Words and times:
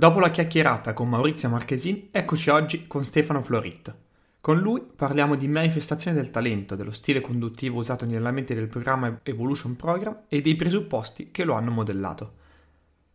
Dopo 0.00 0.18
la 0.18 0.30
chiacchierata 0.30 0.94
con 0.94 1.10
Maurizio 1.10 1.50
Marchesin, 1.50 2.08
eccoci 2.10 2.48
oggi 2.48 2.86
con 2.86 3.04
Stefano 3.04 3.42
Florit. 3.42 3.94
Con 4.40 4.58
lui 4.58 4.80
parliamo 4.80 5.34
di 5.34 5.46
manifestazione 5.46 6.16
del 6.16 6.30
talento, 6.30 6.74
dello 6.74 6.90
stile 6.90 7.20
conduttivo 7.20 7.80
usato 7.80 8.06
nella 8.06 8.30
mente 8.30 8.54
del 8.54 8.68
programma 8.68 9.20
Evolution 9.22 9.76
Program 9.76 10.22
e 10.26 10.40
dei 10.40 10.56
presupposti 10.56 11.30
che 11.30 11.44
lo 11.44 11.52
hanno 11.52 11.70
modellato. 11.70 12.32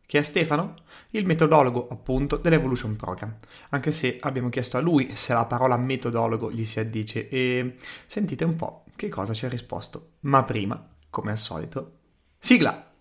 Chi 0.06 0.18
è 0.18 0.22
Stefano? 0.22 0.76
Il 1.10 1.26
metodologo, 1.26 1.88
appunto, 1.88 2.38
dell'Evolution 2.38 2.96
Program, 2.96 3.36
anche 3.70 3.92
se 3.92 4.20
abbiamo 4.22 4.50
chiesto 4.50 4.78
a 4.78 4.82
lui 4.82 5.10
se 5.16 5.34
la 5.34 5.48
parola 5.48 5.78
metodologo 5.78 6.52
gli 6.52 6.66
si 6.66 6.80
addice 6.80 7.28
e 7.30 7.78
sentite 8.06 8.44
un 8.44 8.56
po' 8.56 8.84
che 8.96 9.10
cosa 9.10 9.34
ci 9.34 9.48
ha 9.48 9.50
risposto. 9.50 10.18
Ma 10.20 10.44
prima, 10.44 10.88
come 11.10 11.32
al 11.32 11.40
solito, 11.40 11.94
sigla! 12.38 12.95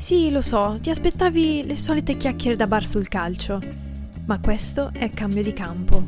Sì, 0.00 0.30
lo 0.30 0.40
so, 0.40 0.78
ti 0.80 0.88
aspettavi 0.88 1.66
le 1.66 1.76
solite 1.76 2.16
chiacchiere 2.16 2.56
da 2.56 2.66
bar 2.66 2.86
sul 2.86 3.06
calcio, 3.06 3.60
ma 4.24 4.40
questo 4.40 4.90
è 4.94 5.10
cambio 5.10 5.42
di 5.42 5.52
campo. 5.52 6.02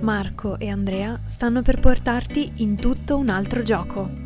Marco 0.00 0.56
e 0.56 0.68
Andrea 0.68 1.18
stanno 1.26 1.60
per 1.60 1.80
portarti 1.80 2.52
in 2.58 2.76
tutto 2.76 3.18
un 3.18 3.28
altro 3.28 3.62
gioco. 3.62 4.22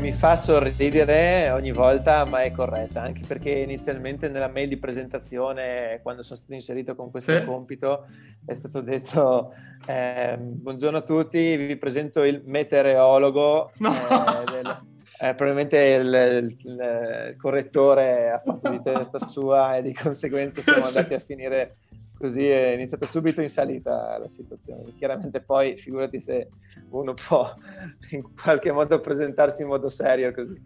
mi 0.00 0.12
fa 0.12 0.34
sorridere 0.34 1.50
ogni 1.50 1.70
volta, 1.72 2.24
ma 2.24 2.40
è 2.40 2.50
corretta, 2.50 3.02
anche 3.02 3.22
perché 3.24 3.50
inizialmente 3.50 4.28
nella 4.28 4.48
mail 4.48 4.68
di 4.68 4.78
presentazione, 4.78 6.00
quando 6.02 6.22
sono 6.22 6.36
stato 6.38 6.54
inserito 6.54 6.96
con 6.96 7.10
questo 7.10 7.36
sì. 7.36 7.44
compito, 7.44 8.06
è 8.44 8.54
stato 8.54 8.80
detto 8.80 9.54
eh, 9.86 10.36
buongiorno 10.38 10.98
a 10.98 11.02
tutti, 11.02 11.56
vi 11.56 11.76
presento 11.76 12.24
il 12.24 12.42
meteorologo. 12.46 13.70
No. 13.76 13.92
Eh, 13.92 14.50
del, 14.50 14.78
eh, 15.22 15.34
probabilmente 15.34 15.76
il, 15.76 16.06
il, 16.44 16.56
il, 16.64 17.36
correttore 17.36 18.30
ha 18.30 18.38
fatto 18.38 18.70
di 18.70 18.80
testa 18.82 19.18
sua 19.28 19.76
e 19.76 19.82
di 19.82 19.92
conseguenza 19.92 20.62
siamo 20.62 20.82
andati 20.82 21.12
a 21.12 21.18
finire 21.18 21.76
così 22.16 22.48
è 22.48 22.72
iniziata 22.72 23.04
subito 23.04 23.42
in 23.42 23.50
salita 23.50 24.16
la 24.18 24.28
situazione. 24.28 24.94
Chiaramente 24.96 25.42
poi 25.42 25.76
figurati 25.76 26.20
se 26.20 26.48
uno 26.90 27.12
può 27.12 27.54
in 28.12 28.34
qualche 28.34 28.72
modo 28.72 28.98
presentarsi 29.00 29.60
in 29.60 29.68
modo 29.68 29.90
serio 29.90 30.32
così. 30.32 30.58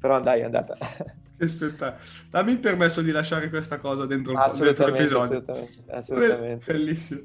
Però 0.00 0.20
dai, 0.20 0.40
è 0.40 0.44
andata. 0.44 0.76
Che 1.42 1.48
spettacolo. 1.48 2.00
Dammi 2.30 2.52
il 2.52 2.58
permesso 2.60 3.02
di 3.02 3.10
lasciare 3.10 3.48
questa 3.48 3.78
cosa 3.78 4.06
dentro, 4.06 4.32
il, 4.32 4.58
dentro 4.58 4.86
l'episodio. 4.86 5.38
Assolutamente, 5.38 5.82
assolutamente. 5.90 6.72
Bellissimo. 6.72 7.20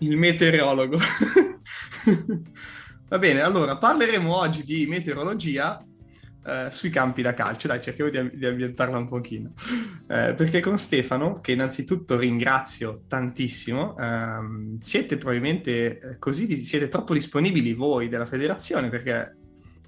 Il 0.00 0.16
meteorologo. 0.18 0.98
Va 3.08 3.18
bene, 3.18 3.40
allora 3.40 3.76
parleremo 3.76 4.34
oggi 4.34 4.64
di 4.64 4.84
meteorologia 4.86 5.80
eh, 6.44 6.68
sui 6.70 6.90
campi 6.90 7.22
da 7.22 7.34
calcio. 7.34 7.68
Dai, 7.68 7.80
cerchiamo 7.80 8.10
di, 8.10 8.36
di 8.36 8.46
ambientarla 8.46 8.98
un 8.98 9.06
pochino. 9.06 9.52
Eh, 10.08 10.34
perché 10.34 10.60
con 10.60 10.76
Stefano, 10.76 11.40
che 11.40 11.52
innanzitutto 11.52 12.16
ringrazio 12.16 13.02
tantissimo, 13.06 13.96
ehm, 13.96 14.78
siete 14.80 15.18
probabilmente 15.18 15.98
eh, 15.98 16.18
così, 16.18 16.64
siete 16.64 16.88
troppo 16.88 17.14
disponibili 17.14 17.74
voi 17.74 18.08
della 18.08 18.26
federazione, 18.26 18.88
perché 18.88 19.36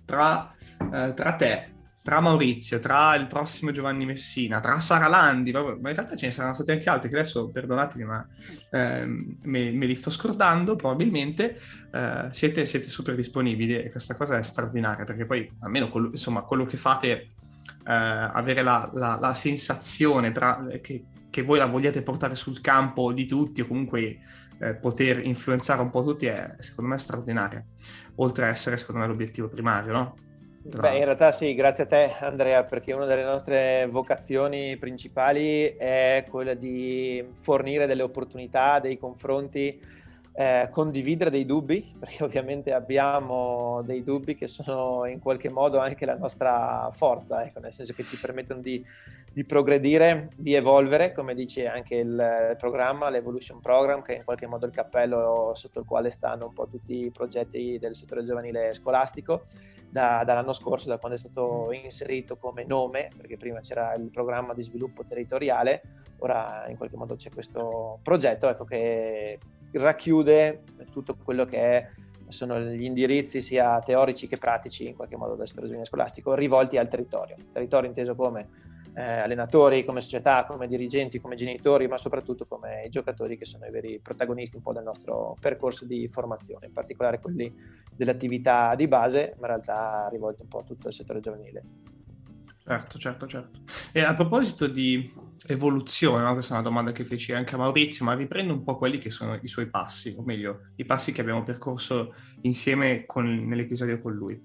tra, 0.04 0.54
eh, 0.92 1.12
tra 1.14 1.34
te, 1.34 1.70
tra 2.08 2.20
Maurizio, 2.22 2.78
tra 2.78 3.14
il 3.16 3.26
prossimo 3.26 3.70
Giovanni 3.70 4.06
Messina, 4.06 4.60
tra 4.60 4.78
Sara 4.78 5.08
Landi, 5.08 5.52
ma 5.52 5.60
in 5.60 5.78
realtà 5.82 6.16
ce 6.16 6.24
ne 6.24 6.32
saranno 6.32 6.54
stati 6.54 6.70
anche 6.70 6.88
altri 6.88 7.10
che 7.10 7.18
adesso, 7.18 7.50
perdonatemi, 7.50 8.04
ma 8.04 8.26
eh, 8.70 9.04
me, 9.04 9.70
me, 9.72 9.84
li 9.84 9.94
sto 9.94 10.08
scordando, 10.08 10.74
probabilmente 10.74 11.60
eh, 11.92 12.28
siete, 12.30 12.64
siete, 12.64 12.88
super 12.88 13.14
disponibili 13.14 13.76
e 13.76 13.90
questa 13.90 14.14
cosa 14.14 14.38
è 14.38 14.42
straordinaria 14.42 15.04
perché 15.04 15.26
poi 15.26 15.52
almeno 15.60 15.90
quello, 15.90 16.08
insomma, 16.08 16.40
quello 16.44 16.64
che 16.64 16.78
fate, 16.78 17.10
eh, 17.10 17.26
avere 17.84 18.62
la, 18.62 18.90
la, 18.94 19.18
la 19.20 19.34
sensazione 19.34 20.32
tra, 20.32 20.66
che, 20.80 21.04
che, 21.28 21.42
voi 21.42 21.58
la 21.58 21.66
vogliate 21.66 22.00
portare 22.00 22.36
sul 22.36 22.62
campo 22.62 23.12
di 23.12 23.26
tutti 23.26 23.60
o 23.60 23.66
comunque 23.66 24.20
eh, 24.60 24.76
poter 24.76 25.26
influenzare 25.26 25.82
un 25.82 25.90
po' 25.90 26.02
tutti 26.02 26.24
è 26.24 26.54
secondo 26.60 26.90
me 26.90 26.96
straordinaria, 26.96 27.62
oltre 28.14 28.46
a 28.46 28.48
essere 28.48 28.78
secondo 28.78 29.02
me 29.02 29.06
l'obiettivo 29.06 29.48
primario, 29.48 29.92
no? 29.92 30.14
Beh, 30.60 30.98
in 30.98 31.04
realtà 31.04 31.32
sì, 31.32 31.54
grazie 31.54 31.84
a 31.84 31.86
te 31.86 32.14
Andrea, 32.20 32.64
perché 32.64 32.92
una 32.92 33.06
delle 33.06 33.24
nostre 33.24 33.86
vocazioni 33.86 34.76
principali 34.76 35.64
è 35.76 36.24
quella 36.28 36.54
di 36.54 37.26
fornire 37.40 37.86
delle 37.86 38.02
opportunità, 38.02 38.78
dei 38.80 38.98
confronti, 38.98 39.80
eh, 40.34 40.68
condividere 40.70 41.30
dei 41.30 41.46
dubbi, 41.46 41.94
perché 41.98 42.22
ovviamente 42.22 42.72
abbiamo 42.72 43.82
dei 43.82 44.02
dubbi 44.02 44.34
che 44.34 44.46
sono 44.46 45.06
in 45.06 45.20
qualche 45.20 45.48
modo 45.48 45.78
anche 45.78 46.04
la 46.04 46.16
nostra 46.16 46.90
forza, 46.92 47.44
ecco, 47.44 47.60
nel 47.60 47.72
senso 47.72 47.94
che 47.94 48.04
ci 48.04 48.18
permettono 48.18 48.60
di, 48.60 48.84
di 49.32 49.44
progredire, 49.44 50.28
di 50.36 50.54
evolvere, 50.54 51.12
come 51.12 51.34
dice 51.34 51.66
anche 51.66 51.94
il 51.94 52.56
programma, 52.58 53.08
l'Evolution 53.08 53.60
Program, 53.60 54.02
che 54.02 54.14
è 54.14 54.16
in 54.18 54.24
qualche 54.24 54.46
modo 54.46 54.66
il 54.66 54.72
cappello 54.72 55.52
sotto 55.54 55.78
il 55.78 55.86
quale 55.86 56.10
stanno 56.10 56.46
un 56.46 56.52
po' 56.52 56.66
tutti 56.66 57.04
i 57.04 57.10
progetti 57.10 57.78
del 57.78 57.94
settore 57.94 58.24
giovanile 58.24 58.74
scolastico 58.74 59.44
da, 59.90 60.22
dall'anno 60.24 60.52
scorso, 60.52 60.88
da 60.88 60.98
quando 60.98 61.16
è 61.16 61.20
stato 61.20 61.72
inserito 61.72 62.36
come 62.36 62.64
nome, 62.64 63.08
perché 63.16 63.36
prima 63.36 63.60
c'era 63.60 63.94
il 63.94 64.10
programma 64.10 64.54
di 64.54 64.62
sviluppo 64.62 65.04
territoriale, 65.04 65.82
ora 66.18 66.66
in 66.68 66.76
qualche 66.76 66.96
modo 66.96 67.14
c'è 67.14 67.30
questo 67.30 67.98
progetto 68.02 68.48
ecco, 68.48 68.64
che 68.64 69.38
racchiude 69.72 70.62
tutto 70.90 71.16
quello 71.22 71.44
che 71.44 71.58
è, 71.58 71.88
sono 72.28 72.60
gli 72.60 72.84
indirizzi 72.84 73.40
sia 73.40 73.78
teorici 73.80 74.26
che 74.26 74.36
pratici 74.36 74.86
in 74.86 74.94
qualche 74.94 75.16
modo 75.16 75.34
del 75.34 75.48
settore 75.48 75.84
scolastico 75.84 76.34
rivolti 76.34 76.76
al 76.76 76.88
territorio. 76.88 77.36
Territorio 77.52 77.88
inteso 77.88 78.14
come 78.14 78.67
eh, 78.98 79.20
allenatori, 79.20 79.84
come 79.84 80.00
società, 80.00 80.44
come 80.44 80.66
dirigenti, 80.66 81.20
come 81.20 81.36
genitori, 81.36 81.86
ma 81.86 81.96
soprattutto 81.96 82.46
come 82.46 82.82
i 82.84 82.88
giocatori 82.88 83.38
che 83.38 83.44
sono 83.44 83.64
i 83.64 83.70
veri 83.70 84.00
protagonisti 84.02 84.56
un 84.56 84.62
po' 84.62 84.72
del 84.72 84.82
nostro 84.82 85.36
percorso 85.40 85.84
di 85.84 86.08
formazione, 86.08 86.66
in 86.66 86.72
particolare 86.72 87.20
quelli 87.20 87.54
delle 87.94 88.10
attività 88.10 88.74
di 88.74 88.88
base, 88.88 89.36
ma 89.38 89.46
in 89.46 89.52
realtà 89.54 90.08
rivolti 90.10 90.42
un 90.42 90.48
po' 90.48 90.58
a 90.58 90.64
tutto 90.64 90.88
il 90.88 90.94
settore 90.94 91.20
giovanile. 91.20 91.62
Certo, 92.64 92.98
certo, 92.98 93.26
certo. 93.28 93.60
E 93.92 94.02
a 94.02 94.14
proposito 94.14 94.66
di 94.66 95.08
evoluzione, 95.46 96.24
no? 96.24 96.32
questa 96.32 96.54
è 96.54 96.58
una 96.58 96.68
domanda 96.68 96.90
che 96.90 97.04
feci 97.04 97.32
anche 97.32 97.54
a 97.54 97.58
Maurizio, 97.58 98.04
ma 98.04 98.14
riprendo 98.14 98.52
un 98.52 98.64
po' 98.64 98.76
quelli 98.76 98.98
che 98.98 99.10
sono 99.10 99.38
i 99.40 99.48
suoi 99.48 99.70
passi, 99.70 100.12
o 100.18 100.22
meglio, 100.22 100.70
i 100.74 100.84
passi 100.84 101.12
che 101.12 101.20
abbiamo 101.20 101.44
percorso 101.44 102.14
insieme 102.42 103.06
con, 103.06 103.24
nell'episodio 103.46 104.00
con 104.00 104.12
lui 104.12 104.38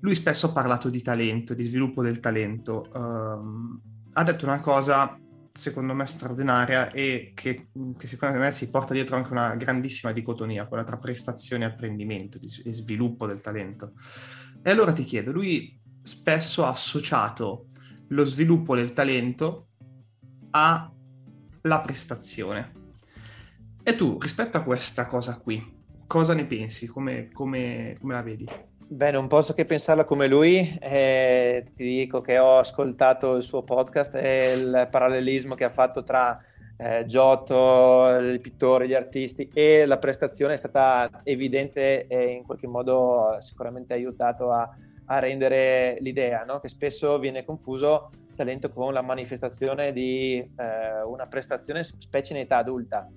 lui 0.00 0.14
spesso 0.14 0.46
ha 0.46 0.52
parlato 0.52 0.88
di 0.88 1.02
talento, 1.02 1.54
di 1.54 1.62
sviluppo 1.62 2.02
del 2.02 2.20
talento. 2.20 2.88
Um, 2.92 3.80
ha 4.12 4.22
detto 4.22 4.46
una 4.46 4.60
cosa, 4.60 5.18
secondo 5.52 5.94
me, 5.94 6.06
straordinaria 6.06 6.90
e 6.90 7.32
che, 7.34 7.68
che, 7.96 8.06
secondo 8.06 8.38
me 8.38 8.50
si 8.52 8.70
porta 8.70 8.92
dietro 8.92 9.16
anche 9.16 9.32
una 9.32 9.54
grandissima 9.56 10.12
dicotomia, 10.12 10.66
quella 10.66 10.84
tra 10.84 10.96
prestazione 10.96 11.64
e 11.64 11.68
apprendimento 11.68 12.38
e 12.38 12.72
sviluppo 12.72 13.26
del 13.26 13.40
talento. 13.40 13.92
E 14.62 14.70
allora 14.70 14.92
ti 14.92 15.04
chiedo, 15.04 15.32
lui 15.32 15.78
spesso 16.02 16.64
ha 16.64 16.70
associato 16.70 17.66
lo 18.08 18.24
sviluppo 18.24 18.74
del 18.74 18.92
talento 18.92 19.68
alla 20.50 21.80
prestazione. 21.82 22.72
E 23.82 23.94
tu, 23.94 24.18
rispetto 24.20 24.56
a 24.56 24.62
questa 24.62 25.06
cosa 25.06 25.38
qui, 25.38 25.74
cosa 26.06 26.34
ne 26.34 26.46
pensi? 26.46 26.86
Come, 26.86 27.30
come, 27.32 27.96
come 28.00 28.12
la 28.12 28.22
vedi? 28.22 28.46
Beh, 28.88 29.10
non 29.10 29.26
posso 29.26 29.52
che 29.52 29.64
pensarla 29.64 30.04
come 30.04 30.28
lui. 30.28 30.78
Eh, 30.80 31.72
ti 31.74 31.84
dico 31.84 32.20
che 32.20 32.38
ho 32.38 32.58
ascoltato 32.58 33.34
il 33.34 33.42
suo 33.42 33.64
podcast 33.64 34.14
e 34.14 34.52
il 34.52 34.88
parallelismo 34.88 35.56
che 35.56 35.64
ha 35.64 35.70
fatto 35.70 36.04
tra 36.04 36.40
eh, 36.76 37.04
Giotto, 37.04 38.16
i 38.20 38.38
pittori, 38.38 38.86
gli 38.86 38.94
artisti 38.94 39.50
e 39.52 39.86
la 39.86 39.98
prestazione 39.98 40.54
è 40.54 40.56
stata 40.56 41.22
evidente 41.24 42.06
e 42.06 42.26
in 42.28 42.44
qualche 42.44 42.68
modo 42.68 43.36
sicuramente 43.40 43.92
ha 43.92 43.96
aiutato 43.96 44.52
a, 44.52 44.72
a 45.06 45.18
rendere 45.18 45.96
l'idea, 46.00 46.44
no? 46.44 46.60
che 46.60 46.68
spesso 46.68 47.18
viene 47.18 47.44
confuso 47.44 48.10
talento 48.36 48.70
con 48.70 48.92
la 48.92 49.02
manifestazione 49.02 49.92
di 49.92 50.38
eh, 50.38 51.02
una 51.04 51.26
prestazione 51.26 51.82
specie 51.82 52.34
in 52.34 52.40
età 52.40 52.58
adulta 52.58 53.10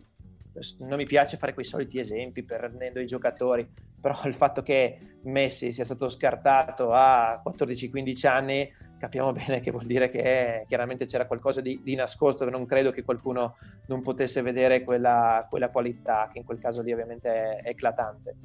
non 0.80 0.98
mi 0.98 1.06
piace 1.06 1.38
fare 1.38 1.54
quei 1.54 1.66
soliti 1.66 2.00
esempi 2.00 2.44
prendendo 2.44 3.00
i 3.00 3.06
giocatori, 3.06 3.68
però 4.00 4.20
il 4.26 4.34
fatto 4.34 4.62
che 4.62 5.00
Messi 5.24 5.72
sia 5.72 5.84
stato 5.84 6.08
scartato 6.08 6.92
a 6.94 7.42
14-15 7.46 8.28
anni 8.28 8.72
capiamo 9.00 9.32
bene 9.32 9.62
che 9.62 9.72
vuol 9.72 9.86
dire 9.86 10.10
che 10.10 10.66
chiaramente 10.68 11.06
c'era 11.06 11.26
qualcosa 11.26 11.62
di, 11.62 11.80
di, 11.82 11.96
nascosto, 11.96 12.48
non 12.50 12.66
credo 12.66 12.92
che 12.92 13.04
qualcuno 13.04 13.56
non 13.88 14.04
potesse 14.04 14.42
vedere 14.42 14.84
quella, 14.84 15.48
quella 15.50 15.70
qualità, 15.70 16.30
che 16.32 16.40
in 16.40 16.46
quel 16.46 16.60
caso 16.60 16.84
lì 16.84 16.92
ovviamente 16.92 17.30
è, 17.30 17.70
eclatante. 17.70 18.36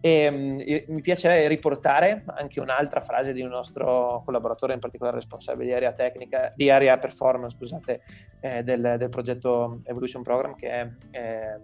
E, 0.00 0.28
um, 0.28 0.92
mi 0.92 1.00
piace 1.00 1.46
riportare 1.46 2.24
anche 2.26 2.60
un'altra 2.60 3.00
frase 3.00 3.32
di 3.32 3.40
un 3.40 3.50
nostro 3.50 4.22
collaboratore, 4.24 4.74
in 4.74 4.80
particolare 4.80 5.16
responsabile 5.16 5.66
di 5.66 5.72
area 5.72 5.92
tecnica, 5.92 6.52
di 6.54 6.68
area 6.68 6.98
performance, 6.98 7.56
scusate, 7.56 8.00
eh, 8.40 8.62
del, 8.64 8.96
del, 8.98 9.08
progetto 9.08 9.80
Evolution 9.84 10.22
Program, 10.22 10.56
che 10.56 10.68
è 10.68 10.86
eh, 11.12 11.60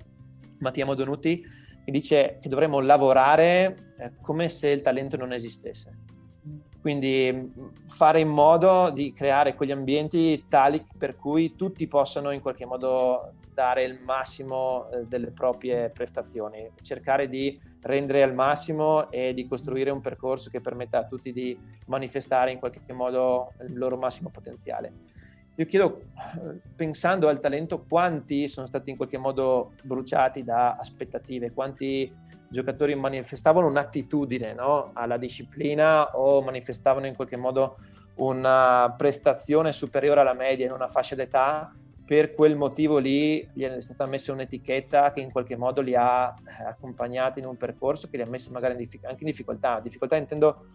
Mattia 0.61 0.87
Modonuti, 0.87 1.45
che 1.89 1.91
dice 1.91 2.39
che 2.43 2.51
dovremmo 2.51 2.81
lavorare 2.81 3.95
eh, 3.97 4.13
come 4.21 4.51
se 4.51 4.69
il 4.69 4.83
talento 4.83 5.17
non 5.17 5.33
esistesse. 5.33 5.91
Quindi 6.83 7.51
fare 7.87 8.21
in 8.21 8.29
modo 8.29 8.91
di 8.91 9.15
creare 9.15 9.55
quegli 9.55 9.71
ambienti 9.71 10.45
tali 10.51 10.87
per 10.99 11.17
cui 11.17 11.57
tutti 11.57 11.89
possano 11.89 12.31
in 12.31 12.43
qualche 12.43 12.67
modo 12.67 13.33
dare 13.55 13.85
il 13.85 14.01
massimo 14.05 14.91
eh, 14.91 15.07
delle 15.07 15.31
proprie 15.31 15.89
prestazioni, 15.89 16.71
cercare 16.83 17.27
di 17.27 17.59
rendere 17.81 18.23
al 18.23 18.35
massimo 18.35 19.11
e 19.11 19.33
di 19.33 19.47
costruire 19.47 19.89
un 19.89 20.03
percorso 20.03 20.51
che 20.51 20.61
permetta 20.61 20.99
a 20.99 21.07
tutti 21.07 21.33
di 21.33 21.59
manifestare 21.87 22.53
in 22.53 22.59
qualche 22.59 22.93
modo 22.93 23.55
il 23.67 23.79
loro 23.79 23.97
massimo 23.97 24.29
potenziale. 24.29 24.93
Io 25.59 25.67
chiedo, 25.67 26.03
pensando 26.77 27.27
al 27.27 27.41
talento, 27.41 27.85
quanti 27.89 28.47
sono 28.47 28.65
stati 28.65 28.91
in 28.91 28.97
qualche 28.97 29.19
modo 29.19 29.73
bruciati 29.83 30.45
da 30.45 30.77
aspettative, 30.77 31.53
quanti 31.53 32.15
giocatori 32.49 32.95
manifestavano 32.95 33.67
un'attitudine 33.67 34.55
no? 34.55 34.93
alla 34.95 35.17
disciplina 35.17 36.17
o 36.17 36.43
manifestavano 36.43 37.07
in 37.07 37.17
qualche 37.17 37.37
modo 37.37 37.79
una 38.19 38.95
prestazione 38.97 39.73
superiore 39.73 40.21
alla 40.21 40.33
media 40.33 40.65
in 40.65 40.73
una 40.73 40.87
fascia 40.87 41.17
d'età 41.17 41.73
per 42.07 42.35
quel 42.35 42.55
motivo 42.55 42.99
lì 42.99 43.47
gli 43.53 43.65
è 43.65 43.81
stata 43.81 44.07
messa 44.07 44.33
un'etichetta 44.33 45.13
che 45.13 45.21
in 45.21 45.33
qualche 45.33 45.57
modo 45.57 45.81
li 45.81 45.97
ha 45.97 46.33
eh, 46.33 46.67
accompagnati 46.67 47.41
in 47.41 47.47
un 47.47 47.57
percorso 47.57 48.09
che 48.09 48.17
li 48.17 48.23
ha 48.23 48.31
messi 48.31 48.51
magari 48.53 48.75
in 48.75 48.79
diffic- 48.79 49.05
anche 49.07 49.25
in 49.25 49.31
difficoltà. 49.31 49.81
Difficoltà 49.81 50.17
intendo 50.17 50.69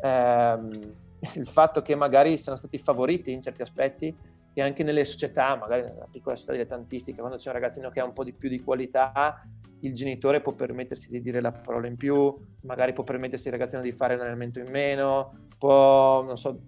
ehm, 0.00 0.94
il 1.34 1.46
fatto 1.46 1.82
che 1.82 1.94
magari 1.94 2.38
siano 2.38 2.56
stati 2.56 2.78
favoriti 2.78 3.32
in 3.32 3.40
certi 3.40 3.62
aspetti, 3.62 4.16
che 4.52 4.62
anche 4.62 4.82
nelle 4.82 5.04
società, 5.04 5.56
magari 5.56 5.82
nella 5.82 6.08
piccola 6.10 6.34
società 6.34 6.52
dilettantistica, 6.52 7.20
quando 7.20 7.38
c'è 7.38 7.48
un 7.48 7.54
ragazzino 7.54 7.90
che 7.90 8.00
ha 8.00 8.04
un 8.04 8.12
po' 8.12 8.24
di 8.24 8.32
più 8.32 8.48
di 8.48 8.60
qualità, 8.60 9.42
il 9.80 9.94
genitore 9.94 10.40
può 10.40 10.52
permettersi 10.54 11.10
di 11.10 11.20
dire 11.20 11.40
la 11.40 11.52
parola 11.52 11.86
in 11.86 11.96
più, 11.96 12.34
magari 12.62 12.92
può 12.92 13.04
permettersi 13.04 13.48
al 13.48 13.54
ragazzino 13.54 13.82
di 13.82 13.92
fare 13.92 14.14
un 14.14 14.20
allenamento 14.20 14.58
in 14.58 14.70
meno, 14.70 15.46
può, 15.58 16.24
non 16.24 16.36
so, 16.36 16.60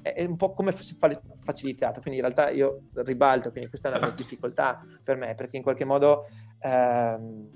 è 0.00 0.24
un 0.24 0.36
po' 0.36 0.52
come 0.52 0.72
facilitato, 0.72 2.00
quindi 2.00 2.20
in 2.20 2.26
realtà 2.26 2.50
io 2.50 2.84
ribalto, 2.94 3.50
quindi 3.50 3.68
questa 3.68 3.92
è 3.92 3.98
una 3.98 4.10
difficoltà 4.10 4.80
per 5.02 5.16
me, 5.16 5.34
perché 5.34 5.56
in 5.56 5.62
qualche 5.62 5.84
modo 5.84 6.28
ehm, 6.60 7.48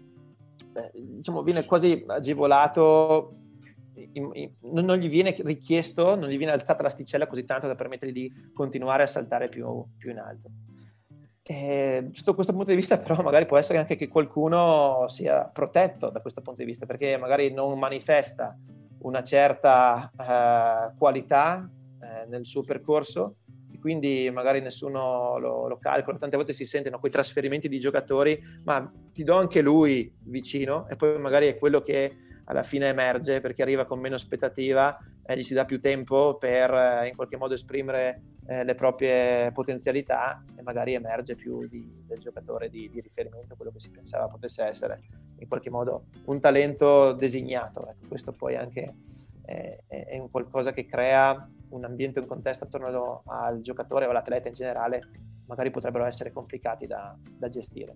diciamo, 0.92 1.42
viene 1.42 1.64
quasi 1.64 2.04
agevolato, 2.06 3.30
non 4.60 4.96
gli 4.96 5.08
viene 5.08 5.34
richiesto, 5.38 6.14
non 6.14 6.28
gli 6.28 6.36
viene 6.36 6.52
alzata 6.52 6.82
l'asticella 6.82 7.26
così 7.26 7.44
tanto 7.44 7.66
da 7.66 7.74
permettergli 7.74 8.12
di 8.12 8.50
continuare 8.54 9.02
a 9.02 9.06
saltare 9.06 9.48
più, 9.48 9.84
più 9.98 10.10
in 10.10 10.18
alto. 10.18 10.50
Sotto 12.12 12.34
questo 12.34 12.52
punto 12.52 12.70
di 12.70 12.76
vista 12.76 12.98
però 12.98 13.20
magari 13.22 13.44
può 13.46 13.58
essere 13.58 13.78
anche 13.78 13.96
che 13.96 14.06
qualcuno 14.06 15.06
sia 15.08 15.48
protetto 15.52 16.08
da 16.08 16.20
questo 16.20 16.42
punto 16.42 16.60
di 16.60 16.66
vista, 16.66 16.86
perché 16.86 17.16
magari 17.16 17.52
non 17.52 17.76
manifesta 17.78 18.56
una 19.00 19.22
certa 19.22 20.10
eh, 20.16 20.96
qualità 20.96 21.68
eh, 22.00 22.26
nel 22.28 22.46
suo 22.46 22.62
percorso 22.62 23.36
e 23.72 23.78
quindi 23.78 24.30
magari 24.32 24.60
nessuno 24.60 25.38
lo, 25.38 25.66
lo, 25.66 25.78
calcola. 25.78 26.18
Tante 26.18 26.36
volte 26.36 26.52
si 26.52 26.64
sentono 26.66 26.98
quei 26.98 27.10
trasferimenti 27.10 27.68
di 27.68 27.80
giocatori, 27.80 28.40
ma 28.64 28.90
ti 29.12 29.24
do 29.24 29.36
anche 29.36 29.60
lui 29.60 30.12
vicino 30.24 30.86
e 30.88 30.96
poi 30.96 31.18
magari 31.18 31.46
è 31.46 31.56
quello 31.56 31.80
che 31.80 32.16
alla 32.50 32.64
fine 32.64 32.88
emerge 32.88 33.40
perché 33.40 33.62
arriva 33.62 33.84
con 33.84 34.00
meno 34.00 34.16
aspettativa 34.16 34.98
e 35.24 35.36
gli 35.36 35.44
si 35.44 35.54
dà 35.54 35.64
più 35.64 35.80
tempo 35.80 36.36
per 36.36 36.72
eh, 36.72 37.08
in 37.08 37.14
qualche 37.14 37.36
modo 37.36 37.54
esprimere 37.54 38.22
eh, 38.46 38.64
le 38.64 38.74
proprie 38.74 39.52
potenzialità 39.52 40.44
e 40.56 40.62
magari 40.62 40.94
emerge 40.94 41.36
più 41.36 41.68
di, 41.68 42.02
del 42.04 42.18
giocatore 42.18 42.68
di, 42.68 42.90
di, 42.90 43.00
riferimento, 43.00 43.54
quello 43.54 43.70
che 43.70 43.78
si 43.78 43.90
pensava 43.90 44.26
potesse 44.26 44.64
essere 44.64 45.00
in 45.38 45.46
qualche 45.46 45.70
modo 45.70 46.06
un 46.24 46.40
talento 46.40 47.12
designato. 47.12 47.88
Ecco, 47.88 48.08
questo 48.08 48.32
poi 48.32 48.56
anche 48.56 48.94
è, 49.44 49.78
è 49.86 50.18
un 50.18 50.28
qualcosa 50.28 50.72
che 50.72 50.86
crea 50.86 51.48
un 51.68 51.84
ambiente, 51.84 52.18
un 52.18 52.26
contesto 52.26 52.64
attorno 52.64 53.22
al 53.26 53.60
giocatore 53.60 54.06
o 54.06 54.10
all'atleta 54.10 54.48
in 54.48 54.54
generale, 54.54 55.02
magari 55.46 55.70
potrebbero 55.70 56.04
essere 56.04 56.32
complicati 56.32 56.88
da, 56.88 57.16
da 57.38 57.48
gestire. 57.48 57.94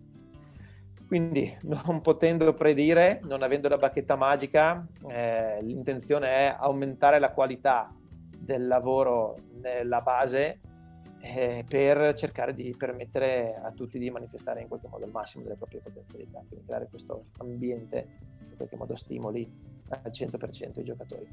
Quindi, 1.14 1.56
non 1.62 2.00
potendo 2.00 2.52
predire, 2.55 3.20
non 3.22 3.44
avendo 3.44 3.69
la 3.69 3.76
bacchetta 3.76 4.16
magica, 4.16 4.84
eh, 5.06 5.62
l'intenzione 5.62 6.26
è 6.26 6.56
aumentare 6.58 7.20
la 7.20 7.31
qualità 7.31 7.94
del 8.37 8.66
lavoro 8.66 9.37
nella 9.61 10.00
base 10.00 10.58
eh, 11.20 11.64
per 11.69 12.14
cercare 12.14 12.52
di 12.52 12.75
permettere 12.76 13.55
a 13.62 13.70
tutti 13.70 13.96
di 13.96 14.11
manifestare 14.11 14.62
in 14.62 14.66
qualche 14.66 14.88
modo 14.88 15.05
il 15.05 15.12
massimo 15.12 15.44
delle 15.44 15.55
proprie 15.55 15.78
potenzialità, 15.78 16.43
quindi 16.49 16.66
creare 16.66 16.88
questo 16.90 17.26
ambiente 17.38 18.08
in 18.50 18.56
qualche 18.56 18.75
modo 18.75 18.96
stimoli 18.96 19.49
al 19.90 20.10
100% 20.10 20.81
i 20.81 20.82
giocatori. 20.82 21.28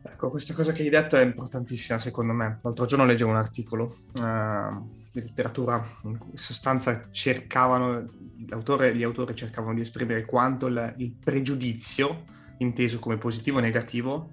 Ecco, 0.00 0.30
questa 0.30 0.54
cosa 0.54 0.72
che 0.72 0.80
hai 0.80 0.88
detto 0.88 1.16
è 1.16 1.22
importantissima 1.22 1.98
secondo 1.98 2.32
me. 2.32 2.60
L'altro 2.62 2.86
giorno 2.86 3.04
leggevo 3.04 3.30
un 3.30 3.36
articolo 3.36 3.96
uh, 4.14 5.06
letteratura 5.20 5.84
in 6.04 6.18
sostanza 6.34 7.08
cercavano, 7.10 8.08
l'autore, 8.48 8.94
gli 8.96 9.02
autori 9.02 9.34
cercavano 9.34 9.74
di 9.74 9.80
esprimere 9.80 10.24
quanto 10.24 10.66
il, 10.66 10.94
il 10.98 11.12
pregiudizio, 11.12 12.24
inteso 12.58 12.98
come 12.98 13.18
positivo 13.18 13.58
o 13.58 13.60
negativo, 13.60 14.32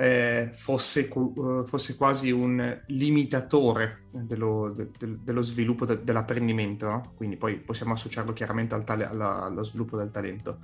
eh, 0.00 0.50
fosse, 0.52 1.10
uh, 1.12 1.64
fosse, 1.66 1.96
quasi 1.96 2.30
un 2.30 2.82
limitatore 2.86 4.04
dello, 4.12 4.72
de, 4.74 4.90
de, 4.96 5.18
dello 5.24 5.42
sviluppo 5.42 5.84
de, 5.84 6.04
dell'apprendimento, 6.04 6.86
no? 6.86 7.12
quindi 7.16 7.36
poi 7.36 7.58
possiamo 7.58 7.94
associarlo 7.94 8.32
chiaramente 8.32 8.76
al 8.76 8.84
tale, 8.84 9.06
alla, 9.06 9.42
allo 9.42 9.64
sviluppo 9.64 9.96
del 9.96 10.12
talento. 10.12 10.60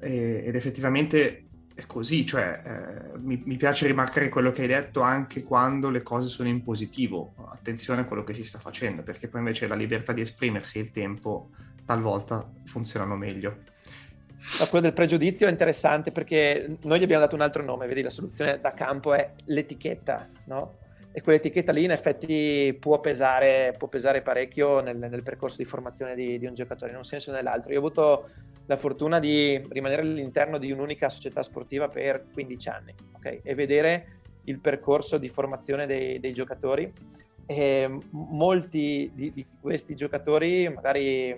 E, 0.00 0.42
ed 0.44 0.54
effettivamente 0.56 1.47
è 1.78 1.86
così, 1.86 2.26
cioè 2.26 2.60
eh, 2.64 3.18
mi, 3.18 3.40
mi, 3.46 3.56
piace 3.56 3.86
rimarcare 3.86 4.28
quello 4.28 4.50
che 4.50 4.62
hai 4.62 4.66
detto 4.66 5.00
anche 5.00 5.44
quando 5.44 5.90
le 5.90 6.02
cose 6.02 6.28
sono 6.28 6.48
in 6.48 6.64
positivo, 6.64 7.34
attenzione 7.52 8.00
a 8.00 8.04
quello 8.04 8.24
che 8.24 8.34
si 8.34 8.42
sta 8.42 8.58
facendo, 8.58 9.04
perché 9.04 9.28
poi 9.28 9.38
invece 9.42 9.68
la 9.68 9.76
libertà 9.76 10.12
di 10.12 10.20
esprimersi 10.20 10.78
e 10.78 10.82
il 10.82 10.90
tempo 10.90 11.50
talvolta 11.84 12.48
funzionano 12.64 13.14
meglio. 13.14 13.58
Ma 14.58 14.66
quello 14.66 14.86
del 14.86 14.92
pregiudizio 14.92 15.46
è 15.46 15.50
interessante 15.50 16.10
perché 16.10 16.78
noi 16.82 16.98
gli 16.98 17.04
abbiamo 17.04 17.22
dato 17.22 17.36
un 17.36 17.42
altro 17.42 17.62
nome, 17.62 17.86
vedi 17.86 18.02
la 18.02 18.10
soluzione 18.10 18.58
da 18.60 18.72
campo 18.72 19.14
è 19.14 19.34
l'etichetta, 19.44 20.26
no? 20.46 20.78
E 21.12 21.22
quell'etichetta 21.22 21.70
lì 21.70 21.84
in 21.84 21.92
effetti 21.92 22.76
può 22.80 22.98
pesare, 22.98 23.72
può 23.78 23.86
pesare 23.86 24.20
parecchio 24.20 24.80
nel, 24.80 24.96
nel, 24.96 25.22
percorso 25.22 25.58
di 25.58 25.64
formazione 25.64 26.16
di, 26.16 26.40
di, 26.40 26.46
un 26.46 26.54
giocatore, 26.54 26.90
in 26.90 26.96
un 26.96 27.04
senso 27.04 27.30
o 27.30 27.34
nell'altro. 27.34 27.70
Io 27.70 27.80
ho 27.80 27.86
avuto 27.86 28.28
la 28.68 28.76
fortuna 28.76 29.18
di 29.18 29.60
rimanere 29.70 30.02
all'interno 30.02 30.58
di 30.58 30.70
un'unica 30.70 31.08
società 31.08 31.42
sportiva 31.42 31.88
per 31.88 32.26
15 32.30 32.68
anni 32.68 32.94
okay? 33.16 33.40
e 33.42 33.54
vedere 33.54 34.20
il 34.44 34.60
percorso 34.60 35.16
di 35.16 35.28
formazione 35.28 35.86
dei, 35.86 36.20
dei 36.20 36.32
giocatori. 36.32 36.92
E 37.46 37.98
molti 38.10 39.10
di, 39.14 39.32
di, 39.32 39.46
questi 39.58 39.94
giocatori, 39.94 40.68
magari 40.68 41.34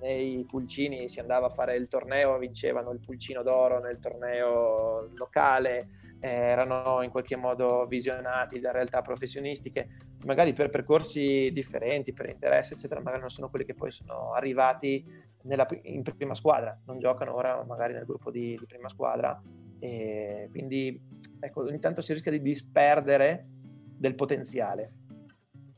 nei 0.00 0.44
pulcini 0.44 1.08
si 1.08 1.18
andava 1.18 1.46
a 1.46 1.50
fare 1.50 1.74
il 1.74 1.88
torneo, 1.88 2.38
vincevano 2.38 2.92
il 2.92 3.00
pulcino 3.00 3.42
d'oro 3.42 3.80
nel 3.80 3.98
torneo 3.98 5.08
locale, 5.14 5.88
erano 6.24 7.02
in 7.02 7.10
qualche 7.10 7.34
modo 7.34 7.84
visionati 7.86 8.60
da 8.60 8.70
realtà 8.70 9.02
professionistiche, 9.02 9.88
magari 10.24 10.52
per 10.52 10.70
percorsi 10.70 11.50
differenti, 11.52 12.12
per 12.12 12.28
interessi, 12.28 12.74
eccetera, 12.74 13.00
magari 13.00 13.22
non 13.22 13.30
sono 13.30 13.50
quelli 13.50 13.64
che 13.64 13.74
poi 13.74 13.90
sono 13.90 14.32
arrivati 14.32 15.04
nella, 15.42 15.66
in 15.82 16.02
prima 16.02 16.34
squadra, 16.34 16.78
non 16.86 17.00
giocano 17.00 17.34
ora 17.34 17.64
magari 17.64 17.92
nel 17.92 18.04
gruppo 18.04 18.30
di, 18.30 18.56
di 18.56 18.66
prima 18.66 18.88
squadra. 18.88 19.40
E 19.80 20.46
quindi 20.52 21.00
ecco, 21.40 21.62
ogni 21.62 21.80
tanto 21.80 22.02
si 22.02 22.12
rischia 22.12 22.30
di 22.30 22.40
disperdere 22.40 23.46
del 23.98 24.14
potenziale 24.14 24.92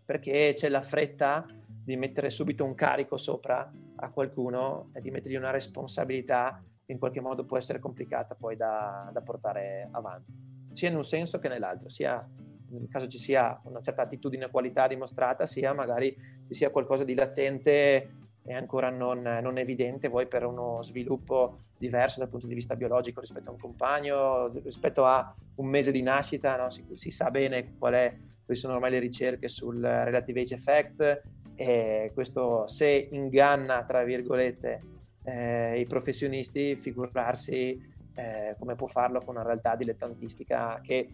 perché 0.05 0.53
c'è 0.55 0.69
la 0.69 0.83
fretta 0.83 1.47
di 1.67 1.97
mettere 1.97 2.29
subito 2.29 2.65
un 2.65 2.75
carico 2.75 3.17
sopra 3.17 3.71
a 3.97 4.11
qualcuno 4.11 4.91
e 4.93 5.01
di 5.01 5.11
mettergli 5.11 5.37
una 5.37 5.51
responsabilità 5.51 6.63
in 6.87 6.99
qualche 6.99 7.21
modo 7.21 7.45
può 7.45 7.57
essere 7.57 7.79
complicata 7.79 8.35
poi 8.35 8.57
da, 8.57 9.11
da 9.13 9.21
portare 9.23 9.89
avanti, 9.91 10.33
sia 10.73 10.89
in 10.89 10.97
un 10.97 11.05
senso 11.05 11.39
che 11.39 11.49
nell'altro, 11.49 11.89
sia 11.89 12.27
nel 12.69 12.89
caso 12.89 13.07
ci 13.07 13.19
sia 13.19 13.61
una 13.65 13.81
certa 13.81 14.03
attitudine 14.03 14.47
o 14.47 14.51
qualità 14.51 14.87
dimostrata, 14.87 15.47
sia 15.47 15.73
magari 15.73 16.17
ci 16.47 16.55
sia 16.55 16.71
qualcosa 16.71 17.05
di 17.05 17.15
latente 17.15 18.11
e 18.47 18.53
ancora 18.53 18.91
non, 18.91 19.23
non, 19.23 19.57
evidente, 19.59 20.09
vuoi 20.09 20.27
per 20.27 20.45
uno 20.45 20.83
sviluppo 20.83 21.59
diverso 21.79 22.19
dal 22.19 22.29
punto 22.29 22.47
di 22.47 22.55
vista 22.55 22.77
biologico 22.77 23.21
rispetto 23.21 23.49
a 23.49 23.53
un 23.53 23.59
compagno, 23.59 24.49
rispetto 24.63 25.05
a 25.07 25.35
un 25.57 25.67
mese 25.67 25.91
di 25.91 26.03
nascita, 26.03 26.57
no? 26.57 26.71
si, 26.71 26.85
si, 26.93 27.11
sa 27.11 27.31
bene 27.31 27.77
quali 27.79 28.21
sono 28.51 28.75
ormai 28.75 28.91
le 28.91 28.99
ricerche 28.99 29.49
sul 29.49 29.81
relative 29.81 30.43
age 30.43 30.55
effect, 30.55 31.23
e 31.55 32.11
questo 32.13 32.67
se 32.67 33.09
inganna, 33.13 33.85
tra 33.85 34.03
virgolette, 34.03 34.83
eh, 35.25 35.81
i 35.81 35.87
professionisti, 35.87 36.77
figurarsi 36.77 37.93
eh, 38.15 38.55
come 38.59 38.77
può 38.77 38.87
farlo 38.87 39.21
con 39.21 39.35
una 39.35 39.45
realtà 39.45 39.75
dilettantistica 39.75 40.81
che 40.81 41.09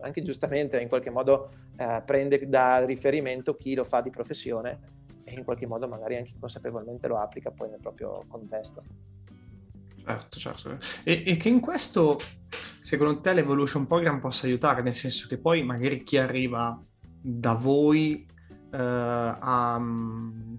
anche 0.00 0.22
giustamente 0.22 0.80
in 0.80 0.88
qualche 0.88 1.10
modo 1.10 1.50
eh, 1.76 2.02
prende 2.04 2.48
da 2.48 2.84
riferimento 2.84 3.56
chi 3.56 3.74
lo 3.74 3.82
fa 3.82 4.00
di 4.00 4.10
professione 4.10 4.94
e 5.24 5.34
in 5.34 5.42
qualche 5.42 5.66
modo 5.66 5.88
magari 5.88 6.16
anche 6.16 6.34
consapevolmente 6.38 7.08
lo 7.08 7.16
applica 7.16 7.50
poi 7.50 7.70
nel 7.70 7.80
proprio 7.80 8.22
contesto. 8.28 8.82
Certo, 10.04 10.38
certo. 10.38 10.78
E, 11.02 11.24
e 11.26 11.36
che 11.36 11.48
in 11.48 11.58
questo 11.58 12.20
secondo 12.80 13.20
te 13.20 13.32
l'Evolution 13.32 13.88
Program 13.88 14.20
possa 14.20 14.46
aiutare, 14.46 14.82
nel 14.82 14.94
senso 14.94 15.26
che 15.26 15.38
poi 15.38 15.64
magari 15.64 16.04
chi 16.04 16.16
arriva 16.16 16.80
da 17.20 17.54
voi 17.54 18.24
a, 18.70 19.78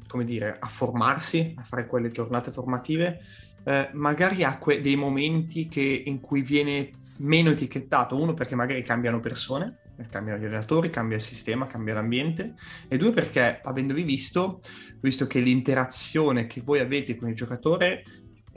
come 0.08 0.26
dire, 0.26 0.58
a 0.60 0.68
formarsi, 0.68 1.54
a 1.58 1.64
fare 1.64 1.86
quelle 1.86 2.10
giornate 2.10 2.52
formative, 2.52 3.20
eh, 3.64 3.90
magari 3.94 4.44
ha 4.44 4.58
que- 4.58 4.82
dei 4.82 4.96
momenti 4.96 5.68
che, 5.68 6.04
in 6.06 6.20
cui 6.20 6.42
viene 6.42 6.90
meno 7.18 7.50
etichettato, 7.50 8.20
uno 8.20 8.34
perché 8.34 8.56
magari 8.56 8.82
cambiano 8.84 9.20
persone, 9.20 9.80
cambiano 10.10 10.40
gli 10.40 10.46
allenatori, 10.46 10.90
cambia 10.90 11.18
il 11.18 11.24
sistema, 11.24 11.68
cambia 11.68 11.96
l'ambiente, 11.96 12.54
e 12.88 12.98
due 12.98 13.12
perché 13.12 13.60
avendovi 13.64 14.04
visto, 14.04 14.62
visto 15.00 15.26
che 15.28 15.40
l'interazione 15.40 16.48
che 16.48 16.62
voi 16.62 16.80
avete 16.80 17.16
con 17.16 17.30
il 17.30 17.36
giocatore 17.36 18.04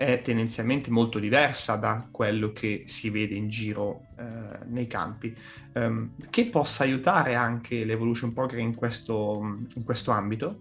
è 0.00 0.18
tendenzialmente 0.20 0.90
molto 0.90 1.18
diversa 1.18 1.76
da 1.76 2.08
quello 2.10 2.54
che 2.54 2.84
si 2.86 3.10
vede 3.10 3.34
in 3.34 3.50
giro 3.50 4.06
eh, 4.18 4.64
nei 4.64 4.86
campi, 4.86 5.36
um, 5.74 6.12
che 6.30 6.46
possa 6.46 6.84
aiutare 6.84 7.34
anche 7.34 7.84
l'Evolution 7.84 8.32
Program 8.32 8.60
in 8.60 8.74
questo, 8.74 9.58
in 9.74 9.84
questo 9.84 10.10
ambito? 10.10 10.56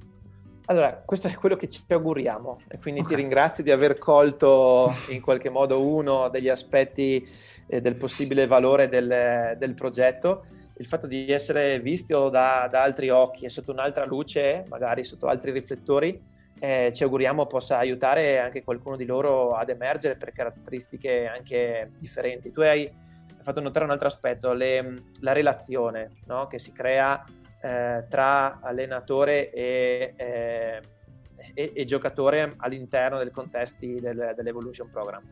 Allora, 0.65 1.01
questo 1.05 1.27
è 1.27 1.34
quello 1.36 1.55
che 1.55 1.69
ci 1.69 1.81
auguriamo 1.88 2.58
e 2.67 2.79
quindi 2.79 3.00
okay. 3.00 3.15
ti 3.15 3.22
ringrazio 3.22 3.63
di 3.63 3.72
aver 3.72 3.98
colto 3.98 4.93
in 5.08 5.22
qualche 5.22 5.50
modo 5.50 5.88
uno 5.88 6.27
degli 6.27 6.50
aspetti 6.50 7.25
eh, 7.65 7.79
del 7.79 7.96
possibile 7.96 8.46
valore 8.46 8.89
del, 8.89 9.55
del, 9.58 9.74
progetto. 9.74 10.48
Il 10.79 10.86
fatto 10.86 11.08
di 11.08 11.31
essere 11.31 11.79
visti 11.79 12.12
da, 12.12 12.67
da, 12.69 12.84
altri 12.84 13.08
occhi 13.08 13.46
e 13.46 13.50
sotto 13.50 13.72
un'altra 13.72 14.05
luce, 14.05 14.65
magari 14.67 15.05
sotto 15.05 15.27
altri 15.27 15.51
riflettori, 15.51 16.22
eh, 16.60 16.92
ci 16.94 17.04
auguriamo 17.04 17.48
possa 17.48 17.78
aiutare 17.78 18.39
anche 18.39 18.63
qualcuno 18.63 18.96
di 18.96 19.06
loro 19.06 19.54
ad 19.54 19.70
emergere 19.70 20.18
per 20.18 20.32
caratteristiche 20.32 21.28
anche 21.28 21.92
differenti. 21.98 22.51
Tu 22.51 22.62
hai 22.62 22.89
fatto 23.42 23.62
notare 23.62 23.86
un 23.86 23.92
altro 23.92 24.08
aspetto, 24.08 24.54
le, 24.54 24.94
la 25.22 25.32
relazione 25.32 26.12
no? 26.25 26.48
che 26.48 26.60
si 26.60 26.72
crea 26.72 27.24
eh, 27.62 28.06
tra 28.10 28.60
allenatore 28.62 29.50
e, 29.51 30.13
eh, 30.16 30.82
e, 31.54 31.72
e, 31.75 31.86
giocatore 31.86 32.54
all'interno 32.58 33.18
dei 33.18 33.32
contesti 33.32 33.96
del, 33.96 34.34
dell'Evolution 34.36 34.89
Program. 34.89 35.24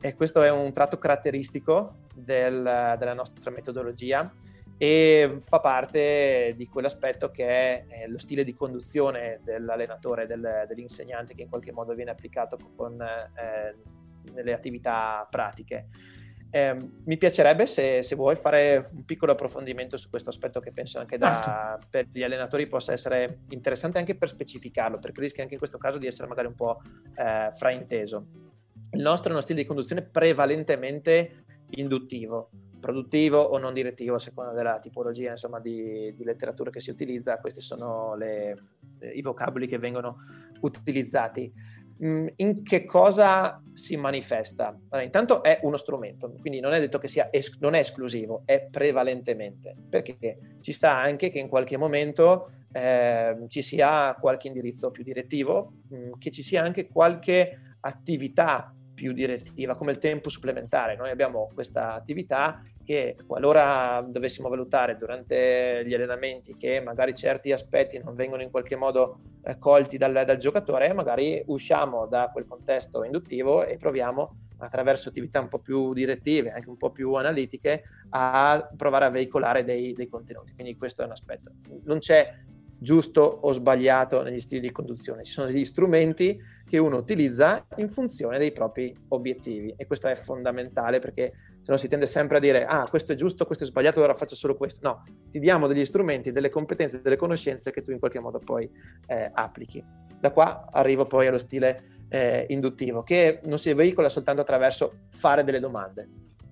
E 0.00 0.14
questo 0.14 0.42
è 0.42 0.50
un 0.50 0.72
tratto 0.72 0.98
caratteristico 0.98 1.98
del, 2.14 2.96
della 2.98 3.14
nostra 3.14 3.50
metodologia 3.50 4.32
e 4.78 5.38
fa 5.40 5.60
parte 5.60 6.54
di 6.56 6.66
quell'aspetto 6.66 7.30
che 7.30 7.86
è 7.86 8.06
lo 8.08 8.18
stile 8.18 8.44
di 8.44 8.54
conduzione 8.54 9.40
dell'allenatore, 9.44 10.26
del, 10.26 10.64
dell'insegnante 10.66 11.34
che 11.34 11.42
in 11.42 11.48
qualche 11.48 11.72
modo 11.72 11.94
viene 11.94 12.10
applicato 12.10 12.56
con, 12.76 13.00
eh, 13.00 13.76
nelle 14.34 14.52
attività 14.52 15.26
pratiche. 15.30 15.88
Eh, 16.54 16.76
mi 17.04 17.16
piacerebbe 17.16 17.64
se, 17.64 18.02
se, 18.02 18.14
vuoi 18.14 18.36
fare 18.36 18.90
un 18.92 19.06
piccolo 19.06 19.32
approfondimento 19.32 19.96
su 19.96 20.10
questo 20.10 20.28
aspetto 20.28 20.60
che 20.60 20.70
penso 20.70 20.98
anche 20.98 21.16
da, 21.16 21.78
certo. 21.78 21.86
per 21.88 22.08
gli 22.12 22.22
allenatori 22.22 22.66
possa 22.66 22.92
essere 22.92 23.44
interessante 23.48 23.96
anche 23.96 24.16
per 24.16 24.28
specificarlo, 24.28 24.98
perché 24.98 25.22
rischia 25.22 25.42
anche 25.42 25.54
in 25.54 25.58
questo 25.58 25.78
caso 25.78 25.96
di 25.96 26.06
essere 26.06 26.28
magari 26.28 26.48
un 26.48 26.54
po' 26.54 26.82
eh, 27.14 27.50
frainteso. 27.54 28.26
Il 28.90 29.00
nostro 29.00 29.30
è 29.30 29.32
uno 29.32 29.40
stile 29.40 29.62
di 29.62 29.66
conduzione 29.66 30.02
prevalentemente 30.02 31.44
induttivo, 31.70 32.50
produttivo 32.82 33.38
o 33.38 33.58
non 33.58 33.72
direttivo 33.72 34.16
a 34.16 34.18
seconda 34.18 34.52
della 34.52 34.80
tipologia 34.80 35.30
insomma, 35.30 35.60
di, 35.60 36.12
di, 36.16 36.24
letteratura 36.24 36.70
che 36.70 36.80
si 36.80 36.90
utilizza, 36.90 37.38
questi 37.38 37.60
sono 37.60 38.16
le, 38.16 38.56
i 39.14 39.22
vocaboli 39.22 39.68
che 39.68 39.78
vengono 39.78 40.16
utilizzati. 40.62 41.50
Mm, 42.04 42.26
in 42.36 42.64
che 42.64 42.84
cosa 42.84 43.62
si 43.72 43.96
manifesta? 43.96 44.76
Allora, 44.88 45.06
intanto 45.06 45.44
è 45.44 45.60
uno 45.62 45.76
strumento, 45.76 46.34
quindi 46.40 46.58
non 46.58 46.72
è 46.72 46.80
detto 46.80 46.98
che 46.98 47.06
sia 47.06 47.28
es- 47.30 47.56
non 47.60 47.74
è 47.74 47.78
esclusivo, 47.78 48.42
è 48.44 48.66
prevalentemente, 48.68 49.76
perché 49.88 50.56
ci 50.60 50.72
sta 50.72 50.96
anche 50.96 51.30
che 51.30 51.38
in 51.38 51.48
qualche 51.48 51.76
momento 51.76 52.50
eh, 52.72 53.44
ci 53.46 53.62
sia 53.62 54.16
qualche 54.20 54.48
indirizzo 54.48 54.90
più 54.90 55.04
direttivo, 55.04 55.74
mh, 55.88 55.96
mm, 55.96 56.12
che 56.18 56.32
ci 56.32 56.42
sia 56.42 56.64
anche 56.64 56.88
qualche 56.88 57.76
attività 57.78 58.74
più 59.02 59.12
direttiva, 59.12 59.74
come 59.74 59.90
il 59.90 59.98
tempo 59.98 60.28
supplementare. 60.28 60.94
Noi 60.94 61.10
abbiamo 61.10 61.50
questa 61.52 61.94
attività 61.94 62.62
che 62.84 63.16
qualora 63.26 64.00
dovessimo 64.08 64.48
valutare 64.48 64.96
durante 64.96 65.82
gli 65.84 65.92
allenamenti 65.92 66.54
che 66.56 66.80
magari 66.80 67.12
certi 67.12 67.50
aspetti 67.50 67.98
non 67.98 68.14
vengono 68.14 68.42
in 68.42 68.50
qualche 68.52 68.76
modo 68.76 69.18
colti 69.58 69.98
dal, 69.98 70.12
dal 70.12 70.36
giocatore, 70.36 70.92
magari 70.92 71.42
usciamo 71.46 72.06
da 72.06 72.30
quel 72.32 72.46
contesto 72.46 73.02
induttivo 73.02 73.66
e 73.66 73.76
proviamo 73.76 74.36
attraverso 74.58 75.08
attività 75.08 75.40
un 75.40 75.48
po' 75.48 75.58
più 75.58 75.92
direttive, 75.92 76.52
anche 76.52 76.68
un 76.68 76.76
po' 76.76 76.92
più 76.92 77.14
analitiche, 77.14 77.82
a 78.10 78.70
provare 78.76 79.06
a 79.06 79.10
veicolare 79.10 79.64
dei, 79.64 79.94
dei 79.94 80.06
contenuti. 80.06 80.52
Quindi 80.54 80.76
questo 80.76 81.02
è 81.02 81.06
un 81.06 81.10
aspetto. 81.10 81.50
Non 81.82 81.98
c'è 81.98 82.32
giusto 82.82 83.20
o 83.20 83.52
sbagliato 83.52 84.22
negli 84.22 84.40
stili 84.40 84.60
di 84.60 84.72
conduzione, 84.72 85.22
ci 85.22 85.32
sono 85.32 85.46
degli 85.46 85.64
strumenti 85.64 86.38
che 86.68 86.78
uno 86.78 86.96
utilizza 86.96 87.64
in 87.76 87.90
funzione 87.90 88.38
dei 88.38 88.50
propri 88.50 88.94
obiettivi 89.08 89.72
e 89.76 89.86
questo 89.86 90.08
è 90.08 90.14
fondamentale 90.16 90.98
perché 90.98 91.32
se 91.62 91.70
no 91.70 91.76
si 91.76 91.86
tende 91.86 92.06
sempre 92.06 92.38
a 92.38 92.40
dire 92.40 92.64
ah 92.64 92.88
questo 92.88 93.12
è 93.12 93.14
giusto, 93.14 93.46
questo 93.46 93.62
è 93.64 93.66
sbagliato, 93.68 93.98
allora 93.98 94.14
faccio 94.14 94.34
solo 94.34 94.56
questo. 94.56 94.80
No, 94.82 95.02
ti 95.30 95.38
diamo 95.38 95.68
degli 95.68 95.84
strumenti, 95.84 96.32
delle 96.32 96.50
competenze, 96.50 97.00
delle 97.00 97.16
conoscenze 97.16 97.70
che 97.70 97.82
tu 97.82 97.92
in 97.92 98.00
qualche 98.00 98.18
modo 98.18 98.40
poi 98.40 98.68
eh, 99.06 99.30
applichi. 99.32 99.82
Da 100.18 100.32
qua 100.32 100.66
arrivo 100.70 101.06
poi 101.06 101.28
allo 101.28 101.38
stile 101.38 102.00
eh, 102.08 102.46
induttivo 102.48 103.02
che 103.02 103.40
non 103.44 103.58
si 103.58 103.72
veicola 103.72 104.08
soltanto 104.08 104.40
attraverso 104.40 105.04
fare 105.10 105.44
delle 105.44 105.60
domande, 105.60 106.08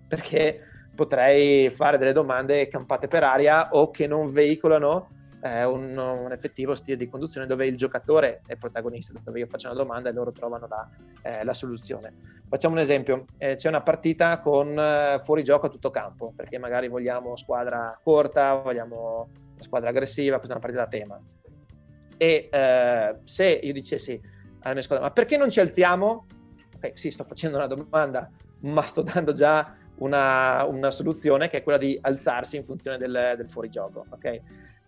perché 0.07 0.61
potrei 0.95 1.71
fare 1.71 1.99
delle 1.99 2.13
domande 2.13 2.69
campate 2.69 3.09
per 3.09 3.25
aria 3.25 3.71
o 3.71 3.91
che 3.91 4.07
non 4.07 4.31
veicolano 4.33 5.19
eh, 5.42 5.64
un, 5.64 5.97
un, 5.97 6.32
effettivo 6.32 6.75
stile 6.75 6.97
di 6.97 7.09
conduzione 7.09 7.47
dove 7.47 7.66
il 7.66 7.76
giocatore 7.76 8.42
è 8.47 8.56
protagonista, 8.56 9.12
dove 9.23 9.38
io 9.38 9.47
faccio 9.47 9.68
una 9.68 9.76
domanda 9.76 10.11
e 10.11 10.12
loro 10.12 10.32
trovano 10.32 10.66
la, 10.66 10.88
eh, 11.23 11.44
la 11.44 11.54
soluzione. 11.54 12.12
Facciamo 12.49 12.75
un 12.75 12.80
esempio, 12.80 13.25
eh, 13.38 13.54
c'è 13.54 13.68
una 13.68 13.82
partita 13.82 14.40
con 14.40 14.78
eh, 14.78 15.20
fuori 15.23 15.42
gioco 15.42 15.66
a 15.66 15.68
tutto 15.68 15.90
campo, 15.90 16.32
perché 16.35 16.59
magari 16.59 16.88
vogliamo 16.88 17.37
squadra 17.37 17.99
corta, 18.02 18.54
vogliamo 18.54 19.30
squadra 19.59 19.90
aggressiva, 19.90 20.37
questa 20.37 20.54
è 20.54 20.59
una 20.59 20.66
partita 20.66 20.85
a 20.85 20.88
tema. 20.88 21.20
E 22.16 22.49
eh, 22.50 23.16
se 23.25 23.47
io 23.47 23.73
dicessi 23.73 24.20
alla 24.61 24.75
mia 24.75 24.82
squadra, 24.82 25.06
ma 25.06 25.12
perché 25.12 25.37
non 25.37 25.49
ci 25.49 25.61
alziamo? 25.61 26.26
Ok, 26.76 26.99
sì, 26.99 27.11
sto 27.11 27.25
facendo 27.25 27.56
una 27.56 27.66
domanda, 27.66 28.30
ma 28.61 28.82
sto 28.82 29.02
dando 29.02 29.32
già 29.32 29.76
una, 30.00 30.64
una 30.64 30.90
soluzione 30.90 31.49
che 31.49 31.59
è 31.59 31.62
quella 31.62 31.78
di 31.78 31.99
alzarsi 32.00 32.56
in 32.56 32.64
funzione 32.64 32.99
del, 32.99 33.35
del 33.37 33.49
fuorigioco, 33.49 34.04
ok? 34.11 34.40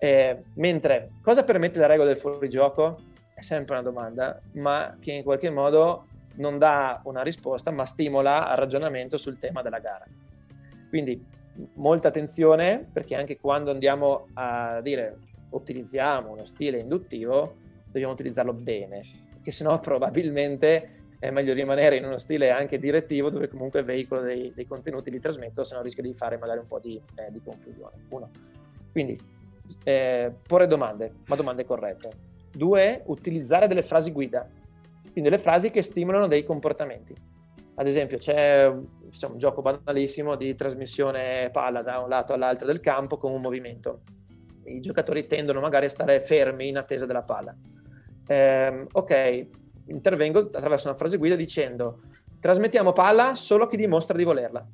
Eh, 0.05 0.37
mentre 0.55 1.11
cosa 1.23 1.45
permette 1.45 1.79
la 1.79 1.87
regola 1.87 2.09
del 2.09 2.19
fuorigioco? 2.19 2.99
È 3.33 3.41
sempre 3.41 3.75
una 3.75 3.85
domanda, 3.85 4.41
ma 4.55 4.97
che 4.99 5.13
in 5.13 5.23
qualche 5.23 5.49
modo 5.49 6.07
non 6.39 6.59
dà 6.59 7.01
una 7.05 7.23
risposta, 7.23 7.71
ma 7.71 7.85
stimola 7.85 8.49
al 8.49 8.57
ragionamento 8.57 9.17
sul 9.17 9.39
tema 9.39 9.63
della 9.63 9.79
gara. 9.79 10.05
Quindi 10.89 11.25
molta 11.75 12.09
attenzione 12.09 12.85
perché 12.93 13.15
anche 13.15 13.39
quando 13.39 13.71
andiamo 13.71 14.27
a 14.33 14.81
dire 14.81 15.19
utilizziamo 15.51 16.33
uno 16.33 16.47
stile 16.47 16.79
induttivo, 16.79 17.55
dobbiamo 17.85 18.13
utilizzarlo 18.13 18.55
bene, 18.55 19.03
perché 19.35 19.53
sennò 19.53 19.79
probabilmente 19.79 20.97
è 21.21 21.31
meglio 21.31 21.55
rimanere 21.55 21.95
in 21.95 22.07
uno 22.07 22.19
stile 22.19 22.51
anche 22.51 22.81
direttivo 22.81 23.31
dove 23.31 23.47
comunque 23.47 23.85
veicolo 23.85 24.23
dei, 24.23 24.53
dei 24.53 24.67
contenuti 24.67 25.13
li 25.13 25.21
trasmetto, 25.21 25.63
se 25.63 25.77
no 25.77 25.83
rischio 25.83 26.03
di 26.03 26.13
fare 26.13 26.39
magari 26.39 26.59
un 26.59 26.67
po' 26.67 26.81
di, 26.81 27.01
eh, 27.15 27.31
di 27.31 27.41
confusione. 27.41 28.07
Uno. 28.09 28.31
Quindi 28.91 29.41
eh, 29.85 30.33
porre 30.47 30.67
domande, 30.67 31.13
ma 31.27 31.37
domande 31.37 31.65
corrette. 31.65 32.11
Due, 32.51 33.03
utilizzare 33.07 33.67
delle 33.67 33.83
frasi 33.83 34.13
guida, 34.13 34.47
quindi 35.03 35.23
delle 35.23 35.39
frasi 35.39 35.71
che 35.71 35.83
stimolano 35.83 36.27
dei 36.27 36.45
comportamenti. 36.45 37.15
Ad 37.75 37.87
esempio, 37.87 38.19
c'è 38.19 38.73
diciamo, 39.05 39.35
un 39.35 39.39
gioco 39.39 39.63
banalissimo 39.63 40.37
di 40.37 40.55
trasmissione 40.55 41.49
palla 41.51 41.83
da 41.83 41.99
un 41.99 42.09
lato 42.09 42.33
all'altro 42.33 42.67
del 42.67 42.81
campo 42.81 43.17
con 43.17 43.33
un 43.33 43.41
movimento. 43.41 44.03
I 44.65 44.81
giocatori 44.81 45.27
tendono 45.27 45.61
magari 45.61 45.87
a 45.87 45.91
stare 45.91 46.21
fermi 46.21 46.69
in 46.69 46.77
attesa 46.77 47.07
della 47.07 47.23
palla. 47.23 47.57
Eh, 48.27 48.87
ok, 48.93 49.47
intervengo 49.87 50.39
attraverso 50.41 50.89
una 50.89 50.97
frase 50.97 51.17
guida 51.17 51.35
dicendo 51.35 52.01
trasmettiamo 52.39 52.93
palla 52.93 53.35
solo 53.35 53.65
a 53.65 53.69
chi 53.69 53.77
dimostra 53.77 54.17
di 54.17 54.25
volerla. 54.25 54.67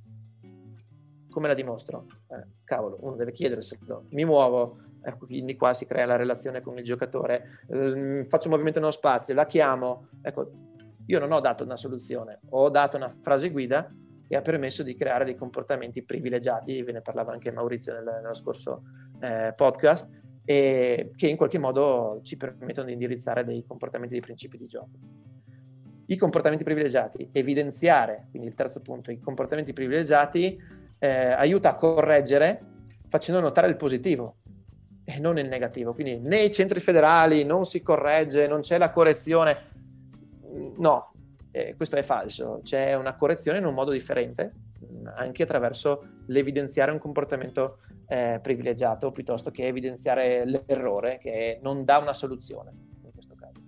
Come 1.28 1.48
la 1.48 1.54
dimostro? 1.54 2.06
Eh, 2.28 2.46
cavolo, 2.64 2.98
uno 3.02 3.14
deve 3.14 3.32
chiederselo. 3.32 4.06
Mi 4.10 4.24
muovo, 4.24 4.78
Ecco, 5.02 5.26
quindi 5.26 5.56
qua 5.56 5.74
si 5.74 5.86
crea 5.86 6.06
la 6.06 6.16
relazione 6.16 6.60
con 6.60 6.76
il 6.78 6.84
giocatore. 6.84 7.60
Eh, 7.68 8.26
faccio 8.28 8.48
un 8.48 8.52
movimento 8.52 8.80
nello 8.80 8.92
spazio, 8.92 9.34
la 9.34 9.46
chiamo. 9.46 10.08
Ecco, 10.22 10.50
io 11.06 11.18
non 11.18 11.32
ho 11.32 11.40
dato 11.40 11.64
una 11.64 11.76
soluzione, 11.76 12.40
ho 12.50 12.68
dato 12.68 12.96
una 12.96 13.08
frase 13.08 13.50
guida 13.50 13.88
che 14.28 14.36
ha 14.36 14.42
permesso 14.42 14.82
di 14.82 14.94
creare 14.94 15.24
dei 15.24 15.34
comportamenti 15.34 16.02
privilegiati, 16.02 16.82
ve 16.82 16.92
ne 16.92 17.00
parlava 17.00 17.32
anche 17.32 17.50
Maurizio 17.50 17.94
nel, 17.94 18.04
nello 18.04 18.34
scorso 18.34 18.82
eh, 19.20 19.54
podcast, 19.56 20.06
e 20.44 21.12
che 21.16 21.28
in 21.28 21.36
qualche 21.36 21.58
modo 21.58 22.20
ci 22.22 22.36
permettono 22.36 22.86
di 22.86 22.92
indirizzare 22.92 23.44
dei 23.44 23.64
comportamenti 23.66 24.14
dei 24.14 24.22
principi 24.22 24.58
di 24.58 24.66
gioco. 24.66 24.90
I 26.06 26.16
comportamenti 26.16 26.64
privilegiati, 26.64 27.28
evidenziare, 27.32 28.28
quindi 28.30 28.48
il 28.48 28.54
terzo 28.54 28.80
punto, 28.80 29.10
i 29.10 29.18
comportamenti 29.18 29.72
privilegiati 29.72 30.58
eh, 30.98 31.08
aiuta 31.08 31.70
a 31.70 31.76
correggere 31.76 32.60
facendo 33.08 33.40
notare 33.40 33.68
il 33.68 33.76
positivo 33.76 34.36
e 35.08 35.18
non 35.20 35.38
il 35.38 35.48
negativo. 35.48 35.94
Quindi 35.94 36.18
nei 36.18 36.50
centri 36.50 36.80
federali 36.80 37.42
non 37.42 37.64
si 37.64 37.80
corregge, 37.80 38.46
non 38.46 38.60
c'è 38.60 38.76
la 38.76 38.90
correzione. 38.90 39.56
No, 40.76 41.12
eh, 41.50 41.74
questo 41.76 41.96
è 41.96 42.02
falso. 42.02 42.60
C'è 42.62 42.92
una 42.92 43.14
correzione 43.14 43.56
in 43.56 43.64
un 43.64 43.72
modo 43.72 43.90
differente, 43.90 44.52
anche 45.16 45.44
attraverso 45.44 46.04
l'evidenziare 46.26 46.92
un 46.92 46.98
comportamento 46.98 47.78
eh, 48.06 48.38
privilegiato 48.42 49.10
piuttosto 49.10 49.50
che 49.50 49.66
evidenziare 49.66 50.44
l'errore 50.44 51.16
che 51.16 51.58
non 51.62 51.86
dà 51.86 51.96
una 51.96 52.12
soluzione 52.12 52.72
in 53.02 53.10
questo 53.10 53.34
caso. 53.34 53.62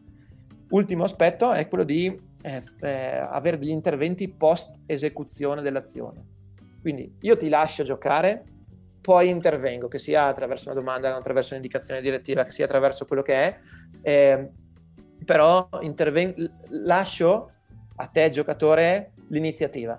Ultimo 0.68 1.04
aspetto 1.04 1.52
è 1.52 1.66
quello 1.68 1.84
di 1.84 2.20
eh, 2.42 2.62
eh, 2.80 3.16
avere 3.16 3.56
degli 3.56 3.70
interventi 3.70 4.28
post 4.28 4.74
esecuzione 4.84 5.62
dell'azione. 5.62 6.22
Quindi 6.82 7.16
io 7.20 7.36
ti 7.38 7.48
lascio 7.48 7.82
giocare, 7.82 8.44
poi 9.00 9.28
intervengo, 9.28 9.88
che 9.88 9.98
sia 9.98 10.26
attraverso 10.26 10.70
una 10.70 10.78
domanda, 10.78 11.16
attraverso 11.16 11.54
un'indicazione 11.54 12.00
direttiva, 12.00 12.44
che 12.44 12.50
sia 12.50 12.66
attraverso 12.66 13.04
quello 13.06 13.22
che 13.22 13.34
è, 13.34 13.58
eh, 14.02 14.50
però 15.24 15.68
interven- 15.80 16.34
lascio 16.68 17.50
a 17.96 18.06
te 18.06 18.30
giocatore 18.30 19.12
l'iniziativa, 19.28 19.96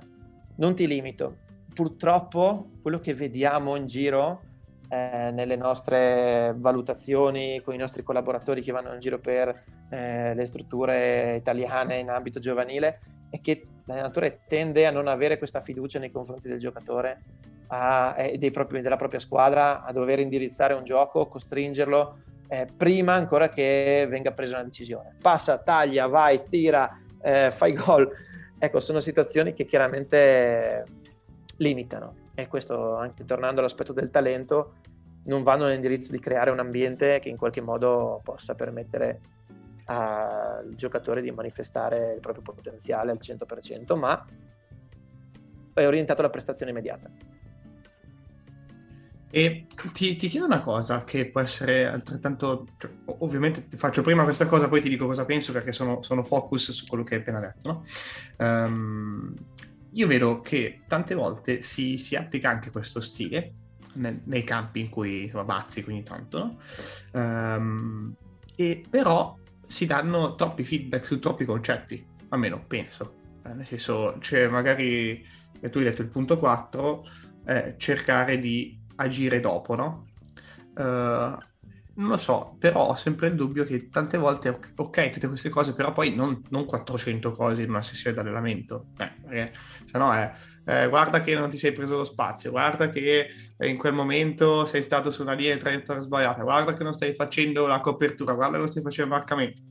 non 0.57 0.75
ti 0.75 0.87
limito. 0.87 1.37
Purtroppo 1.73 2.71
quello 2.81 2.99
che 2.99 3.13
vediamo 3.13 3.75
in 3.75 3.85
giro 3.85 4.41
eh, 4.89 5.31
nelle 5.31 5.55
nostre 5.55 6.53
valutazioni 6.57 7.61
con 7.61 7.73
i 7.73 7.77
nostri 7.77 8.03
collaboratori 8.03 8.61
che 8.61 8.73
vanno 8.73 8.93
in 8.93 8.99
giro 8.99 9.19
per 9.19 9.63
eh, 9.89 10.33
le 10.33 10.45
strutture 10.45 11.35
italiane 11.37 11.97
in 11.97 12.09
ambito 12.09 12.39
giovanile 12.39 12.99
è 13.29 13.39
che 13.39 13.65
l'allenatore 13.85 14.41
tende 14.47 14.85
a 14.85 14.91
non 14.91 15.07
avere 15.07 15.37
questa 15.37 15.61
fiducia 15.61 15.99
nei 15.99 16.11
confronti 16.11 16.49
del 16.49 16.59
giocatore 16.59 17.21
a, 17.73 18.15
e 18.17 18.51
propri, 18.51 18.81
della 18.81 18.97
propria 18.97 19.19
squadra 19.19 19.83
a 19.83 19.91
dover 19.93 20.19
indirizzare 20.19 20.73
un 20.73 20.83
gioco, 20.83 21.27
costringerlo 21.27 22.17
eh, 22.47 22.67
prima 22.75 23.13
ancora 23.13 23.47
che 23.47 24.05
venga 24.09 24.33
presa 24.33 24.55
una 24.55 24.65
decisione. 24.65 25.15
Passa, 25.21 25.57
taglia, 25.57 26.07
vai, 26.07 26.43
tira, 26.49 26.89
eh, 27.21 27.49
fai 27.49 27.73
gol. 27.73 28.09
Ecco, 28.59 28.79
sono 28.81 28.99
situazioni 28.99 29.53
che 29.53 29.63
chiaramente 29.63 30.83
limitano 31.57 32.13
e 32.35 32.47
questo 32.47 32.95
anche 32.95 33.23
tornando 33.23 33.61
all'aspetto 33.61 33.93
del 33.93 34.09
talento 34.09 34.73
non 35.23 35.43
vanno 35.43 35.65
nell'indirizzo 35.65 36.11
di 36.11 36.19
creare 36.19 36.49
un 36.49 36.59
ambiente 36.59 37.19
che 37.19 37.29
in 37.29 37.37
qualche 37.37 37.61
modo 37.61 38.19
possa 38.23 38.53
permettere 38.53 39.19
al 39.85 40.73
giocatore 40.75 41.21
di 41.21 41.31
manifestare 41.31 42.13
il 42.13 42.19
proprio 42.19 42.43
potenziale 42.43 43.11
al 43.11 43.19
100%, 43.21 43.97
ma 43.97 44.25
è 45.73 45.85
orientato 45.85 46.19
alla 46.21 46.29
prestazione 46.29 46.71
immediata. 46.71 47.09
E 49.31 49.65
ti, 49.93 50.15
ti, 50.17 50.27
chiedo 50.27 50.45
una 50.45 50.59
cosa 50.59 51.03
che 51.03 51.25
può 51.27 51.41
essere 51.41 51.87
altrettanto... 51.87 52.67
Cioè, 52.77 52.91
ovviamente 53.19 53.67
ti 53.67 53.77
faccio 53.77 54.01
prima 54.01 54.23
questa 54.23 54.45
cosa, 54.45 54.67
poi 54.67 54.81
ti 54.81 54.89
dico 54.89 55.05
cosa 55.05 55.25
penso 55.25 55.53
perché 55.53 55.71
sono, 55.71 56.01
sono 56.03 56.21
focus 56.21 56.71
su 56.71 56.85
quello 56.85 57.03
che 57.03 57.15
hai 57.15 57.21
appena 57.21 57.39
detto. 57.39 57.69
No? 58.37 58.45
Um, 58.45 59.33
io 59.93 60.07
vedo 60.07 60.41
che 60.41 60.81
tante 60.87 61.15
volte 61.15 61.61
si, 61.61 61.97
si 61.97 62.15
applica 62.15 62.49
anche 62.49 62.71
questo 62.71 62.99
stile 62.99 63.53
nel, 63.93 64.21
nei 64.25 64.43
campi 64.43 64.81
in 64.81 64.89
cui 64.89 65.23
insomma, 65.23 65.43
bazzi 65.43 65.83
ogni 65.87 66.03
tanto, 66.03 66.37
no? 66.37 66.57
um, 67.19 68.13
e 68.55 68.83
però 68.89 69.37
si 69.65 69.85
danno 69.85 70.33
troppi 70.33 70.65
feedback 70.65 71.05
su 71.05 71.19
troppi 71.19 71.45
concetti, 71.45 72.05
almeno 72.29 72.63
penso. 72.65 73.15
Eh, 73.45 73.53
nel 73.53 73.65
senso, 73.65 74.17
cioè 74.19 74.47
magari, 74.47 75.25
tu 75.69 75.77
hai 75.77 75.83
detto 75.83 76.01
il 76.01 76.09
punto 76.09 76.37
4, 76.37 77.05
eh, 77.45 77.75
cercare 77.77 78.37
di 78.39 78.79
agire 78.95 79.39
dopo, 79.39 79.75
no? 79.75 80.07
Uh, 80.75 81.37
non 81.93 82.09
lo 82.09 82.17
so, 82.17 82.55
però 82.57 82.87
ho 82.89 82.95
sempre 82.95 83.27
il 83.27 83.35
dubbio 83.35 83.63
che 83.63 83.89
tante 83.89 84.17
volte, 84.17 84.57
ok, 84.75 85.09
tutte 85.09 85.27
queste 85.27 85.49
cose, 85.49 85.73
però 85.73 85.91
poi 85.91 86.15
non, 86.15 86.41
non 86.49 86.65
400 86.65 87.33
cose 87.33 87.63
in 87.63 87.69
una 87.69 87.81
sessione 87.81 88.15
di 88.15 88.21
allenamento, 88.21 88.87
eh, 89.29 89.51
se 89.85 89.97
no 89.97 90.13
è, 90.13 90.33
eh, 90.65 90.87
guarda 90.87 91.21
che 91.21 91.35
non 91.35 91.49
ti 91.49 91.57
sei 91.57 91.73
preso 91.73 91.97
lo 91.97 92.03
spazio, 92.03 92.51
guarda 92.51 92.89
che 92.89 93.27
in 93.59 93.77
quel 93.77 93.93
momento 93.93 94.65
sei 94.65 94.83
stato 94.83 95.09
su 95.11 95.21
una 95.21 95.33
linea 95.33 95.55
di 95.55 95.59
traiettoria 95.59 96.01
sbagliata, 96.01 96.43
guarda 96.43 96.73
che 96.73 96.83
non 96.83 96.93
stai 96.93 97.13
facendo 97.13 97.67
la 97.67 97.81
copertura, 97.81 98.33
guarda 98.33 98.53
che 98.53 98.59
non 98.59 98.67
stai 98.67 98.83
facendo 98.83 99.11
il 99.11 99.17
marcamento. 99.17 99.61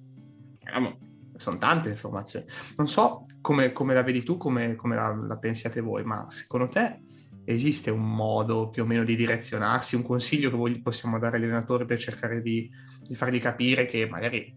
Sono 1.37 1.57
tante 1.57 1.89
informazioni. 1.89 2.45
Non 2.77 2.87
so 2.87 3.23
come, 3.41 3.73
come 3.73 3.95
la 3.95 4.03
vedi 4.03 4.23
tu, 4.23 4.37
come, 4.37 4.75
come 4.77 4.95
la, 4.95 5.15
la 5.27 5.39
pensiate 5.39 5.81
voi, 5.81 6.05
ma 6.05 6.29
secondo 6.29 6.69
te 6.69 7.01
esiste 7.45 7.91
un 7.91 8.15
modo 8.15 8.69
più 8.69 8.83
o 8.83 8.87
meno 8.87 9.05
di 9.05 9.17
direzionarsi, 9.17 9.97
un 9.97 10.03
consiglio 10.03 10.51
che 10.51 10.81
possiamo 10.81 11.19
dare 11.19 11.37
agli 11.37 11.45
allenatori 11.45 11.85
per 11.85 11.99
cercare 11.99 12.41
di, 12.41 12.71
di 13.03 13.15
fargli 13.15 13.41
capire 13.41 13.87
che 13.87 14.07
magari 14.07 14.55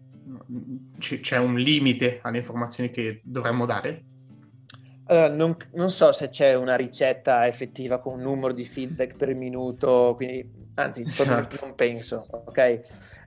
c- 0.98 1.20
c'è 1.20 1.38
un 1.38 1.56
limite 1.56 2.20
alle 2.22 2.38
informazioni 2.38 2.90
che 2.90 3.20
dovremmo 3.24 3.66
dare? 3.66 4.04
Allora, 5.06 5.28
non, 5.28 5.56
non, 5.72 5.90
so 5.90 6.12
se 6.12 6.30
c'è 6.30 6.54
una 6.54 6.76
ricetta 6.76 7.46
effettiva 7.46 8.00
con 8.00 8.14
un 8.14 8.22
numero 8.22 8.54
di 8.54 8.64
feedback 8.64 9.16
per 9.16 9.34
minuto, 9.34 10.14
quindi, 10.16 10.50
anzi, 10.76 11.04
certo. 11.10 11.58
non 11.64 11.74
penso, 11.74 12.26
ok? 12.30 12.80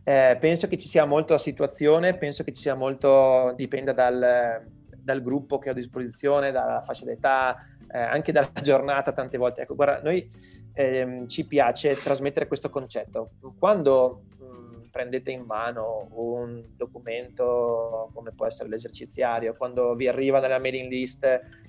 Eh, 0.04 0.38
penso 0.40 0.68
che 0.68 0.78
ci 0.78 0.88
sia 0.88 1.06
molto 1.06 1.36
a 1.36 1.38
situazione, 1.38 2.18
penso 2.18 2.44
che 2.44 2.52
ci 2.52 2.62
sia 2.62 2.74
molto, 2.74 3.54
dipenda 3.56 3.94
dal, 3.94 4.66
dal 4.98 5.22
gruppo 5.22 5.60
che 5.60 5.70
ho 5.70 5.74
a 5.74 5.76
disposizione, 5.76 6.52
dalla 6.52 6.82
fascia 6.82 7.06
d'età, 7.06 7.58
eh, 7.92 8.00
anche 8.00 8.32
dalla 8.32 8.52
giornata 8.62 9.12
tante 9.12 9.38
volte. 9.38 9.62
Ecco, 9.62 9.76
guarda, 9.76 10.02
noi 10.02 10.30
ehm, 10.74 11.28
ci 11.28 11.46
piace 11.46 11.96
trasmettere 11.96 12.48
questo 12.48 12.70
concetto. 12.70 13.32
Quando 13.58 14.24
mh, 14.38 14.46
mm, 14.46 14.84
prendete 14.92 15.32
in 15.32 15.44
mano 15.46 16.08
un 16.12 16.64
documento 16.76 18.10
come 18.14 18.32
può 18.32 18.46
essere 18.46 18.70
l'eserciziario, 18.70 19.56
quando 19.56 19.96
vi 19.96 20.08
arriva 20.08 20.40
nella 20.40 20.60
mailing 20.60 20.90
list, 20.90 21.20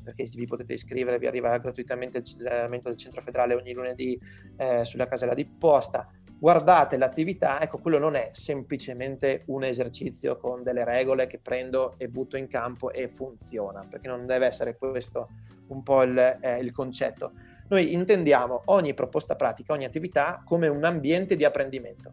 perché 0.05 0.25
vi 0.35 0.47
potete 0.47 0.75
iscrivere, 0.75 1.19
vi 1.19 1.27
arriva 1.27 1.57
gratuitamente 1.59 2.23
l'allenamento 2.39 2.89
del 2.89 2.99
centro 2.99 3.21
federale 3.21 3.55
ogni 3.55 3.73
lunedì 3.73 4.19
eh, 4.57 4.85
sulla 4.85 5.07
casella 5.07 5.35
di 5.35 5.45
posta, 5.45 6.09
guardate 6.39 6.97
l'attività, 6.97 7.61
ecco, 7.61 7.79
quello 7.79 7.99
non 7.99 8.15
è 8.15 8.29
semplicemente 8.33 9.43
un 9.47 9.65
esercizio 9.65 10.37
con 10.37 10.63
delle 10.63 10.85
regole 10.85 11.27
che 11.27 11.39
prendo 11.39 11.95
e 11.99 12.09
butto 12.09 12.37
in 12.37 12.47
campo 12.47 12.93
e 12.93 13.09
funziona, 13.09 13.85
perché 13.89 14.07
non 14.07 14.25
deve 14.25 14.47
essere 14.47 14.77
questo 14.77 15.29
un 15.69 15.83
po' 15.83 16.03
il, 16.03 16.39
eh, 16.41 16.59
il 16.59 16.73
concetto. 16.73 17.33
Noi 17.69 17.93
intendiamo 17.93 18.63
ogni 18.67 18.95
proposta 18.95 19.37
pratica, 19.37 19.73
ogni 19.73 19.85
attività 19.85 20.43
come 20.45 20.69
un 20.69 20.85
ambiente 20.85 21.37
di 21.37 21.45
apprendimento. 21.45 22.13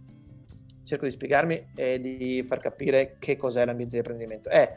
Cerco 0.83 1.05
di 1.05 1.11
spiegarmi 1.11 1.71
e 1.75 1.99
di 1.99 2.43
far 2.43 2.59
capire 2.59 3.15
che 3.19 3.37
cos'è 3.37 3.65
l'ambiente 3.65 3.95
di 3.95 4.01
apprendimento. 4.01 4.49
È 4.49 4.75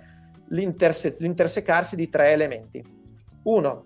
l'interse- 0.48 1.16
l'intersecarsi 1.18 1.96
di 1.96 2.08
tre 2.08 2.30
elementi. 2.30 2.82
Uno 3.42 3.84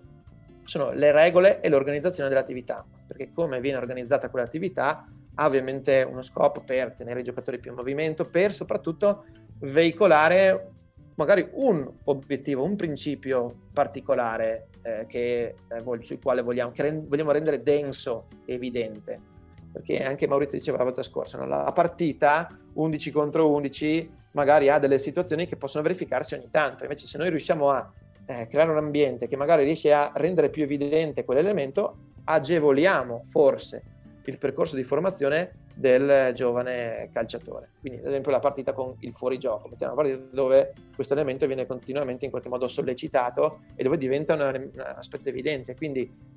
sono 0.63 0.91
le 0.91 1.11
regole 1.11 1.59
e 1.61 1.69
l'organizzazione 1.69 2.29
dell'attività, 2.29 2.85
perché 3.07 3.31
come 3.33 3.59
viene 3.59 3.77
organizzata 3.77 4.29
quell'attività 4.29 5.05
ha 5.35 5.45
ovviamente 5.45 6.05
uno 6.07 6.21
scopo 6.21 6.61
per 6.61 6.93
tenere 6.93 7.21
i 7.21 7.23
giocatori 7.23 7.59
più 7.59 7.71
in 7.71 7.77
movimento, 7.77 8.29
per 8.29 8.53
soprattutto 8.53 9.25
veicolare 9.59 10.69
magari 11.15 11.47
un 11.53 11.89
obiettivo, 12.05 12.63
un 12.63 12.75
principio 12.75 13.53
particolare 13.73 14.67
eh, 14.81 15.05
che, 15.07 15.55
eh, 15.67 16.01
sul 16.01 16.19
quale 16.19 16.41
vogliamo, 16.41 16.71
che 16.71 16.81
rend- 16.81 17.07
vogliamo 17.07 17.31
rendere 17.31 17.61
denso, 17.61 18.27
evidente. 18.45 19.31
Perché 19.71 20.03
anche 20.03 20.27
Maurizio 20.27 20.57
diceva 20.57 20.77
la 20.77 20.83
volta 20.83 21.01
scorsa, 21.01 21.37
no? 21.37 21.47
la 21.47 21.71
partita 21.73 22.47
11 22.73 23.11
contro 23.11 23.49
11 23.51 24.21
magari 24.33 24.69
ha 24.69 24.77
delle 24.79 24.99
situazioni 24.99 25.47
che 25.47 25.55
possono 25.55 25.83
verificarsi 25.83 26.35
ogni 26.35 26.49
tanto, 26.51 26.83
invece 26.83 27.07
se 27.07 27.17
noi 27.17 27.29
riusciamo 27.29 27.69
a 27.69 27.91
eh, 28.25 28.47
creare 28.47 28.71
un 28.71 28.77
ambiente 28.77 29.27
che 29.27 29.35
magari 29.35 29.63
riesce 29.63 29.91
a 29.91 30.11
rendere 30.15 30.49
più 30.49 30.63
evidente 30.63 31.25
quell'elemento, 31.25 31.97
agevoliamo 32.25 33.23
forse 33.29 33.83
il 34.25 34.37
percorso 34.37 34.75
di 34.75 34.83
formazione 34.83 35.62
del 35.73 36.33
giovane 36.33 37.09
calciatore. 37.11 37.69
Quindi, 37.79 37.99
ad 37.99 38.07
esempio, 38.07 38.31
la 38.31 38.39
partita 38.39 38.73
con 38.73 38.95
il 38.99 39.13
fuorigioco, 39.13 39.67
mettiamo 39.67 39.93
una 39.93 40.03
partita 40.03 40.23
dove 40.31 40.73
questo 40.93 41.13
elemento 41.13 41.47
viene 41.47 41.65
continuamente 41.65 42.25
in 42.25 42.31
qualche 42.31 42.49
modo 42.49 42.67
sollecitato 42.67 43.61
e 43.75 43.83
dove 43.83 43.97
diventa 43.97 44.35
un, 44.35 44.69
aspetto 44.95 45.29
evidente. 45.29 45.75
Quindi, 45.75 46.31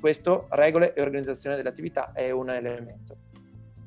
questo, 0.00 0.46
regole 0.50 0.94
e 0.94 1.02
organizzazione 1.02 1.56
dell'attività, 1.56 2.12
è 2.12 2.30
un 2.30 2.50
elemento. 2.50 3.16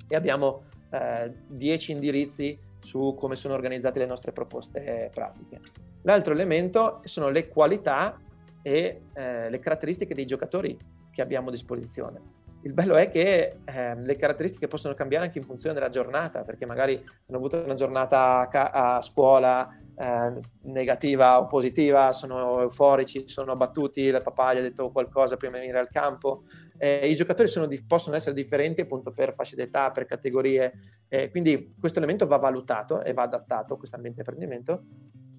E 0.07 0.15
abbiamo 0.15 0.63
eh, 0.91 1.31
dieci 1.47 1.91
indirizzi 1.91 2.57
su 2.79 3.15
come 3.17 3.35
sono 3.35 3.53
organizzate 3.53 3.99
le 3.99 4.05
nostre 4.05 4.31
proposte 4.31 5.09
pratiche. 5.13 5.59
L'altro 6.03 6.33
elemento 6.33 7.01
sono 7.03 7.29
le 7.29 7.47
qualità 7.47 8.19
e 8.61 9.01
eh, 9.13 9.49
le 9.49 9.59
caratteristiche 9.59 10.13
dei 10.13 10.25
giocatori 10.25 10.77
che 11.11 11.21
abbiamo 11.21 11.49
a 11.49 11.51
disposizione 11.51 12.37
il 12.61 12.73
bello 12.73 12.95
è 12.95 13.09
che 13.09 13.59
eh, 13.63 13.95
le 13.95 14.15
caratteristiche 14.15 14.67
possono 14.67 14.93
cambiare 14.93 15.25
anche 15.25 15.37
in 15.37 15.45
funzione 15.45 15.73
della 15.73 15.89
giornata, 15.89 16.43
perché 16.43 16.65
magari 16.65 16.93
hanno 16.95 17.37
avuto 17.37 17.61
una 17.63 17.73
giornata 17.73 18.39
a, 18.39 18.47
ca- 18.47 18.71
a 18.71 19.01
scuola 19.01 19.69
eh, 19.97 20.39
negativa 20.63 21.39
o 21.39 21.47
positiva, 21.47 22.11
sono 22.11 22.61
euforici, 22.61 23.27
sono 23.27 23.53
abbattuti, 23.53 24.11
la 24.11 24.21
papà 24.21 24.53
gli 24.53 24.57
ha 24.57 24.61
detto 24.61 24.91
qualcosa 24.91 25.37
prima 25.37 25.53
di 25.53 25.61
venire 25.61 25.79
al 25.79 25.89
campo. 25.89 26.43
Eh, 26.77 27.09
I 27.09 27.15
giocatori 27.15 27.49
di, 27.67 27.83
possono 27.85 28.17
essere 28.17 28.35
differenti 28.35 28.81
appunto 28.81 29.11
per 29.11 29.33
fasce 29.33 29.55
d'età, 29.55 29.91
per 29.91 30.05
categorie, 30.05 30.73
eh, 31.07 31.29
quindi 31.29 31.75
questo 31.79 31.99
elemento 31.99 32.27
va 32.27 32.37
valutato 32.37 33.01
e 33.01 33.13
va 33.13 33.23
adattato, 33.23 33.77
questo 33.77 33.95
ambiente 33.95 34.21
di 34.21 34.27
apprendimento, 34.27 34.83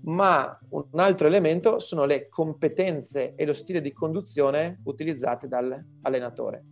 ma 0.02 0.58
un 0.70 0.86
altro 0.94 1.26
elemento 1.26 1.78
sono 1.78 2.06
le 2.06 2.30
competenze 2.30 3.34
e 3.34 3.44
lo 3.44 3.52
stile 3.52 3.82
di 3.82 3.92
conduzione 3.92 4.80
utilizzate 4.84 5.48
dall'allenatore. 5.48 6.64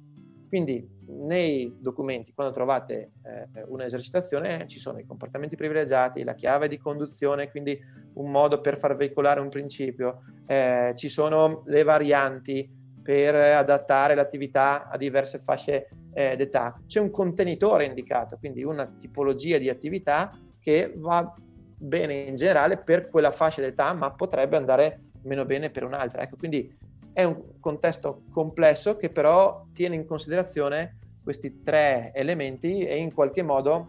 Quindi 0.49 0.87
nei 1.09 1.77
documenti, 1.79 2.33
quando 2.33 2.55
trovate 2.55 3.13
eh, 3.23 3.65
un'esercitazione, 3.67 4.67
ci 4.67 4.79
sono 4.79 4.99
i 4.99 5.05
comportamenti 5.05 5.57
privilegiati, 5.57 6.25
la 6.25 6.35
chiave 6.35 6.69
di 6.69 6.79
conduzione, 6.79 7.51
quindi 7.51 7.79
un 8.15 8.31
modo 8.31 8.61
per 8.61 8.79
far 8.79 8.97
veicolare 8.97 9.41
un 9.41 9.51
principio, 9.51 10.23
eh, 10.47 10.93
ci 10.97 11.09
sono 11.09 11.63
le 11.67 11.83
varianti 11.83 12.69
per 13.03 13.35
adattare 13.35 14.15
l'attività 14.15 14.89
a 14.89 14.97
diverse 14.97 15.39
fasce 15.39 15.89
eh, 16.13 16.37
d'età, 16.37 16.81
c'è 16.87 17.01
un 17.01 17.11
contenitore 17.11 17.85
indicato, 17.85 18.37
quindi 18.39 18.65
una 18.65 18.87
tipologia 18.99 19.59
di 19.59 19.69
attività 19.69 20.31
che 20.61 20.93
va 20.97 21.33
bene 21.79 22.23
in 22.23 22.35
generale 22.35 22.79
per 22.79 23.09
quella 23.09 23.31
fascia 23.31 23.61
d'età, 23.61 23.93
ma 23.93 24.13
potrebbe 24.13 24.57
andare 24.57 25.01
meno 25.23 25.45
bene 25.45 25.71
per 25.71 25.85
un'altra. 25.85 26.23
Ecco, 26.23 26.37
quindi 26.37 26.77
è 27.19 27.25
un 27.25 27.59
contesto 27.59 28.23
complesso 28.31 28.97
che 28.97 29.11
però 29.11 29.67
tiene 29.73 29.97
in 29.97 30.07
considerazione 30.07 30.99
questi 31.21 31.65
tre 31.65 32.13
elementi 32.15 32.85
e 32.85 32.97
in 32.97 33.13
qualche 33.13 33.43
modo 33.43 33.89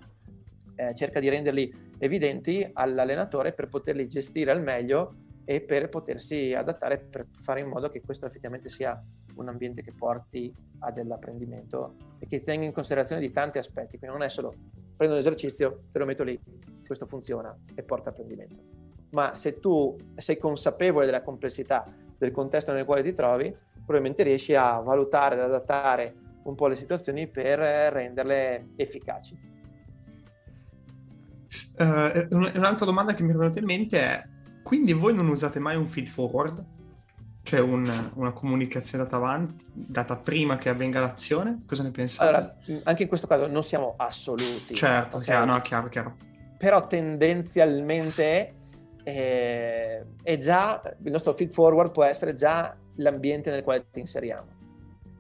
eh, 0.74 0.96
cerca 0.96 1.20
di 1.20 1.30
renderli 1.30 1.72
evidenti 2.00 2.68
all'allenatore 2.74 3.54
per 3.54 3.68
poterli 3.68 4.08
gestire 4.08 4.50
al 4.50 4.64
meglio 4.64 5.12
e 5.46 5.62
per 5.62 5.90
potersi 5.90 6.56
adattare 6.56 6.98
per 6.98 7.28
fare 7.32 7.60
in 7.60 7.68
modo 7.68 7.90
che 7.90 8.02
questo 8.02 8.26
effettivamente 8.26 8.68
sia 8.68 9.00
un 9.36 9.48
ambiente 9.48 9.84
che 9.84 9.94
porti 9.96 10.52
a 10.80 10.92
dell'apprendimento 10.92 11.98
e 12.18 12.26
che 12.26 12.44
tenga 12.44 12.66
in 12.66 12.74
considerazione 12.74 13.22
di 13.22 13.30
tanti 13.30 13.60
aspetti. 13.60 14.00
Quindi 14.00 14.18
non 14.18 14.26
è 14.26 14.30
solo 14.30 14.52
prendo 14.96 15.14
un 15.14 15.22
esercizio, 15.22 15.84
te 15.92 16.00
lo 16.00 16.06
metto 16.06 16.24
lì, 16.24 16.40
questo 16.84 17.06
funziona 17.06 17.56
e 17.76 17.84
porta 17.84 18.10
apprendimento. 18.10 18.56
Ma 19.12 19.36
se 19.36 19.60
tu 19.60 19.96
sei 20.16 20.40
consapevole 20.40 21.06
della 21.06 21.22
complessità 21.22 21.86
del 22.20 22.32
contesto 22.32 22.72
nel 22.74 22.86
quale 22.86 23.02
ti 23.02 23.14
trovi, 23.14 23.52
probabilmente 23.74 24.22
riesci 24.22 24.54
a 24.54 24.80
valutare 24.80 25.36
ed 25.36 25.42
adattare 25.42 26.14
un 26.44 26.54
po' 26.56 26.68
le 26.68 26.76
situazioni 26.76 27.28
per 27.28 27.60
renderle 27.60 28.70
efficaci. 28.76 29.48
Uh, 31.78 32.28
un'altra 32.30 32.86
domanda 32.86 33.14
che 33.14 33.24
mi 33.24 33.32
è 33.32 33.36
venuta 33.36 33.60
in 33.60 33.66
mente 33.66 34.00
è, 34.00 34.24
quindi 34.62 34.94
voi 34.94 35.16
non 35.16 35.28
usate 35.30 35.60
mai 35.60 35.76
un 35.76 35.88
feed 35.88 36.08
forward? 36.08 36.64
Cioè 37.42 37.62
un, 37.62 38.12
una 38.16 38.32
comunicazione 38.32 39.04
data 39.04 39.16
avanti, 39.16 39.66
data 39.74 40.18
prima 40.18 40.58
che 40.58 40.70
avvenga 40.70 41.00
l'azione? 41.00 41.64
Cosa 41.66 41.84
ne 41.84 41.92
pensate? 41.92 42.30
Allora, 42.30 42.56
anche 42.84 43.04
in 43.04 43.08
questo 43.08 43.26
caso 43.26 43.48
non 43.48 43.64
siamo 43.64 43.96
assoluti. 43.98 44.76
Certo, 44.76 45.16
okay? 45.16 45.30
chiaro, 45.30 45.46
no, 45.46 45.62
chiaro, 45.62 45.88
chiaro. 45.88 46.16
Però 46.58 46.86
tendenzialmente 46.86 48.59
eh, 49.16 50.06
è 50.24 50.38
già, 50.38 50.82
il 51.04 51.12
nostro 51.12 51.34
feed 51.34 51.52
forward 51.52 51.92
può 51.92 52.04
essere 52.04 52.34
già 52.34 52.76
l'ambiente 52.96 53.50
nel 53.50 53.64
quale 53.64 53.86
ti 53.92 54.00
inseriamo. 54.00 54.58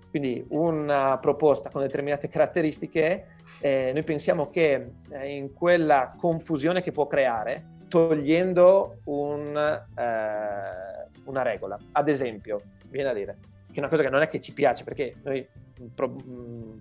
Quindi 0.09 0.43
una 0.49 1.19
proposta 1.19 1.69
con 1.69 1.81
determinate 1.81 2.27
caratteristiche, 2.27 3.35
eh, 3.61 3.91
noi 3.93 4.03
pensiamo 4.03 4.49
che 4.49 4.91
eh, 5.09 5.35
in 5.35 5.53
quella 5.53 6.15
confusione 6.17 6.81
che 6.81 6.91
può 6.91 7.05
creare, 7.05 7.77
togliendo 7.87 9.01
un, 9.05 9.55
eh, 9.55 11.09
una 11.25 11.41
regola, 11.41 11.77
ad 11.91 12.09
esempio, 12.09 12.61
viene 12.87 13.07
da 13.07 13.13
dire, 13.13 13.37
che 13.71 13.79
una 13.79 13.87
cosa 13.87 14.01
che 14.01 14.09
non 14.09 14.21
è 14.21 14.27
che 14.27 14.39
ci 14.39 14.51
piace, 14.51 14.83
perché 14.83 15.15
noi 15.23 15.47
pro- 15.93 16.15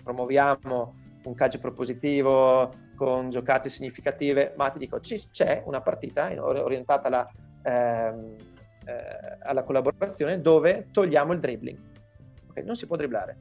promuoviamo 0.02 0.94
un 1.24 1.34
calcio 1.34 1.58
propositivo 1.58 2.86
con 2.98 3.30
giocate 3.30 3.70
significative, 3.70 4.54
ma 4.56 4.68
ti 4.70 4.80
dico, 4.80 4.98
c'è 4.98 5.62
una 5.64 5.80
partita 5.80 6.32
orientata 6.42 7.06
alla, 7.06 7.30
ehm, 7.62 8.34
eh, 8.84 9.38
alla 9.42 9.62
collaborazione 9.62 10.40
dove 10.40 10.88
togliamo 10.90 11.32
il 11.32 11.38
dribbling. 11.38 11.78
Okay, 12.50 12.64
non 12.64 12.74
si 12.74 12.86
può 12.86 12.96
dribblare. 12.96 13.36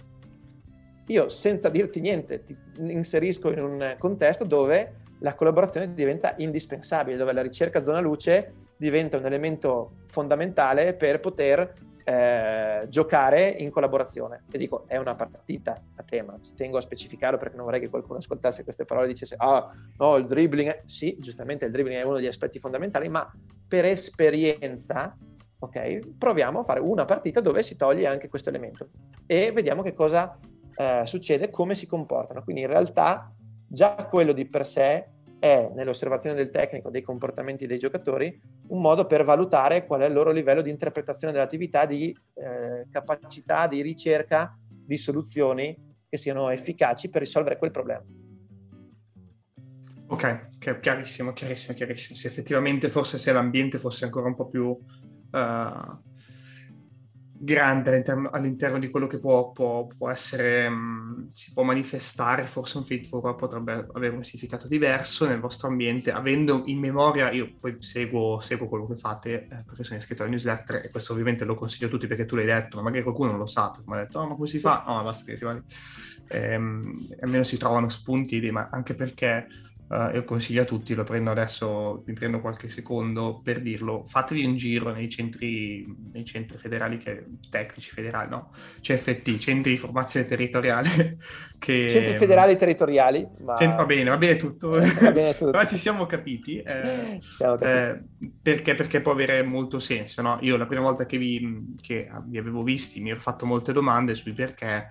Io 1.07 1.27
senza 1.29 1.69
dirti 1.69 1.99
niente 1.99 2.43
ti 2.43 2.55
inserisco 2.77 3.49
in 3.49 3.59
un 3.59 3.95
contesto 3.97 4.45
dove 4.45 5.05
la 5.21 5.33
collaborazione 5.33 5.93
diventa 5.93 6.35
indispensabile, 6.37 7.17
dove 7.17 7.33
la 7.33 7.41
ricerca 7.41 7.81
zona 7.81 7.99
luce 7.99 8.53
diventa 8.77 9.17
un 9.17 9.25
elemento 9.25 10.03
fondamentale 10.07 10.93
per 10.93 11.19
poter 11.19 11.73
eh, 12.07 12.85
giocare 12.87 13.49
in 13.49 13.69
collaborazione. 13.69 14.43
E 14.49 14.57
dico, 14.57 14.85
è 14.87 14.95
una 14.95 15.13
partita 15.15 15.83
a 15.95 16.03
tema, 16.03 16.39
ci 16.41 16.53
tengo 16.53 16.77
a 16.77 16.81
specificarlo 16.81 17.37
perché 17.37 17.57
non 17.57 17.65
vorrei 17.65 17.81
che 17.81 17.89
qualcuno 17.89 18.19
ascoltasse 18.19 18.63
queste 18.63 18.85
parole 18.85 19.07
e 19.07 19.09
dicesse, 19.09 19.35
ah, 19.37 19.69
no, 19.97 20.15
il 20.15 20.25
dribbling, 20.25 20.69
è... 20.69 20.81
sì, 20.85 21.17
giustamente 21.19 21.65
il 21.65 21.71
dribbling 21.71 21.99
è 21.99 22.05
uno 22.05 22.15
degli 22.15 22.27
aspetti 22.27 22.59
fondamentali, 22.59 23.09
ma 23.09 23.29
per 23.67 23.83
esperienza, 23.83 25.17
ok, 25.59 26.15
proviamo 26.17 26.61
a 26.61 26.63
fare 26.63 26.79
una 26.79 27.03
partita 27.03 27.41
dove 27.41 27.61
si 27.61 27.75
toglie 27.75 28.07
anche 28.07 28.29
questo 28.29 28.47
elemento 28.47 28.87
e 29.25 29.51
vediamo 29.51 29.81
che 29.81 29.93
cosa 29.93 30.39
eh, 30.77 31.01
succede, 31.03 31.49
come 31.49 31.75
si 31.75 31.87
comportano. 31.87 32.41
Quindi 32.41 32.61
in 32.61 32.67
realtà 32.67 33.33
già 33.67 34.07
quello 34.09 34.31
di 34.31 34.47
per 34.47 34.65
sé 34.65 35.09
è 35.39 35.71
nell'osservazione 35.73 36.35
del 36.35 36.49
tecnico 36.49 36.89
dei 36.89 37.01
comportamenti 37.01 37.67
dei 37.67 37.77
giocatori 37.77 38.39
un 38.67 38.81
modo 38.81 39.05
per 39.05 39.23
valutare 39.23 39.85
qual 39.85 40.01
è 40.01 40.05
il 40.05 40.13
loro 40.13 40.31
livello 40.31 40.61
di 40.61 40.69
interpretazione 40.69 41.33
dell'attività, 41.33 41.85
di 41.85 42.15
eh, 42.33 42.87
capacità 42.91 43.67
di 43.67 43.81
ricerca 43.81 44.57
di 44.67 44.97
soluzioni 44.97 45.75
che 46.09 46.17
siano 46.17 46.49
efficaci 46.49 47.09
per 47.09 47.21
risolvere 47.21 47.57
quel 47.57 47.71
problema. 47.71 48.03
Ok, 50.09 50.79
chiarissimo, 50.79 51.33
chiarissimo, 51.33 51.75
chiarissimo. 51.75 52.17
Sì, 52.17 52.27
effettivamente 52.27 52.89
forse 52.89 53.17
se 53.17 53.31
l'ambiente 53.33 53.77
fosse 53.77 54.05
ancora 54.05 54.27
un 54.27 54.35
po' 54.35 54.47
più 54.47 54.65
uh, 54.67 54.79
grande 57.39 57.89
all'interno, 57.89 58.29
all'interno, 58.29 58.79
di 58.79 58.89
quello 58.89 59.07
che 59.07 59.19
può, 59.19 59.51
può, 59.51 59.87
può 59.87 60.09
essere, 60.09 60.69
mh, 60.69 61.29
si 61.31 61.53
può 61.53 61.63
manifestare, 61.63 62.47
forse 62.47 62.77
un 62.77 62.85
fit 62.85 63.07
forward 63.07 63.37
potrebbe 63.37 63.87
avere 63.93 64.15
un 64.15 64.23
significato 64.23 64.67
diverso 64.67 65.27
nel 65.27 65.39
vostro 65.39 65.67
ambiente, 65.67 66.11
avendo 66.11 66.63
in 66.65 66.79
memoria, 66.79 67.31
io 67.31 67.53
poi 67.59 67.77
seguo, 67.79 68.39
seguo 68.39 68.67
quello 68.67 68.87
che 68.87 68.95
fate 68.95 69.43
eh, 69.43 69.63
perché 69.65 69.83
sono 69.83 69.97
iscritto 69.99 70.23
alla 70.23 70.31
newsletter 70.31 70.85
e 70.85 70.89
questo 70.89 71.13
ovviamente 71.13 71.45
lo 71.45 71.55
consiglio 71.55 71.87
a 71.87 71.89
tutti 71.89 72.07
perché 72.07 72.25
tu 72.25 72.35
l'hai 72.35 72.45
detto, 72.45 72.77
ma 72.77 72.83
magari 72.83 73.03
qualcuno 73.03 73.31
non 73.31 73.39
lo 73.39 73.45
sa, 73.45 73.73
mi 73.85 73.93
ha 73.95 73.97
detto, 73.97 74.19
oh, 74.19 74.27
ma 74.27 74.35
come 74.35 74.47
si 74.47 74.59
fa? 74.59 74.83
No, 74.87 75.03
basta 75.03 75.25
che 75.25 75.35
si 75.35 75.43
va 75.43 75.53
lì. 75.53 75.61
Ehm, 76.29 77.07
almeno 77.21 77.43
si 77.43 77.57
trovano 77.57 77.87
spunti 77.89 78.51
ma 78.51 78.67
anche 78.71 78.95
perché 78.95 79.47
Uh, 79.89 80.13
io 80.13 80.25
consiglio 80.25 80.63
a 80.63 80.65
tutti, 80.65 80.93
lo 80.93 81.05
prendo 81.05 81.31
adesso, 81.31 82.03
mi 82.05 82.13
prendo 82.13 82.41
qualche 82.41 82.69
secondo 82.69 83.39
per 83.41 83.61
dirlo, 83.61 84.03
fatevi 84.03 84.43
un 84.43 84.55
giro 84.57 84.91
nei 84.91 85.07
centri, 85.07 85.85
nei 86.11 86.25
centri 86.25 86.57
federali, 86.57 86.97
che, 86.97 87.25
tecnici 87.49 87.91
federali, 87.91 88.29
no? 88.29 88.51
CFT, 88.81 89.37
centri 89.37 89.71
di 89.71 89.77
formazione 89.77 90.25
territoriale. 90.25 91.17
Che, 91.57 91.89
centri 91.89 92.17
federali 92.17 92.55
territoriali, 92.55 93.27
ma... 93.39 93.55
Cent- 93.55 93.75
va 93.75 93.85
bene, 93.87 94.11
va 94.11 94.17
bene 94.17 94.35
tutto. 94.35 94.69
Va 94.69 95.11
bene 95.11 95.31
tutto. 95.35 95.49
Però 95.51 95.65
ci 95.65 95.75
siamo 95.75 96.05
capiti, 96.05 96.59
eh, 96.59 97.19
siamo 97.19 97.55
capiti. 97.55 97.65
Eh, 97.65 98.31
perché, 98.39 98.75
perché 98.75 99.01
può 99.01 99.13
avere 99.13 99.41
molto 99.41 99.79
senso, 99.79 100.21
no? 100.21 100.37
Io 100.41 100.55
la 100.55 100.67
prima 100.67 100.83
volta 100.83 101.07
che 101.07 101.17
vi, 101.17 101.75
che 101.81 102.11
vi 102.25 102.37
avevo 102.37 102.61
visti 102.61 103.01
mi 103.01 103.09
ero 103.09 103.19
fatto 103.19 103.47
molte 103.47 103.73
domande 103.73 104.13
sui 104.13 104.33
perché, 104.33 104.87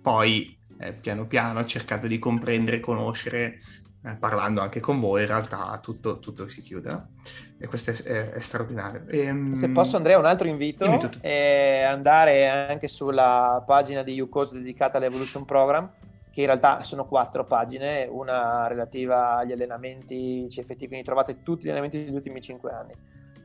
poi 0.00 0.58
eh, 0.78 0.94
piano 0.94 1.26
piano 1.26 1.60
ho 1.60 1.64
cercato 1.64 2.06
di 2.06 2.18
comprendere, 2.18 2.80
conoscere 2.80 3.60
eh, 4.04 4.16
parlando 4.16 4.60
anche 4.60 4.80
con 4.80 5.00
voi, 5.00 5.22
in 5.22 5.26
realtà 5.26 5.78
tutto, 5.82 6.18
tutto 6.20 6.48
si 6.48 6.62
chiude. 6.62 7.06
E 7.58 7.66
questo 7.66 7.90
è, 7.90 7.94
è, 7.94 8.30
è 8.32 8.40
straordinario. 8.40 9.04
E, 9.08 9.18
ehm, 9.20 9.52
Se 9.52 9.68
posso, 9.70 9.96
Andrea, 9.96 10.18
un 10.18 10.26
altro 10.26 10.46
invito 10.46 10.84
è 11.20 11.82
andare 11.82 12.48
anche 12.48 12.86
sulla 12.88 13.62
pagina 13.66 14.02
di 14.02 14.20
UCOS 14.20 14.52
dedicata 14.52 14.98
all'Evolution 14.98 15.44
Program, 15.44 15.90
che 16.30 16.40
in 16.40 16.46
realtà 16.46 16.84
sono 16.84 17.06
quattro 17.06 17.44
pagine, 17.44 18.06
una 18.08 18.68
relativa 18.68 19.38
agli 19.38 19.52
allenamenti 19.52 20.46
CFT, 20.48 20.86
quindi 20.86 21.02
trovate 21.02 21.42
tutti 21.42 21.64
gli 21.64 21.70
allenamenti 21.70 22.04
degli 22.04 22.14
ultimi 22.14 22.40
cinque 22.40 22.70
anni. 22.70 22.92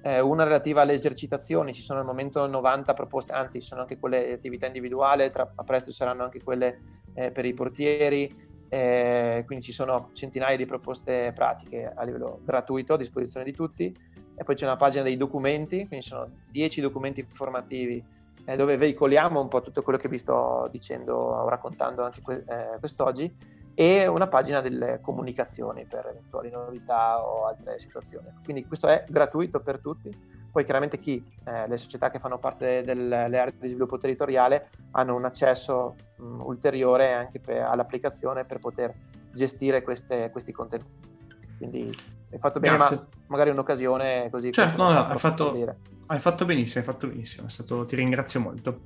Eh, 0.05 0.19
una 0.19 0.43
relativa 0.43 0.81
alle 0.81 0.93
esercitazioni, 0.93 1.73
ci 1.73 1.81
sono 1.81 1.99
al 1.99 2.05
momento 2.05 2.45
90 2.45 2.93
proposte, 2.93 3.31
anzi 3.31 3.61
ci 3.61 3.67
sono 3.67 3.81
anche 3.81 3.97
quelle 3.97 4.33
attività 4.33 4.67
individuali, 4.67 5.31
tra, 5.31 5.49
a 5.55 5.63
presto 5.63 5.89
ci 5.89 5.95
saranno 5.95 6.23
anche 6.23 6.43
quelle 6.43 6.81
eh, 7.15 7.31
per 7.31 7.45
i 7.45 7.53
portieri, 7.53 8.51
eh, 8.73 9.43
quindi 9.45 9.63
ci 9.63 9.71
sono 9.71 10.09
centinaia 10.13 10.57
di 10.57 10.65
proposte 10.65 11.31
pratiche 11.35 11.93
a 11.93 12.03
livello 12.03 12.39
gratuito 12.43 12.95
a 12.95 12.97
disposizione 12.97 13.45
di 13.45 13.51
tutti 13.51 13.95
e 14.35 14.43
poi 14.43 14.55
c'è 14.55 14.65
una 14.65 14.77
pagina 14.77 15.03
dei 15.03 15.15
documenti, 15.15 15.85
quindi 15.85 16.03
sono 16.03 16.27
10 16.49 16.81
documenti 16.81 17.23
formativi 17.31 18.03
eh, 18.45 18.55
dove 18.55 18.75
veicoliamo 18.75 19.39
un 19.39 19.47
po' 19.47 19.61
tutto 19.61 19.83
quello 19.83 19.99
che 19.99 20.09
vi 20.09 20.17
sto 20.17 20.67
dicendo 20.71 21.15
o 21.15 21.49
raccontando 21.49 22.03
anche 22.03 22.21
que- 22.23 22.43
eh, 22.47 22.79
quest'oggi 22.79 23.31
e 23.75 24.07
una 24.07 24.25
pagina 24.25 24.59
delle 24.59 24.99
comunicazioni 25.01 25.85
per 25.85 26.07
eventuali 26.07 26.49
novità 26.49 27.23
o 27.23 27.45
altre 27.45 27.77
situazioni. 27.77 28.27
Quindi 28.43 28.65
questo 28.65 28.87
è 28.87 29.03
gratuito 29.07 29.59
per 29.59 29.81
tutti. 29.81 30.09
Poi 30.53 30.63
chiaramente 30.65 30.99
chi, 30.99 31.25
eh, 31.45 31.67
le 31.67 31.77
società 31.77 32.11
che 32.11 32.19
fanno 32.19 32.37
parte 32.37 32.83
delle 32.83 33.15
aree 33.15 33.55
di 33.59 33.69
sviluppo 33.69 33.97
territoriale 33.97 34.69
hanno 34.91 35.15
un 35.15 35.25
accesso 35.25 35.95
mh, 36.15 36.41
ulteriore 36.41 37.11
anche 37.11 37.39
per, 37.39 37.63
all'applicazione 37.63 38.45
per 38.45 38.59
poter 38.59 38.93
gestire 39.31 39.81
queste, 39.81 40.29
questi 40.29 40.51
contenuti. 40.51 41.09
Quindi 41.57 41.91
hai 42.31 42.37
fatto 42.37 42.59
bene, 42.59 42.77
Grazie. 42.77 42.95
ma 42.97 43.07
magari 43.29 43.49
un'occasione 43.49 44.29
così. 44.29 44.51
Certo, 44.51 44.77
no, 44.77 44.91
no, 44.91 45.07
hai 45.07 45.17
fatto, 45.17 45.75
hai 46.05 46.19
fatto, 46.19 46.45
benissimo, 46.45 46.85
hai 46.85 46.85
fatto 46.85 47.07
benissimo, 47.07 47.49
stato, 47.49 47.85
ti 47.85 47.95
ringrazio 47.95 48.39
molto. 48.39 48.81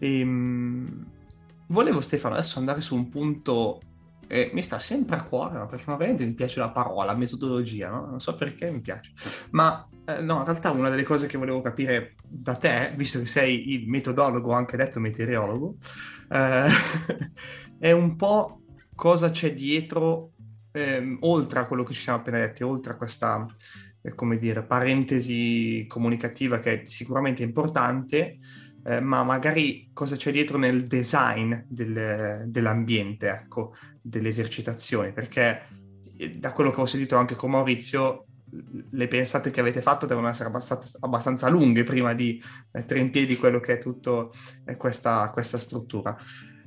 E, 0.00 0.18
ehm, 0.18 1.06
volevo 1.68 2.00
Stefano 2.00 2.34
adesso 2.34 2.58
andare 2.58 2.80
su 2.80 2.96
un 2.96 3.08
punto 3.08 3.78
eh, 4.26 4.50
mi 4.52 4.62
sta 4.62 4.78
sempre 4.78 5.16
a 5.16 5.24
cuore, 5.24 5.58
no? 5.58 5.66
perché 5.66 5.84
veramente 5.86 6.24
mi 6.24 6.34
piace 6.34 6.60
la 6.60 6.70
parola, 6.70 7.04
la 7.12 7.18
metodologia, 7.18 7.90
no? 7.90 8.06
non 8.06 8.20
so 8.20 8.34
perché 8.34 8.70
mi 8.70 8.80
piace. 8.80 9.12
Ma 9.50 9.86
eh, 10.06 10.20
no, 10.20 10.38
in 10.38 10.44
realtà 10.44 10.70
una 10.70 10.90
delle 10.90 11.02
cose 11.02 11.26
che 11.26 11.38
volevo 11.38 11.60
capire 11.60 12.14
da 12.26 12.54
te, 12.56 12.92
visto 12.96 13.18
che 13.18 13.26
sei 13.26 13.72
il 13.72 13.88
metodologo, 13.88 14.52
anche 14.52 14.76
detto 14.76 15.00
meteorologo, 15.00 15.76
eh, 16.30 16.66
è 17.78 17.92
un 17.92 18.16
po' 18.16 18.62
cosa 18.94 19.30
c'è 19.30 19.54
dietro, 19.54 20.32
ehm, 20.72 21.18
oltre 21.20 21.60
a 21.60 21.66
quello 21.66 21.82
che 21.82 21.94
ci 21.94 22.00
siamo 22.00 22.18
appena 22.18 22.38
detti, 22.38 22.62
oltre 22.62 22.92
a 22.92 22.96
questa, 22.96 23.46
eh, 24.02 24.14
come 24.14 24.38
dire, 24.38 24.64
parentesi 24.64 25.86
comunicativa 25.88 26.58
che 26.58 26.82
è 26.82 26.86
sicuramente 26.86 27.42
importante, 27.42 28.38
eh, 28.86 29.00
ma 29.00 29.24
magari 29.24 29.90
cosa 29.92 30.16
c'è 30.16 30.30
dietro 30.30 30.58
nel 30.58 30.86
design 30.86 31.54
del, 31.66 32.44
dell'ambiente, 32.48 33.28
ecco, 33.28 33.74
delle 34.06 34.28
esercitazioni, 34.28 35.12
perché 35.12 35.62
eh, 36.18 36.30
da 36.36 36.52
quello 36.52 36.70
che 36.70 36.80
ho 36.80 36.86
sentito 36.86 37.16
anche 37.16 37.36
con 37.36 37.50
Maurizio, 37.50 38.26
le 38.90 39.08
pensate 39.08 39.50
che 39.50 39.60
avete 39.60 39.80
fatto 39.82 40.06
devono 40.06 40.28
essere 40.28 40.48
abbastanza, 40.48 40.98
abbastanza 41.00 41.48
lunghe 41.48 41.82
prima 41.82 42.12
di 42.12 42.40
mettere 42.70 43.00
in 43.00 43.10
piedi 43.10 43.36
quello 43.36 43.58
che 43.58 43.74
è 43.74 43.78
tutta 43.78 44.28
eh, 44.66 44.76
questa, 44.76 45.30
questa, 45.30 45.58
struttura. 45.58 46.14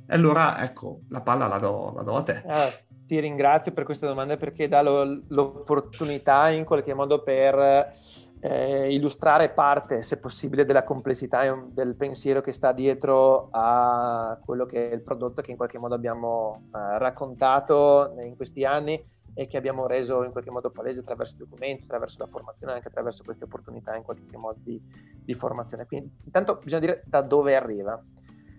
E 0.06 0.14
allora, 0.14 0.62
ecco, 0.64 1.02
la 1.10 1.22
palla 1.22 1.46
la 1.46 1.58
do, 1.58 1.92
la 1.94 2.02
do 2.02 2.16
a 2.16 2.22
te. 2.22 2.42
Ah, 2.46 2.70
ti 3.06 3.20
ringrazio 3.20 3.72
per 3.72 3.84
queste 3.84 4.06
domande 4.06 4.36
perché 4.36 4.68
dà 4.68 4.82
lo, 4.82 5.22
l'opportunità 5.28 6.50
in 6.50 6.64
qualche 6.64 6.92
modo 6.92 7.22
per 7.22 7.92
eh, 8.40 8.92
illustrare 8.92 9.50
parte, 9.50 10.02
se 10.02 10.18
possibile, 10.18 10.64
della 10.64 10.84
complessità 10.84 11.42
del 11.70 11.96
pensiero 11.96 12.40
che 12.40 12.52
sta 12.52 12.72
dietro 12.72 13.48
a 13.50 14.38
quello 14.44 14.64
che 14.64 14.90
è 14.90 14.94
il 14.94 15.02
prodotto 15.02 15.42
che 15.42 15.50
in 15.50 15.56
qualche 15.56 15.78
modo 15.78 15.94
abbiamo 15.94 16.64
eh, 16.66 16.98
raccontato 16.98 18.14
in 18.20 18.36
questi 18.36 18.64
anni 18.64 19.02
e 19.34 19.46
che 19.46 19.56
abbiamo 19.56 19.86
reso 19.86 20.24
in 20.24 20.32
qualche 20.32 20.50
modo 20.50 20.70
palese 20.70 21.00
attraverso 21.00 21.34
i 21.34 21.38
documenti, 21.38 21.84
attraverso 21.84 22.18
la 22.20 22.26
formazione, 22.26 22.72
anche 22.72 22.88
attraverso 22.88 23.22
queste 23.22 23.44
opportunità 23.44 23.94
in 23.94 24.02
qualche 24.02 24.36
modo 24.36 24.58
di, 24.62 24.80
di 25.24 25.34
formazione. 25.34 25.86
Quindi 25.86 26.10
intanto 26.24 26.56
bisogna 26.56 26.80
dire 26.80 27.02
da 27.06 27.22
dove 27.22 27.54
arriva. 27.54 28.00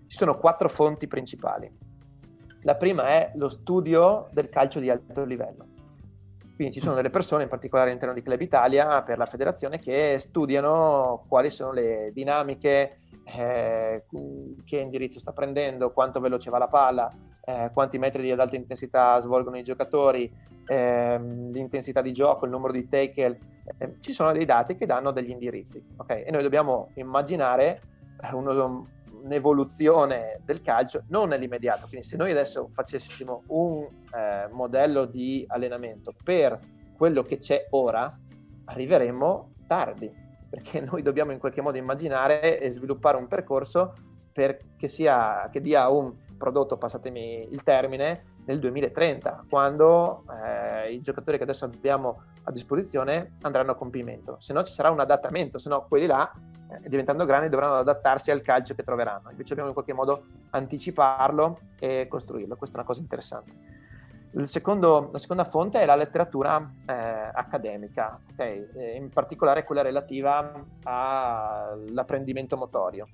Ci 0.06 0.16
sono 0.16 0.38
quattro 0.38 0.68
fonti 0.68 1.06
principali. 1.06 1.70
La 2.62 2.76
prima 2.76 3.08
è 3.08 3.32
lo 3.36 3.48
studio 3.48 4.28
del 4.32 4.48
calcio 4.48 4.80
di 4.80 4.90
alto 4.90 5.24
livello 5.24 5.69
quindi 6.60 6.78
ci 6.78 6.82
sono 6.82 6.94
delle 6.94 7.08
persone, 7.08 7.44
in 7.44 7.48
particolare 7.48 7.88
all'interno 7.88 8.14
di 8.14 8.20
Club 8.20 8.38
Italia, 8.38 9.00
per 9.00 9.16
la 9.16 9.24
federazione, 9.24 9.78
che 9.78 10.18
studiano 10.18 11.24
quali 11.26 11.48
sono 11.48 11.72
le 11.72 12.10
dinamiche, 12.12 12.98
eh, 13.24 14.04
che 14.66 14.76
indirizzo 14.76 15.18
sta 15.20 15.32
prendendo, 15.32 15.90
quanto 15.90 16.20
veloce 16.20 16.50
va 16.50 16.58
la 16.58 16.68
palla, 16.68 17.10
eh, 17.46 17.70
quanti 17.72 17.96
metri 17.96 18.30
ad 18.30 18.40
alta 18.40 18.56
intensità 18.56 19.18
svolgono 19.20 19.56
i 19.56 19.62
giocatori, 19.62 20.30
eh, 20.66 21.18
l'intensità 21.18 22.02
di 22.02 22.12
gioco, 22.12 22.44
il 22.44 22.50
numero 22.50 22.74
di 22.74 22.86
tackle. 22.86 23.38
Eh, 23.78 23.94
ci 24.00 24.12
sono 24.12 24.30
dei 24.32 24.44
dati 24.44 24.76
che 24.76 24.84
danno 24.84 25.12
degli 25.12 25.30
indirizzi. 25.30 25.82
Okay? 25.96 26.24
E 26.24 26.30
noi 26.30 26.42
dobbiamo 26.42 26.90
immaginare 26.96 27.80
uno, 28.32 28.86
un'evoluzione 29.22 30.40
del 30.44 30.62
calcio 30.62 31.04
non 31.08 31.28
nell'immediato. 31.28 31.86
Quindi 31.88 32.06
se 32.06 32.16
noi 32.16 32.30
adesso 32.30 32.70
facessimo 32.72 33.44
un 33.48 33.82
eh, 33.82 34.48
modello 34.50 35.04
di 35.04 35.44
allenamento 35.48 36.12
per 36.22 36.58
quello 36.96 37.22
che 37.22 37.38
c'è 37.38 37.66
ora, 37.70 38.12
arriveremmo 38.64 39.52
tardi, 39.66 40.12
perché 40.48 40.80
noi 40.84 41.02
dobbiamo 41.02 41.32
in 41.32 41.38
qualche 41.38 41.60
modo 41.60 41.76
immaginare 41.76 42.58
e 42.58 42.70
sviluppare 42.70 43.16
un 43.16 43.26
percorso 43.26 43.94
perché 44.32 44.88
sia, 44.88 45.48
che 45.50 45.60
dia 45.60 45.88
un 45.88 46.14
prodotto, 46.36 46.78
passatemi 46.78 47.48
il 47.50 47.62
termine, 47.62 48.30
nel 48.46 48.58
2030, 48.58 49.44
quando 49.48 50.24
eh, 50.28 50.92
i 50.92 51.00
giocatori 51.00 51.36
che 51.36 51.44
adesso 51.44 51.66
abbiamo 51.66 52.22
a 52.44 52.50
disposizione 52.50 53.36
andranno 53.42 53.72
a 53.72 53.74
compimento. 53.74 54.36
Se 54.40 54.52
no 54.52 54.62
ci 54.62 54.72
sarà 54.72 54.90
un 54.90 55.00
adattamento, 55.00 55.58
se 55.58 55.68
no 55.68 55.86
quelli 55.86 56.06
là 56.06 56.30
eh, 56.70 56.88
diventando 56.88 57.24
grandi 57.24 57.48
dovranno 57.48 57.74
adattarsi 57.74 58.30
al 58.30 58.40
calcio 58.40 58.74
che 58.74 58.82
troveranno. 58.82 59.30
Invece 59.30 59.48
dobbiamo 59.50 59.68
in 59.68 59.74
qualche 59.74 59.92
modo 59.92 60.26
anticiparlo 60.50 61.58
e 61.78 62.06
costruirlo. 62.08 62.56
Questa 62.56 62.76
è 62.76 62.78
una 62.78 62.86
cosa 62.86 63.00
interessante. 63.00 63.78
Secondo, 64.42 65.08
la 65.12 65.18
seconda 65.18 65.42
fonte 65.42 65.80
è 65.80 65.86
la 65.86 65.96
letteratura 65.96 66.64
eh, 66.86 66.92
accademica, 66.92 68.16
okay? 68.30 68.96
in 68.96 69.08
particolare 69.08 69.64
quella 69.64 69.82
relativa 69.82 70.52
all'apprendimento 70.84 72.56
motorio. 72.56 73.08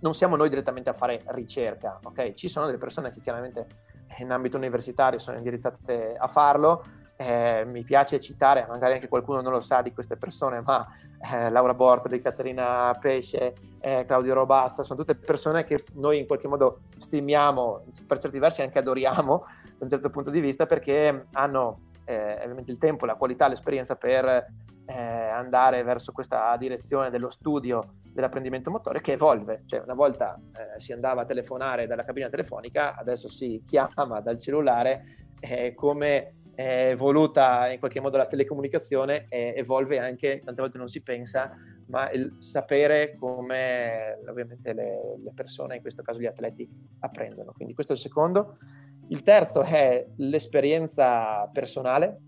Non 0.00 0.14
siamo 0.14 0.34
noi 0.34 0.48
direttamente 0.48 0.90
a 0.90 0.94
fare 0.94 1.22
ricerca, 1.26 2.00
okay? 2.02 2.34
ci 2.34 2.48
sono 2.48 2.66
delle 2.66 2.78
persone 2.78 3.12
che 3.12 3.20
chiaramente 3.20 3.66
in 4.18 4.32
ambito 4.32 4.56
universitario 4.56 5.20
sono 5.20 5.36
indirizzate 5.36 6.16
a 6.18 6.26
farlo, 6.26 6.82
eh, 7.16 7.64
mi 7.66 7.82
piace 7.82 8.20
citare, 8.20 8.66
magari 8.68 8.94
anche 8.94 9.08
qualcuno 9.08 9.40
non 9.40 9.52
lo 9.52 9.60
sa 9.60 9.80
di 9.80 9.92
queste 9.92 10.16
persone, 10.16 10.60
ma 10.60 10.86
eh, 11.32 11.50
Laura 11.50 11.74
Bortoli, 11.74 12.20
Caterina 12.20 12.94
Pesce, 13.00 13.54
eh, 13.80 14.04
Claudio 14.06 14.34
Robasta, 14.34 14.82
sono 14.82 15.00
tutte 15.00 15.16
persone 15.16 15.64
che 15.64 15.84
noi 15.94 16.18
in 16.18 16.26
qualche 16.26 16.48
modo 16.48 16.80
stimiamo, 16.98 17.84
per 18.06 18.18
certi 18.18 18.38
versi 18.38 18.62
anche 18.62 18.78
adoriamo 18.78 19.44
da 19.64 19.84
un 19.84 19.88
certo 19.88 20.10
punto 20.10 20.30
di 20.30 20.40
vista 20.40 20.66
perché 20.66 21.26
hanno 21.32 21.90
eh, 22.04 22.38
ovviamente 22.42 22.70
il 22.70 22.78
tempo, 22.78 23.06
la 23.06 23.14
qualità, 23.14 23.48
l'esperienza 23.48 23.96
per 23.96 24.46
eh, 24.86 24.94
andare 24.94 25.82
verso 25.82 26.12
questa 26.12 26.54
direzione 26.58 27.10
dello 27.10 27.30
studio 27.30 27.94
dell'apprendimento 28.12 28.70
motore 28.70 29.00
che 29.00 29.12
evolve, 29.12 29.62
cioè 29.66 29.80
una 29.80 29.94
volta 29.94 30.38
eh, 30.52 30.78
si 30.78 30.92
andava 30.92 31.22
a 31.22 31.24
telefonare 31.24 31.86
dalla 31.86 32.04
cabina 32.04 32.28
telefonica, 32.28 32.94
adesso 32.94 33.28
si 33.28 33.62
chiama 33.66 34.20
dal 34.20 34.38
cellulare 34.38 35.24
come 35.74 36.36
è 36.56 36.88
evoluta 36.88 37.70
in 37.70 37.78
qualche 37.78 38.00
modo 38.00 38.16
la 38.16 38.26
telecomunicazione 38.26 39.26
e 39.28 39.52
evolve 39.56 39.98
anche, 39.98 40.40
tante 40.42 40.62
volte 40.62 40.78
non 40.78 40.88
si 40.88 41.02
pensa, 41.02 41.54
ma 41.88 42.10
il 42.10 42.36
sapere 42.38 43.14
come 43.18 44.18
ovviamente 44.26 44.72
le, 44.72 45.18
le 45.22 45.32
persone, 45.34 45.76
in 45.76 45.82
questo 45.82 46.02
caso 46.02 46.18
gli 46.18 46.26
atleti, 46.26 46.68
apprendono. 47.00 47.52
Quindi 47.52 47.74
questo 47.74 47.92
è 47.92 47.96
il 47.96 48.00
secondo. 48.00 48.56
Il 49.08 49.22
terzo 49.22 49.60
è 49.60 50.04
l'esperienza 50.16 51.46
personale, 51.52 52.20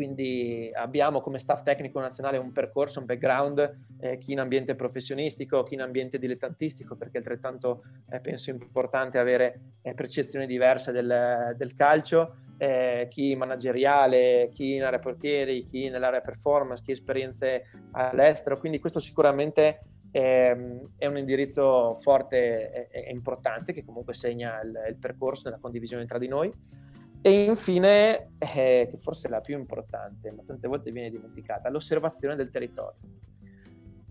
quindi 0.00 0.70
abbiamo 0.72 1.20
come 1.20 1.38
staff 1.38 1.62
tecnico 1.62 2.00
nazionale 2.00 2.38
un 2.38 2.52
percorso, 2.52 3.00
un 3.00 3.04
background, 3.04 3.80
eh, 4.00 4.16
chi 4.16 4.32
in 4.32 4.40
ambiente 4.40 4.74
professionistico, 4.74 5.62
chi 5.62 5.74
in 5.74 5.82
ambiente 5.82 6.18
dilettantistico, 6.18 6.96
perché 6.96 7.18
altrettanto 7.18 7.82
eh, 8.10 8.18
penso 8.20 8.48
importante 8.48 9.18
avere 9.18 9.74
eh, 9.82 9.92
percezioni 9.92 10.46
diverse 10.46 10.90
del, 10.90 11.54
del 11.54 11.74
calcio, 11.74 12.36
eh, 12.56 13.08
chi 13.10 13.36
manageriale, 13.36 14.48
chi 14.50 14.76
in 14.76 14.84
area 14.84 15.00
portieri, 15.00 15.64
chi 15.64 15.90
nell'area 15.90 16.22
performance, 16.22 16.82
chi 16.82 16.92
esperienze 16.92 17.66
all'estero, 17.90 18.56
quindi 18.56 18.78
questo 18.78 19.00
sicuramente 19.00 19.80
è, 20.10 20.56
è 20.96 21.06
un 21.06 21.18
indirizzo 21.18 21.92
forte 22.00 22.88
e, 22.88 23.10
importante 23.10 23.74
che 23.74 23.84
comunque 23.84 24.14
segna 24.14 24.62
il, 24.62 24.72
il 24.88 24.96
percorso 24.96 25.42
nella 25.44 25.60
condivisione 25.60 26.06
tra 26.06 26.16
di 26.16 26.26
noi. 26.26 26.50
E 27.22 27.44
infine, 27.44 28.30
eh, 28.38 28.88
che 28.90 28.96
forse 28.98 29.28
è 29.28 29.30
la 29.30 29.42
più 29.42 29.58
importante, 29.58 30.32
ma 30.32 30.42
tante 30.46 30.66
volte 30.68 30.90
viene 30.90 31.10
dimenticata, 31.10 31.68
l'osservazione 31.68 32.34
del 32.34 32.50
territorio. 32.50 32.98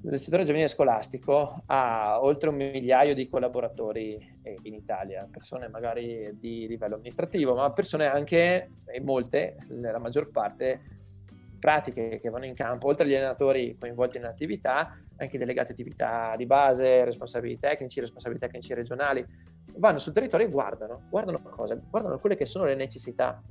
Il 0.01 0.19
settore 0.19 0.43
giovanile 0.43 0.69
scolastico 0.69 1.63
ha 1.65 2.21
oltre 2.21 2.49
un 2.49 2.55
migliaio 2.55 3.15
di 3.15 3.27
collaboratori 3.27 4.37
eh, 4.43 4.57
in 4.61 4.75
Italia, 4.75 5.27
persone 5.29 5.67
magari 5.69 6.37
di 6.39 6.67
livello 6.67 6.95
amministrativo, 6.95 7.55
ma 7.55 7.71
persone 7.71 8.05
anche, 8.05 8.69
e 8.85 9.01
molte, 9.01 9.57
la 9.69 9.99
maggior 9.99 10.31
parte, 10.31 10.79
pratiche 11.59 12.19
che 12.21 12.29
vanno 12.29 12.45
in 12.45 12.53
campo, 12.53 12.87
oltre 12.87 13.05
agli 13.05 13.15
allenatori 13.15 13.75
coinvolti 13.77 14.17
in 14.17 14.25
attività, 14.25 14.97
anche 15.17 15.37
delegati 15.37 15.71
attività 15.71 16.35
di 16.37 16.45
base, 16.45 17.03
responsabili 17.03 17.59
tecnici, 17.59 17.99
responsabili 17.99 18.39
tecnici 18.39 18.73
regionali, 18.73 19.25
vanno 19.79 19.97
sul 19.97 20.13
territorio 20.13 20.45
e 20.45 20.49
guardano, 20.49 21.01
guardano 21.09 21.41
cosa? 21.41 21.75
Guardano 21.89 22.19
quelle 22.19 22.35
che 22.35 22.45
sono 22.45 22.65
le 22.65 22.75
necessità. 22.75 23.41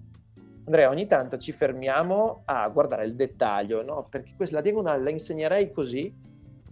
Andrea, 0.64 0.90
ogni 0.90 1.06
tanto 1.06 1.38
ci 1.38 1.52
fermiamo 1.52 2.42
a 2.44 2.68
guardare 2.68 3.06
il 3.06 3.14
dettaglio, 3.14 3.82
no? 3.82 4.06
Perché 4.08 4.34
questa, 4.36 4.56
la 4.56 4.62
diagonale 4.62 5.02
la 5.02 5.10
insegnerei 5.10 5.72
così, 5.72 6.14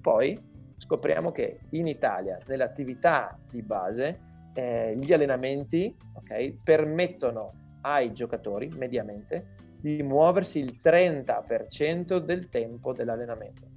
poi 0.00 0.38
scopriamo 0.76 1.32
che 1.32 1.60
in 1.70 1.86
Italia, 1.86 2.38
nelle 2.46 2.64
attività 2.64 3.38
di 3.50 3.62
base, 3.62 4.20
eh, 4.52 4.94
gli 4.98 5.12
allenamenti 5.12 5.94
okay, 6.12 6.58
permettono 6.62 7.52
ai 7.80 8.12
giocatori, 8.12 8.68
mediamente, 8.76 9.54
di 9.80 10.02
muoversi 10.02 10.58
il 10.58 10.78
30% 10.82 12.18
del 12.18 12.48
tempo 12.48 12.92
dell'allenamento. 12.92 13.75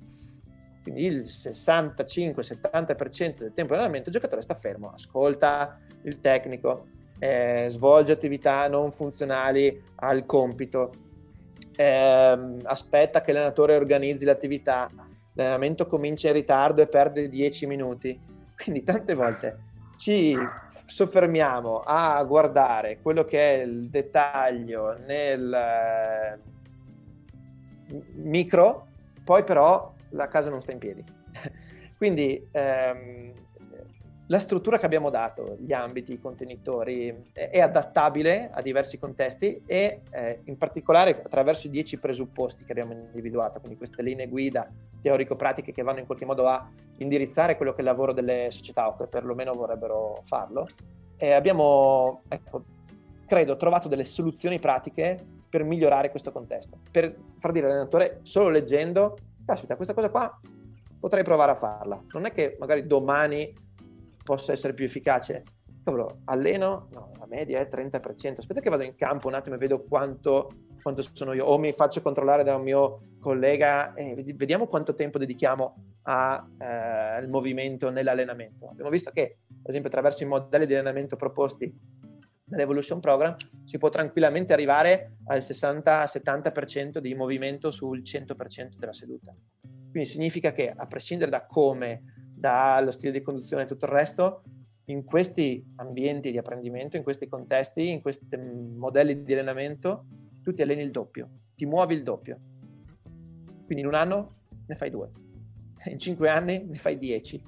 Quindi 0.81 1.05
il 1.05 1.21
65-70% 1.21 3.39
del 3.39 3.53
tempo 3.53 3.73
dell'allenamento 3.73 4.09
il 4.09 4.15
giocatore 4.15 4.41
sta 4.41 4.55
fermo, 4.55 4.91
ascolta 4.93 5.77
il 6.03 6.19
tecnico, 6.19 6.87
eh, 7.19 7.65
svolge 7.69 8.13
attività 8.13 8.67
non 8.67 8.91
funzionali 8.91 9.79
al 9.95 10.25
compito, 10.25 10.91
eh, 11.75 12.55
aspetta 12.63 13.21
che 13.21 13.33
l'allenatore 13.33 13.75
organizzi 13.75 14.25
l'attività, 14.25 14.89
l'allenamento 15.33 15.85
comincia 15.85 16.29
in 16.29 16.33
ritardo 16.33 16.81
e 16.81 16.87
perde 16.87 17.29
10 17.29 17.67
minuti. 17.67 18.19
Quindi 18.55 18.83
tante 18.83 19.13
volte 19.13 19.67
ci 19.97 20.35
soffermiamo 20.85 21.81
a 21.83 22.23
guardare 22.23 22.99
quello 23.01 23.25
che 23.25 23.61
è 23.61 23.63
il 23.63 23.89
dettaglio 23.89 24.95
nel 25.05 25.53
eh, 25.53 26.39
micro, 28.15 28.87
poi 29.23 29.43
però 29.43 29.93
la 30.09 30.27
casa 30.27 30.49
non 30.49 30.61
sta 30.61 30.71
in 30.71 30.79
piedi. 30.79 31.03
Quindi 31.97 32.47
ehm, 32.51 33.33
la 34.31 34.39
struttura 34.39 34.77
che 34.77 34.85
abbiamo 34.85 35.09
dato, 35.09 35.57
gli 35.59 35.73
ambiti, 35.73 36.13
i 36.13 36.19
contenitori, 36.19 37.25
è 37.33 37.59
adattabile 37.59 38.51
a 38.53 38.61
diversi 38.61 38.99
contesti 38.99 39.63
e 39.65 40.01
eh, 40.11 40.41
in 40.43 40.55
particolare 40.55 41.23
attraverso 41.23 41.65
i 41.65 41.71
dieci 41.71 41.97
presupposti 41.97 42.63
che 42.63 42.71
abbiamo 42.71 42.93
individuato, 42.93 43.59
quindi 43.59 43.75
queste 43.75 44.03
linee 44.03 44.27
guida 44.27 44.71
teorico-pratiche 45.01 45.71
che 45.71 45.81
vanno 45.81 45.97
in 45.97 46.05
qualche 46.05 46.25
modo 46.25 46.45
a 46.45 46.69
indirizzare 46.97 47.55
quello 47.55 47.71
che 47.71 47.77
è 47.77 47.81
il 47.81 47.87
lavoro 47.87 48.13
delle 48.13 48.51
società 48.51 48.87
o 48.87 48.95
che 48.95 49.07
perlomeno 49.07 49.51
vorrebbero 49.51 50.21
farlo. 50.23 50.67
E 51.17 51.31
abbiamo, 51.31 52.21
ecco, 52.27 52.65
credo, 53.25 53.57
trovato 53.57 53.87
delle 53.87 54.05
soluzioni 54.05 54.59
pratiche 54.59 55.17
per 55.49 55.63
migliorare 55.63 56.11
questo 56.11 56.31
contesto, 56.31 56.77
per 56.91 57.15
far 57.39 57.51
dire 57.51 57.65
all'allenatore 57.65 58.19
solo 58.21 58.49
leggendo, 58.49 59.17
caspita, 59.49 59.75
questa 59.75 59.95
cosa 59.95 60.11
qua 60.11 60.39
potrei 60.99 61.23
provare 61.23 61.51
a 61.51 61.55
farla. 61.55 62.03
Non 62.11 62.25
è 62.25 62.31
che 62.31 62.55
magari 62.59 62.85
domani 62.85 63.51
possa 64.23 64.51
essere 64.51 64.73
più 64.73 64.85
efficace? 64.85 65.43
Cavolo, 65.83 66.19
alleno? 66.25 66.87
No, 66.91 67.11
la 67.17 67.25
media 67.25 67.59
è 67.59 67.67
30%. 67.71 68.35
Aspetta 68.37 68.59
che 68.59 68.69
vado 68.69 68.83
in 68.83 68.95
campo 68.95 69.27
un 69.27 69.33
attimo 69.33 69.55
e 69.55 69.57
vedo 69.57 69.83
quanto, 69.83 70.49
quanto 70.83 71.01
sono 71.01 71.33
io. 71.33 71.45
O 71.45 71.57
mi 71.57 71.71
faccio 71.73 72.01
controllare 72.01 72.43
da 72.43 72.55
un 72.55 72.61
mio 72.61 73.01
collega 73.19 73.93
e 73.93 74.23
vediamo 74.35 74.67
quanto 74.67 74.93
tempo 74.93 75.17
dedichiamo 75.17 75.75
al 76.03 76.45
eh, 76.59 77.27
movimento 77.27 77.89
nell'allenamento. 77.89 78.67
Abbiamo 78.69 78.91
visto 78.91 79.09
che, 79.11 79.39
ad 79.47 79.69
esempio, 79.69 79.89
attraverso 79.89 80.23
i 80.23 80.27
modelli 80.27 80.67
di 80.67 80.73
allenamento 80.73 81.15
proposti 81.15 81.73
dall'Evolution 82.49 82.99
Program 82.99 83.35
si 83.63 83.77
può 83.77 83.89
tranquillamente 83.89 84.53
arrivare 84.53 85.17
al 85.25 85.39
60-70% 85.39 86.97
di 86.97 87.13
movimento 87.13 87.71
sul 87.71 88.01
100% 88.01 88.77
della 88.77 88.93
seduta. 88.93 89.33
Quindi 89.89 90.09
significa 90.09 90.51
che, 90.51 90.71
a 90.75 90.85
prescindere 90.87 91.31
da 91.31 91.45
come 91.45 92.03
dallo 92.33 92.91
stile 92.91 93.11
di 93.11 93.21
conduzione 93.21 93.63
e 93.63 93.65
tutto 93.65 93.85
il 93.85 93.91
resto, 93.91 94.43
in 94.85 95.03
questi 95.03 95.63
ambienti 95.75 96.31
di 96.31 96.37
apprendimento, 96.37 96.97
in 96.97 97.03
questi 97.03 97.27
contesti, 97.27 97.89
in 97.89 98.01
questi 98.01 98.25
modelli 98.37 99.23
di 99.23 99.33
allenamento, 99.33 100.05
tu 100.41 100.53
ti 100.53 100.61
alleni 100.61 100.81
il 100.81 100.91
doppio, 100.91 101.29
ti 101.55 101.65
muovi 101.65 101.93
il 101.93 102.03
doppio. 102.03 102.39
Quindi 103.65 103.83
in 103.83 103.87
un 103.87 103.93
anno 103.93 104.31
ne 104.65 104.75
fai 104.75 104.89
due, 104.89 105.11
in 105.85 105.99
cinque 105.99 106.29
anni 106.29 106.65
ne 106.65 106.77
fai 106.77 106.97
dieci, 106.97 107.41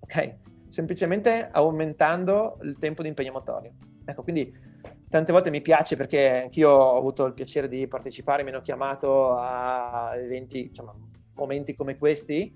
ok? 0.00 0.36
Semplicemente 0.68 1.48
aumentando 1.50 2.58
il 2.62 2.76
tempo 2.78 3.02
di 3.02 3.08
impegno 3.08 3.32
motorio. 3.32 3.72
Ecco, 4.04 4.22
quindi 4.22 4.54
tante 5.08 5.32
volte 5.32 5.50
mi 5.50 5.62
piace 5.62 5.96
perché 5.96 6.42
anch'io 6.42 6.70
ho 6.70 6.98
avuto 6.98 7.24
il 7.24 7.34
piacere 7.34 7.68
di 7.68 7.86
partecipare, 7.86 8.42
mi 8.42 8.50
hanno 8.50 8.62
chiamato 8.62 9.32
a 9.32 10.12
eventi, 10.16 10.66
insomma, 10.66 10.94
momenti 11.34 11.74
come 11.74 11.96
questi, 11.96 12.52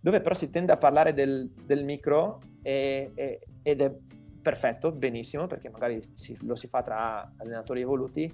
dove 0.00 0.20
però 0.20 0.34
si 0.34 0.50
tende 0.50 0.72
a 0.72 0.76
parlare 0.76 1.12
del, 1.12 1.50
del 1.64 1.84
micro 1.84 2.40
e, 2.62 3.10
e, 3.14 3.40
ed 3.62 3.80
è 3.80 3.94
perfetto, 4.40 4.92
benissimo, 4.92 5.46
perché 5.46 5.68
magari 5.68 6.00
si, 6.14 6.36
lo 6.46 6.54
si 6.54 6.68
fa 6.68 6.82
tra 6.82 7.32
allenatori 7.36 7.82
evoluti, 7.82 8.32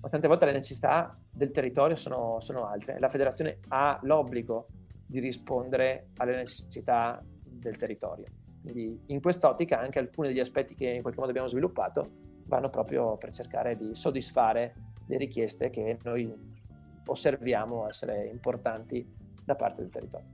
ma 0.00 0.08
tante 0.08 0.28
volte 0.28 0.44
le 0.44 0.52
necessità 0.52 1.16
del 1.30 1.50
territorio 1.50 1.96
sono, 1.96 2.38
sono 2.40 2.66
altre. 2.66 2.98
La 2.98 3.08
federazione 3.08 3.60
ha 3.68 3.98
l'obbligo 4.02 4.66
di 5.06 5.20
rispondere 5.20 6.08
alle 6.16 6.36
necessità 6.36 7.22
del 7.42 7.76
territorio. 7.76 8.26
Quindi 8.66 9.00
in 9.06 9.20
quest'ottica 9.20 9.78
anche 9.78 10.00
alcuni 10.00 10.28
degli 10.28 10.40
aspetti 10.40 10.74
che 10.74 10.88
in 10.88 11.00
qualche 11.00 11.20
modo 11.20 11.30
abbiamo 11.30 11.48
sviluppato 11.48 12.08
vanno 12.46 12.68
proprio 12.68 13.16
per 13.16 13.32
cercare 13.32 13.76
di 13.76 13.94
soddisfare 13.94 14.74
le 15.06 15.16
richieste 15.16 15.70
che 15.70 15.98
noi 16.02 16.32
osserviamo 17.06 17.88
essere 17.88 18.26
importanti 18.26 19.08
da 19.44 19.54
parte 19.54 19.82
del 19.82 19.90
territorio. 19.90 20.26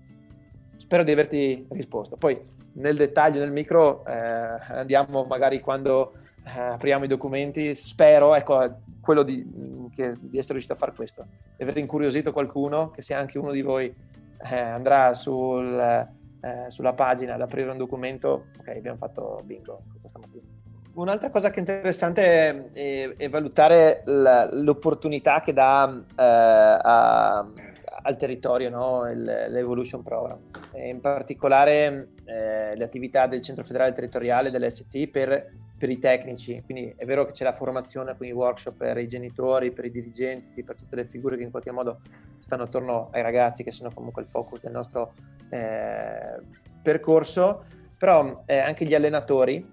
Spero 0.76 1.04
di 1.04 1.12
averti 1.12 1.66
risposto. 1.70 2.16
Poi 2.16 2.40
nel 2.74 2.96
dettaglio, 2.96 3.40
nel 3.40 3.52
micro, 3.52 4.04
eh, 4.06 4.12
andiamo 4.14 5.24
magari 5.24 5.60
quando 5.60 6.14
eh, 6.44 6.58
apriamo 6.58 7.04
i 7.04 7.08
documenti. 7.08 7.74
Spero, 7.74 8.34
ecco, 8.34 8.80
quello 9.02 9.22
di, 9.22 9.90
che, 9.94 10.16
di, 10.18 10.38
essere 10.38 10.54
riuscito 10.54 10.72
a 10.72 10.76
fare 10.76 10.92
questo, 10.92 11.26
di 11.54 11.62
aver 11.62 11.76
incuriosito 11.76 12.32
qualcuno, 12.32 12.90
che 12.90 13.02
sia 13.02 13.18
anche 13.18 13.38
uno 13.38 13.52
di 13.52 13.60
voi 13.60 13.94
eh, 14.50 14.58
andrà 14.58 15.12
sul, 15.12 16.08
eh, 16.42 16.70
sulla 16.70 16.92
pagina 16.92 17.34
ad 17.34 17.40
aprire 17.40 17.70
un 17.70 17.78
documento. 17.78 18.46
Ok, 18.58 18.68
abbiamo 18.68 18.98
fatto 18.98 19.40
bingo 19.44 19.82
questa 20.00 20.18
mattina. 20.18 20.44
Un'altra 20.94 21.30
cosa 21.30 21.48
che 21.48 21.56
è 21.56 21.60
interessante 21.60 22.70
è, 22.72 23.16
è 23.16 23.28
valutare 23.30 24.02
l'opportunità 24.04 25.40
che 25.40 25.54
dà 25.54 25.90
eh, 25.90 26.22
a 26.22 27.46
al 28.02 28.16
territorio 28.16 28.70
no? 28.70 29.10
Il, 29.10 29.22
l'Evolution 29.22 30.02
Program, 30.02 30.38
e 30.72 30.88
in 30.88 31.00
particolare 31.00 32.08
eh, 32.24 32.76
le 32.76 32.84
attività 32.84 33.26
del 33.26 33.40
Centro 33.40 33.64
Federale 33.64 33.92
Territoriale 33.92 34.50
dell'ST 34.50 35.08
per, 35.08 35.50
per, 35.82 35.90
i 35.90 35.98
tecnici. 35.98 36.62
Quindi 36.64 36.94
è 36.96 37.04
vero 37.04 37.24
che 37.24 37.32
c'è 37.32 37.42
la 37.42 37.52
formazione 37.52 38.16
con 38.16 38.26
i 38.26 38.30
workshop 38.30 38.76
per 38.76 38.98
i 38.98 39.08
genitori, 39.08 39.72
per 39.72 39.86
i 39.86 39.90
dirigenti, 39.90 40.62
per 40.62 40.76
tutte 40.76 40.94
le 40.94 41.06
figure 41.06 41.36
che 41.36 41.42
in 41.42 41.50
qualche 41.50 41.72
modo 41.72 42.00
stanno 42.38 42.62
attorno 42.62 43.08
ai 43.10 43.22
ragazzi, 43.22 43.64
che 43.64 43.72
sono 43.72 43.90
comunque 43.92 44.22
il 44.22 44.28
focus 44.28 44.60
del 44.60 44.70
nostro 44.70 45.14
eh, 45.50 46.38
percorso, 46.80 47.64
però 47.98 48.44
eh, 48.46 48.58
anche 48.58 48.84
gli 48.84 48.94
allenatori 48.94 49.64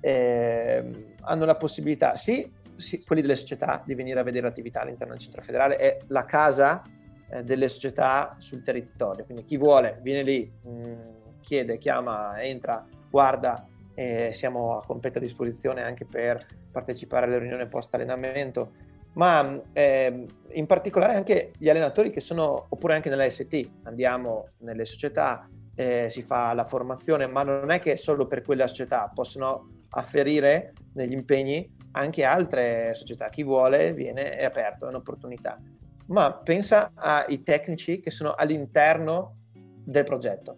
ehm, 0.00 1.14
hanno 1.20 1.44
la 1.44 1.56
possibilità, 1.56 2.16
sì, 2.16 2.50
sì, 2.74 3.04
quelli 3.04 3.20
delle 3.20 3.36
società, 3.36 3.82
di 3.84 3.94
venire 3.94 4.20
a 4.20 4.22
vedere 4.22 4.46
l'attività 4.46 4.80
all'interno 4.80 5.12
del 5.12 5.22
centro 5.22 5.42
federale, 5.42 5.76
è 5.76 5.98
la 6.08 6.24
casa 6.24 6.82
eh, 7.28 7.42
delle 7.42 7.68
società 7.68 8.36
sul 8.38 8.62
territorio. 8.62 9.24
Quindi 9.24 9.44
chi 9.44 9.58
vuole 9.58 9.98
viene 10.00 10.22
lì, 10.22 10.50
mh, 10.62 10.70
mm, 10.70 10.94
chiede, 11.40 11.76
chiama, 11.76 12.40
entra, 12.42 12.86
guarda 13.10 13.66
e 13.94 14.30
siamo 14.32 14.78
a 14.78 14.84
completa 14.84 15.18
disposizione 15.18 15.82
anche 15.82 16.04
per 16.04 16.44
partecipare 16.70 17.26
alle 17.26 17.38
riunioni 17.38 17.66
post 17.68 17.94
allenamento, 17.94 18.72
ma 19.14 19.60
eh, 19.72 20.26
in 20.52 20.66
particolare 20.66 21.14
anche 21.14 21.52
gli 21.58 21.68
allenatori 21.68 22.10
che 22.10 22.20
sono, 22.20 22.66
oppure 22.68 22.94
anche 22.94 23.10
nella 23.10 23.28
ST, 23.28 23.70
andiamo 23.82 24.46
nelle 24.58 24.84
società, 24.84 25.48
eh, 25.74 26.08
si 26.08 26.22
fa 26.22 26.52
la 26.54 26.64
formazione, 26.64 27.26
ma 27.26 27.42
non 27.42 27.70
è 27.70 27.80
che 27.80 27.96
solo 27.96 28.26
per 28.26 28.42
quella 28.42 28.66
società, 28.66 29.10
possono 29.14 29.80
afferire 29.90 30.72
negli 30.94 31.12
impegni 31.12 31.70
anche 31.92 32.24
altre 32.24 32.94
società, 32.94 33.28
chi 33.28 33.42
vuole 33.42 33.92
viene, 33.92 34.30
è 34.30 34.44
aperto, 34.44 34.86
è 34.86 34.88
un'opportunità. 34.88 35.60
Ma 36.06 36.32
pensa 36.32 36.92
ai 36.94 37.42
tecnici 37.42 38.00
che 38.00 38.10
sono 38.10 38.34
all'interno 38.34 39.36
del 39.84 40.04
progetto. 40.04 40.56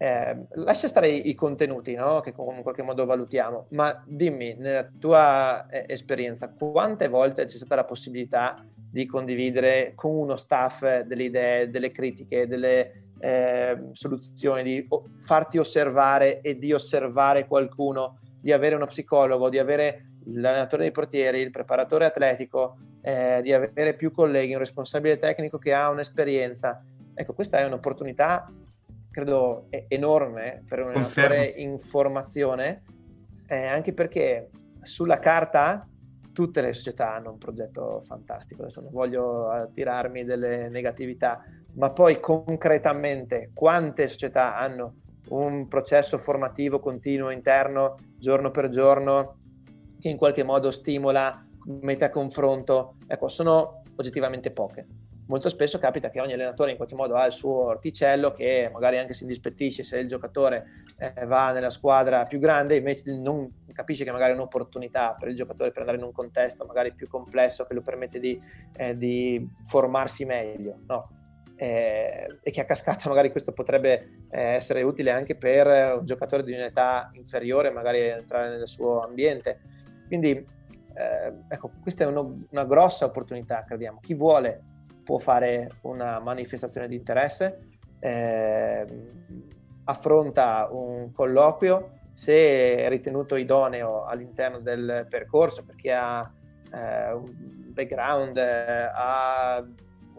Eh, 0.00 0.46
lascia 0.50 0.86
stare 0.86 1.08
i, 1.08 1.28
i 1.28 1.34
contenuti 1.34 1.92
no? 1.96 2.20
che 2.20 2.32
in 2.36 2.62
qualche 2.62 2.82
modo 2.82 3.04
valutiamo, 3.04 3.66
ma 3.70 4.00
dimmi 4.06 4.54
nella 4.54 4.88
tua 4.98 5.66
eh, 5.68 5.86
esperienza 5.88 6.48
quante 6.48 7.08
volte 7.08 7.46
c'è 7.46 7.56
stata 7.56 7.74
la 7.74 7.84
possibilità 7.84 8.64
di 8.74 9.06
condividere 9.06 9.92
con 9.96 10.14
uno 10.14 10.36
staff 10.36 11.00
delle 11.00 11.24
idee, 11.24 11.70
delle 11.70 11.90
critiche, 11.90 12.46
delle 12.46 13.08
eh, 13.18 13.88
soluzioni, 13.90 14.62
di 14.62 14.86
o- 14.88 15.04
farti 15.18 15.58
osservare 15.58 16.40
e 16.42 16.56
di 16.56 16.72
osservare 16.72 17.48
qualcuno, 17.48 18.20
di 18.40 18.52
avere 18.52 18.76
uno 18.76 18.86
psicologo, 18.86 19.48
di 19.48 19.58
avere 19.58 20.10
l'allenatore 20.26 20.82
dei 20.82 20.92
portieri, 20.92 21.40
il 21.40 21.50
preparatore 21.50 22.04
atletico, 22.04 22.76
eh, 23.02 23.40
di 23.42 23.52
avere 23.52 23.94
più 23.94 24.12
colleghi, 24.12 24.52
un 24.52 24.60
responsabile 24.60 25.18
tecnico 25.18 25.58
che 25.58 25.74
ha 25.74 25.90
un'esperienza. 25.90 26.82
Ecco, 27.14 27.32
questa 27.34 27.58
è 27.58 27.66
un'opportunità, 27.66 28.48
credo, 29.10 29.68
enorme 29.88 30.64
per 30.68 30.80
un 30.80 30.90
allenatore 30.90 31.46
in 31.56 31.78
formazione, 31.78 32.82
eh, 33.46 33.64
anche 33.64 33.92
perché 33.92 34.50
sulla 34.82 35.18
carta 35.18 35.88
tutte 36.32 36.60
le 36.60 36.72
società 36.72 37.14
hanno 37.14 37.32
un 37.32 37.38
progetto 37.38 38.00
fantastico. 38.00 38.62
Adesso 38.62 38.80
non 38.80 38.92
voglio 38.92 39.48
attirarmi 39.48 40.24
delle 40.24 40.68
negatività, 40.68 41.42
ma 41.74 41.90
poi 41.90 42.20
concretamente 42.20 43.50
quante 43.52 44.06
società 44.06 44.56
hanno 44.56 45.00
un 45.30 45.66
processo 45.68 46.16
formativo 46.16 46.78
continuo 46.78 47.30
interno, 47.30 47.96
giorno 48.16 48.50
per 48.50 48.68
giorno, 48.68 49.38
che 49.98 50.08
in 50.08 50.16
qualche 50.16 50.44
modo 50.44 50.70
stimola, 50.70 51.44
mette 51.80 52.04
a 52.04 52.10
confronto, 52.10 52.96
ecco, 53.06 53.28
sono 53.28 53.82
oggettivamente 53.96 54.52
poche. 54.52 54.86
Molto 55.28 55.50
spesso 55.50 55.78
capita 55.78 56.08
che 56.08 56.20
ogni 56.20 56.32
allenatore 56.32 56.70
in 56.70 56.76
qualche 56.76 56.94
modo 56.94 57.14
ha 57.14 57.26
il 57.26 57.32
suo 57.32 57.66
orticello 57.66 58.32
che 58.32 58.70
magari 58.72 58.96
anche 58.96 59.12
si 59.12 59.24
indispettisce 59.24 59.84
se 59.84 59.98
il 59.98 60.08
giocatore 60.08 60.84
eh, 60.96 61.26
va 61.26 61.52
nella 61.52 61.68
squadra 61.68 62.24
più 62.24 62.38
grande, 62.38 62.76
invece 62.76 63.14
non 63.14 63.64
capisce 63.70 64.04
che 64.04 64.10
magari 64.10 64.32
è 64.32 64.34
un'opportunità 64.34 65.16
per 65.18 65.28
il 65.28 65.36
giocatore 65.36 65.70
per 65.70 65.80
andare 65.80 65.98
in 65.98 66.04
un 66.04 66.12
contesto 66.12 66.64
magari 66.64 66.94
più 66.94 67.08
complesso 67.08 67.66
che 67.66 67.74
lo 67.74 67.82
permette 67.82 68.18
di, 68.18 68.40
eh, 68.74 68.96
di 68.96 69.46
formarsi 69.66 70.24
meglio. 70.24 70.80
No, 70.86 71.10
eh, 71.56 72.38
e 72.42 72.50
che 72.50 72.60
a 72.62 72.64
cascata 72.64 73.06
magari 73.10 73.30
questo 73.30 73.52
potrebbe 73.52 74.24
eh, 74.30 74.40
essere 74.40 74.80
utile 74.80 75.10
anche 75.10 75.36
per 75.36 75.98
un 75.98 76.06
giocatore 76.06 76.42
di 76.42 76.52
un'età 76.52 77.10
inferiore, 77.12 77.70
magari 77.70 78.00
entrare 78.00 78.56
nel 78.56 78.66
suo 78.66 79.02
ambiente. 79.02 79.60
Quindi 80.06 80.30
eh, 80.30 81.34
ecco, 81.48 81.72
questa 81.82 82.04
è 82.04 82.06
uno, 82.06 82.46
una 82.50 82.64
grossa 82.64 83.04
opportunità, 83.04 83.62
crediamo. 83.64 84.00
Chi 84.00 84.14
vuole 84.14 84.76
può 85.08 85.16
fare 85.16 85.70
una 85.84 86.20
manifestazione 86.20 86.86
di 86.86 86.94
interesse, 86.94 87.60
eh, 87.98 88.84
affronta 89.84 90.68
un 90.70 91.12
colloquio, 91.12 91.92
se 92.12 92.76
è 92.76 92.88
ritenuto 92.90 93.34
idoneo 93.36 94.02
all'interno 94.02 94.58
del 94.58 95.06
percorso 95.08 95.64
perché 95.64 95.94
ha 95.94 96.30
eh, 96.74 97.12
un 97.14 97.24
background, 97.72 98.36
eh, 98.36 98.90
ha 98.92 99.66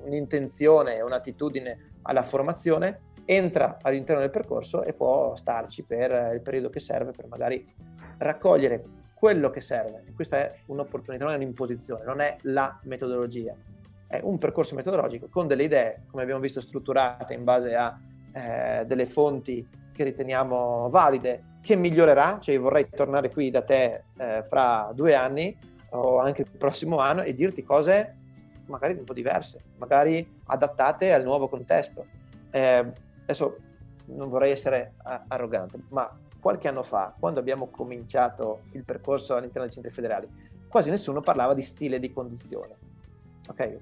un'intenzione 0.05 1.01
un'attitudine 1.01 1.91
alla 2.01 2.23
formazione, 2.23 3.11
entra 3.25 3.77
all'interno 3.83 4.21
del 4.21 4.31
percorso 4.31 4.81
e 4.81 4.93
può 4.93 5.35
starci 5.35 5.83
per 5.83 6.31
il 6.33 6.41
periodo 6.41 6.71
che 6.71 6.79
serve 6.79 7.11
per 7.11 7.27
magari 7.27 7.63
raccogliere 8.17 8.83
quello 9.13 9.51
che 9.51 9.61
serve. 9.61 10.03
Questa 10.15 10.37
è 10.37 10.55
un'opportunità, 10.65 11.25
non 11.25 11.33
è 11.33 11.37
un'imposizione, 11.37 12.03
non 12.05 12.21
è 12.21 12.37
la 12.41 12.79
metodologia, 12.85 13.55
è 14.09 14.19
un 14.23 14.39
percorso 14.39 14.73
metodologico 14.73 15.27
con 15.29 15.45
delle 15.45 15.63
idee, 15.63 16.05
come 16.09 16.23
abbiamo 16.23 16.41
visto, 16.41 16.59
strutturate 16.59 17.35
in 17.35 17.43
base 17.43 17.75
a 17.75 17.95
eh, 18.33 18.83
delle 18.87 19.05
fonti 19.05 19.65
che 19.93 20.03
riteniamo 20.03 20.89
valide, 20.89 21.57
che 21.61 21.75
migliorerà, 21.75 22.39
cioè 22.39 22.59
vorrei 22.59 22.89
tornare 22.89 23.29
qui 23.29 23.51
da 23.51 23.61
te 23.61 24.05
eh, 24.17 24.41
fra 24.43 24.91
due 24.95 25.13
anni 25.13 25.55
o 25.91 26.17
anche 26.17 26.41
il 26.41 26.49
prossimo 26.57 26.97
anno 26.97 27.21
e 27.21 27.35
dirti 27.35 27.63
cose 27.63 28.15
magari 28.65 28.95
un 28.97 29.03
po' 29.03 29.13
diverse, 29.13 29.61
magari 29.77 30.39
adattate 30.45 31.13
al 31.13 31.23
nuovo 31.23 31.47
contesto. 31.47 32.05
Eh, 32.49 32.91
adesso 33.21 33.57
non 34.05 34.29
vorrei 34.29 34.51
essere 34.51 34.93
arrogante, 35.27 35.79
ma 35.89 36.17
qualche 36.39 36.67
anno 36.67 36.81
fa, 36.81 37.13
quando 37.19 37.39
abbiamo 37.39 37.67
cominciato 37.67 38.61
il 38.71 38.83
percorso 38.83 39.35
all'interno 39.35 39.63
dei 39.63 39.73
centri 39.73 39.91
federali, 39.91 40.27
quasi 40.67 40.89
nessuno 40.89 41.21
parlava 41.21 41.53
di 41.53 41.61
stile 41.61 41.99
di 41.99 42.11
conduzione. 42.11 42.75
Ok? 43.49 43.79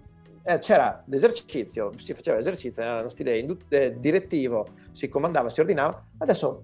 Eh, 0.50 0.60
c'era 0.60 1.04
l'esercizio, 1.08 1.92
si 1.98 2.14
faceva 2.14 2.38
l'esercizio, 2.38 2.82
era 2.82 3.00
uno 3.02 3.10
stile 3.10 3.38
indut- 3.38 3.70
eh, 3.74 4.00
direttivo, 4.00 4.66
si 4.94 5.10
comandava, 5.10 5.50
si 5.50 5.60
ordinava. 5.60 6.02
Adesso 6.20 6.64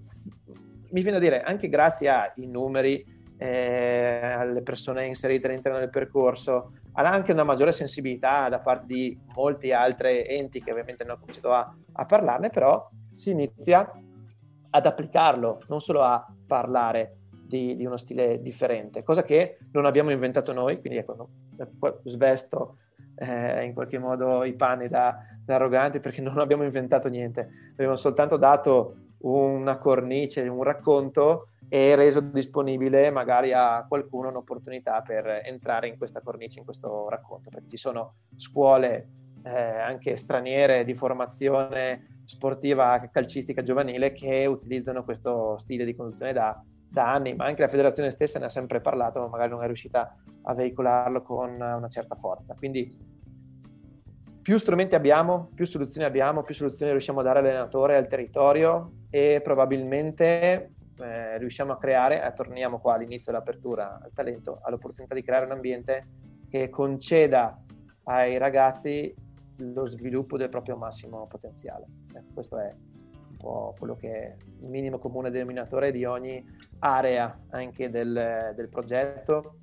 mi 0.92 1.02
viene 1.02 1.18
a 1.18 1.20
dire, 1.20 1.42
anche 1.42 1.68
grazie 1.68 2.08
ai 2.08 2.48
numeri, 2.48 3.06
eh, 3.36 4.20
alle 4.38 4.62
persone 4.62 5.06
inserite 5.06 5.48
all'interno 5.48 5.80
del 5.80 5.90
percorso, 5.90 6.76
ha 6.94 7.02
anche 7.02 7.34
una 7.34 7.44
maggiore 7.44 7.74
sensibilità 7.74 8.48
da 8.48 8.62
parte 8.62 8.86
di 8.86 9.20
molti 9.36 9.74
altri 9.74 10.26
enti 10.28 10.64
che 10.64 10.72
ovviamente 10.72 11.04
hanno 11.04 11.18
cominciato 11.20 11.52
a, 11.52 11.76
a 11.92 12.06
parlarne, 12.06 12.52
però 12.52 12.90
si 13.18 13.32
inizia 13.32 13.92
ad 14.70 14.86
applicarlo, 14.86 15.62
non 15.68 15.82
solo 15.82 16.04
a 16.04 16.26
parlare 16.48 17.18
di, 17.46 17.76
di, 17.76 17.86
uno 17.86 17.98
stile 17.98 18.40
differente, 18.42 19.04
cosa 19.04 19.24
che 19.24 19.58
non 19.74 19.86
abbiamo 19.86 20.12
inventato 20.12 20.54
noi, 20.54 20.80
quindi 20.80 21.00
ecco, 21.00 21.16
no, 21.16 21.30
svesto 22.06 22.78
eh, 23.16 23.64
in 23.64 23.74
qualche 23.74 24.00
modo 24.00 24.44
i 24.44 24.54
panni 24.54 24.88
da, 24.88 25.18
da 25.44 25.56
arroganti 25.56 26.00
perché 26.00 26.22
non 26.22 26.40
abbiamo 26.40 26.64
inventato 26.64 27.10
niente, 27.10 27.50
abbiamo 27.72 27.96
soltanto 27.96 28.38
dato 28.38 28.96
una 29.20 29.78
cornice, 29.78 30.48
un 30.48 30.64
racconto 30.64 31.48
e 31.70 31.96
reso 31.96 32.20
disponibile 32.20 33.10
magari 33.10 33.52
a 33.54 33.86
qualcuno 33.88 34.30
un'opportunità 34.30 35.02
per 35.02 35.42
entrare 35.46 35.88
in 35.88 35.98
questa 35.98 36.22
cornice, 36.22 36.60
in 36.60 36.66
questo 36.66 37.10
racconto, 37.10 37.50
perché 37.50 37.70
ci 37.70 37.78
sono 37.78 38.16
scuole 38.36 39.08
eh, 39.44 39.52
anche 39.52 40.16
straniere 40.16 40.84
di 40.84 40.94
formazione 40.94 42.22
sportiva 42.26 43.10
calcistica 43.12 43.62
giovanile 43.62 44.14
che 44.14 44.46
utilizzano 44.46 45.04
questo 45.04 45.58
stile 45.58 45.84
di 45.84 45.96
conduzione 45.96 46.32
da, 46.32 46.64
da 46.94 47.12
anni, 47.12 47.34
ma 47.34 47.46
anche 47.46 47.62
la 47.62 47.68
federazione 47.68 48.12
stessa 48.12 48.38
ne 48.38 48.46
ha 48.46 48.50
sempre 48.50 48.80
parlato, 48.80 49.20
ma 49.20 49.28
magari 49.28 49.50
non 49.50 49.64
è 49.64 49.66
riuscita 49.66 50.16
a 50.44 50.54
veicolarlo 50.54 51.24
con 51.24 51.54
una 51.56 51.88
certa 51.88 52.14
forza. 52.14 52.54
Quindi 52.54 52.96
più 54.44 54.60
strumenti 54.60 54.94
abbiamo, 54.94 55.50
più 55.56 55.66
soluzioni 55.66 56.06
abbiamo, 56.06 56.44
più 56.44 56.54
soluzioni 56.54 56.92
riusciamo 56.92 57.22
a 57.22 57.24
dare 57.24 57.40
all'allenatore, 57.40 57.96
al 57.96 58.06
territorio 58.06 58.92
e 59.10 59.42
probabilmente 59.44 60.74
eh, 61.00 61.38
riusciamo 61.40 61.72
a 61.72 61.78
creare, 61.78 62.24
eh, 62.24 62.32
torniamo 62.34 62.80
qua 62.80 62.94
all'inizio 62.94 63.32
dell'apertura 63.32 64.00
al 64.00 64.12
talento, 64.14 64.60
all'opportunità 64.62 65.16
di 65.16 65.24
creare 65.24 65.46
un 65.46 65.54
ambiente 65.54 66.08
che 66.48 66.70
conceda 66.70 67.60
ai 68.04 68.38
ragazzi 68.38 69.12
lo 69.58 69.88
sviluppo 69.88 70.38
del 70.38 70.50
proprio 70.50 70.78
massimo 70.78 71.26
potenziale. 71.26 71.88
Eh, 72.14 72.24
questo 72.32 72.60
è 72.60 72.72
un 73.30 73.38
po' 73.38 73.74
quello 73.80 73.96
che 73.96 74.12
è 74.12 74.36
il 74.60 74.70
minimo 74.70 75.00
comune 75.00 75.32
denominatore 75.32 75.92
di 75.92 76.06
ogni 76.06 76.46
area 76.84 77.40
anche 77.52 77.90
del, 77.90 78.54
del 78.56 78.68
progetto, 78.68 79.60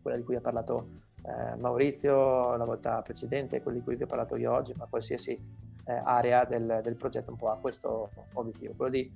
quella 0.00 0.16
di 0.16 0.22
cui 0.22 0.36
ha 0.36 0.40
parlato 0.40 0.88
eh, 1.22 1.56
Maurizio 1.56 2.56
la 2.56 2.64
volta 2.64 3.02
precedente, 3.02 3.60
quella 3.60 3.78
di 3.78 3.84
cui 3.84 3.96
vi 3.96 4.04
ho 4.04 4.06
parlato 4.06 4.36
io 4.36 4.52
oggi, 4.52 4.72
ma 4.76 4.86
qualsiasi 4.86 5.32
eh, 5.32 6.00
area 6.04 6.44
del, 6.44 6.80
del 6.82 6.96
progetto 6.96 7.30
un 7.30 7.36
po' 7.36 7.50
ha 7.50 7.58
questo 7.58 8.10
obiettivo, 8.34 8.74
quello 8.74 8.92
di 8.92 9.12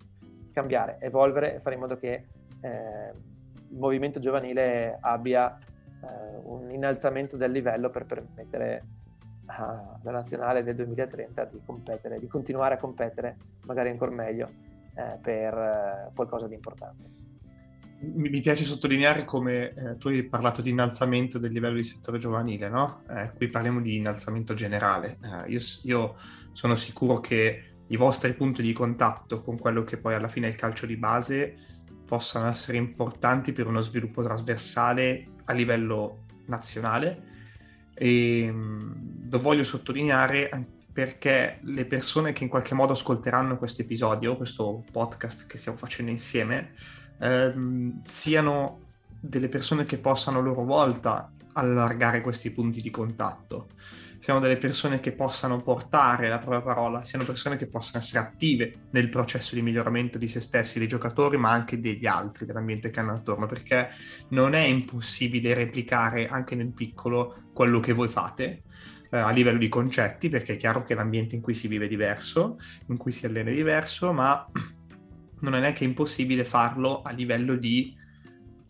cambiare, 0.52 0.98
evolvere 1.00 1.54
e 1.54 1.58
fare 1.60 1.74
in 1.74 1.80
modo 1.80 1.96
che 1.96 2.26
eh, 2.60 3.12
il 3.70 3.78
movimento 3.78 4.20
giovanile 4.20 4.98
abbia 5.00 5.56
eh, 5.56 6.38
un 6.42 6.70
innalzamento 6.70 7.38
del 7.38 7.50
livello 7.50 7.88
per 7.88 8.04
permettere 8.04 8.84
alla 9.46 9.98
nazionale 10.02 10.62
del 10.62 10.76
2030 10.76 11.44
di 11.46 11.60
competere, 11.64 12.18
di 12.18 12.26
continuare 12.26 12.74
a 12.74 12.78
competere, 12.78 13.36
magari 13.64 13.88
ancora 13.88 14.10
meglio, 14.10 14.48
eh, 14.94 15.18
per 15.20 15.54
eh, 15.54 16.10
qualcosa 16.14 16.46
di 16.46 16.54
importante. 16.54 17.21
Mi, 18.02 18.40
piace 18.40 18.64
sottolineare 18.64 19.24
come 19.24 19.72
eh, 19.72 19.96
tu 19.96 20.08
hai 20.08 20.24
parlato 20.24 20.60
di 20.60 20.70
innalzamento 20.70 21.38
del 21.38 21.52
livello 21.52 21.76
di 21.76 21.84
settore 21.84 22.18
giovanile, 22.18 22.68
no? 22.68 23.04
Eh, 23.08 23.30
qui 23.36 23.46
parliamo 23.48 23.80
di 23.80 23.96
innalzamento 23.96 24.54
generale. 24.54 25.18
Io, 25.46 25.60
io 25.84 26.16
sono 26.52 26.74
sicuro 26.74 27.20
che 27.20 27.72
i 27.86 27.96
vostri 27.96 28.32
punti 28.34 28.62
di 28.62 28.72
contatto 28.72 29.42
con 29.42 29.58
quello 29.58 29.84
che 29.84 29.98
poi 29.98 30.14
alla 30.14 30.28
fine 30.28 30.46
è 30.46 30.50
il 30.50 30.56
calcio 30.56 30.86
di 30.86 30.96
base 30.96 31.56
possano 32.04 32.48
essere 32.48 32.76
importanti 32.76 33.52
per 33.52 33.66
uno 33.66 33.80
sviluppo 33.80 34.22
trasversale 34.22 35.28
a 35.44 35.52
livello 35.52 36.24
nazionale 36.46 37.30
e 37.94 38.48
mm, 38.50 39.30
lo 39.30 39.38
voglio 39.38 39.64
sottolineare 39.64 40.50
perché 40.92 41.58
le 41.62 41.86
persone 41.86 42.32
che 42.32 42.44
in 42.44 42.50
qualche 42.50 42.74
modo 42.74 42.92
ascolteranno 42.92 43.56
questo 43.56 43.82
episodio, 43.82 44.36
questo 44.36 44.84
podcast 44.90 45.46
che 45.46 45.56
stiamo 45.56 45.78
facendo 45.78 46.10
insieme, 46.10 46.72
ehm, 47.18 48.02
siano 48.02 48.80
delle 49.20 49.48
persone 49.48 49.84
che 49.84 49.98
possano 49.98 50.38
a 50.38 50.42
loro 50.42 50.64
volta 50.64 51.32
allargare 51.54 52.20
questi 52.20 52.50
punti 52.50 52.80
di 52.80 52.90
contatto. 52.90 53.68
Siano 54.18 54.38
delle 54.38 54.56
persone 54.56 55.00
che 55.00 55.12
possano 55.12 55.56
portare 55.56 56.28
la 56.28 56.38
propria 56.38 56.60
parola, 56.60 57.02
siano 57.02 57.24
persone 57.24 57.56
che 57.56 57.66
possano 57.66 57.98
essere 57.98 58.20
attive 58.20 58.72
nel 58.90 59.08
processo 59.08 59.56
di 59.56 59.62
miglioramento 59.62 60.16
di 60.16 60.28
se 60.28 60.40
stessi, 60.40 60.78
dei 60.78 60.86
giocatori, 60.86 61.36
ma 61.36 61.50
anche 61.50 61.80
degli 61.80 62.06
altri, 62.06 62.46
dell'ambiente 62.46 62.90
che 62.90 63.00
hanno 63.00 63.14
attorno, 63.14 63.46
perché 63.46 63.90
non 64.28 64.54
è 64.54 64.60
impossibile 64.60 65.54
replicare 65.54 66.28
anche 66.28 66.54
nel 66.54 66.72
piccolo 66.72 67.48
quello 67.52 67.80
che 67.80 67.92
voi 67.92 68.08
fate 68.08 68.62
eh, 69.10 69.18
a 69.18 69.30
livello 69.30 69.58
di 69.58 69.68
concetti, 69.68 70.28
perché 70.28 70.54
è 70.54 70.56
chiaro 70.56 70.82
che 70.84 70.94
l'ambiente 70.94 71.34
in 71.34 71.42
cui 71.42 71.54
si 71.54 71.68
vive 71.68 71.84
è 71.84 71.88
diverso, 71.88 72.58
in 72.86 72.96
cui 72.96 73.12
si 73.12 73.26
allena 73.26 73.50
è 73.50 73.54
diverso, 73.54 74.12
ma 74.12 74.48
non 75.42 75.54
è 75.54 75.60
neanche 75.60 75.84
impossibile 75.84 76.44
farlo 76.44 77.02
a 77.02 77.10
livello 77.10 77.56
di 77.56 77.94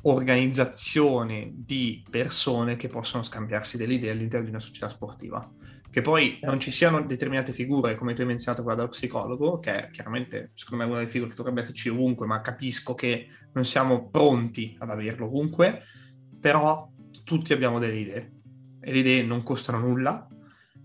organizzazione 0.03 1.53
di 1.55 2.03
persone 2.11 2.77
che 2.77 2.89
possono 2.89 3.23
scambiarsi 3.23 3.77
delle 3.77 3.95
idee 3.95 4.11
all'interno 4.11 4.45
di 4.45 4.51
una 4.51 4.61
società 4.61 4.89
sportiva. 4.89 5.49
Che 5.89 6.01
poi 6.01 6.39
non 6.43 6.59
ci 6.59 6.71
siano 6.71 7.03
determinate 7.03 7.53
figure, 7.53 7.97
come 7.97 8.15
tu 8.15 8.23
hai 8.23 8.27
menzionato 8.27 8.63
quella 8.63 8.79
dello 8.79 8.91
psicologo, 8.91 9.59
che 9.59 9.89
è 9.89 9.91
chiaramente 9.91 10.53
secondo 10.55 10.83
me 10.83 10.91
una 10.91 11.01
delle 11.01 11.11
figure 11.11 11.31
che 11.31 11.37
dovrebbe 11.37 11.61
esserci 11.61 11.91
ovunque, 11.91 12.27
ma 12.27 12.41
capisco 12.41 12.95
che 12.95 13.29
non 13.53 13.65
siamo 13.67 14.09
pronti 14.09 14.75
ad 14.79 14.89
averlo 14.89 15.27
ovunque, 15.27 15.83
però 16.41 16.91
tutti 17.25 17.53
abbiamo 17.53 17.79
delle 17.79 17.99
idee 17.99 18.33
e 18.81 18.93
le 18.93 18.99
idee 18.99 19.23
non 19.23 19.43
costano 19.43 19.79
nulla, 19.79 20.27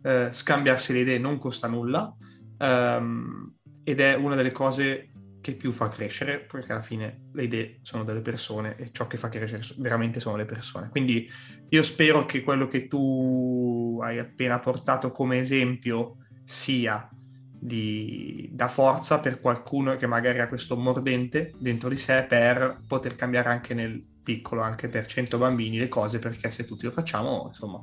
eh, 0.04 0.30
scambiarsi 0.32 0.94
le 0.94 1.00
idee 1.00 1.18
non 1.18 1.40
costa 1.40 1.68
nulla 1.68 2.16
ehm, 2.58 3.54
ed 3.84 4.00
è 4.00 4.14
una 4.16 4.36
delle 4.36 4.52
cose 4.52 5.10
che 5.48 5.54
più 5.54 5.72
fa 5.72 5.88
crescere, 5.88 6.40
perché 6.40 6.74
alla 6.74 6.82
fine 6.82 7.30
le 7.32 7.44
idee 7.44 7.80
sono 7.82 8.04
delle 8.04 8.20
persone 8.20 8.76
e 8.76 8.90
ciò 8.92 9.08
che 9.08 9.16
fa 9.16 9.30
crescere 9.30 9.64
veramente 9.78 10.20
sono 10.20 10.36
le 10.36 10.44
persone. 10.44 10.90
Quindi 10.90 11.30
io 11.70 11.84
spero 11.84 12.26
che 12.26 12.42
quello 12.42 12.68
che 12.68 12.90
tu 12.90 13.98
hai 14.04 14.20
appena 14.20 14.60
portato 14.60 15.14
come 15.14 15.40
esempio 15.40 16.18
sia 16.44 17.10
di, 17.14 18.50
da 18.52 18.68
forza 18.68 19.22
per 19.22 19.40
qualcuno 19.40 19.96
che 19.96 20.06
magari 20.06 20.40
ha 20.40 20.50
questo 20.50 20.76
mordente 20.76 21.54
dentro 21.58 21.88
di 21.88 21.98
sé 21.98 22.26
per 22.28 22.84
poter 22.86 23.16
cambiare 23.16 23.48
anche 23.48 23.74
nel 23.74 24.06
piccolo, 24.22 24.62
anche 24.62 24.90
per 24.90 25.06
100 25.06 25.38
bambini 25.38 25.78
le 25.78 25.88
cose, 25.88 26.20
perché 26.20 26.52
se 26.52 26.66
tutti 26.66 26.84
lo 26.84 26.92
facciamo, 26.92 27.46
insomma, 27.48 27.82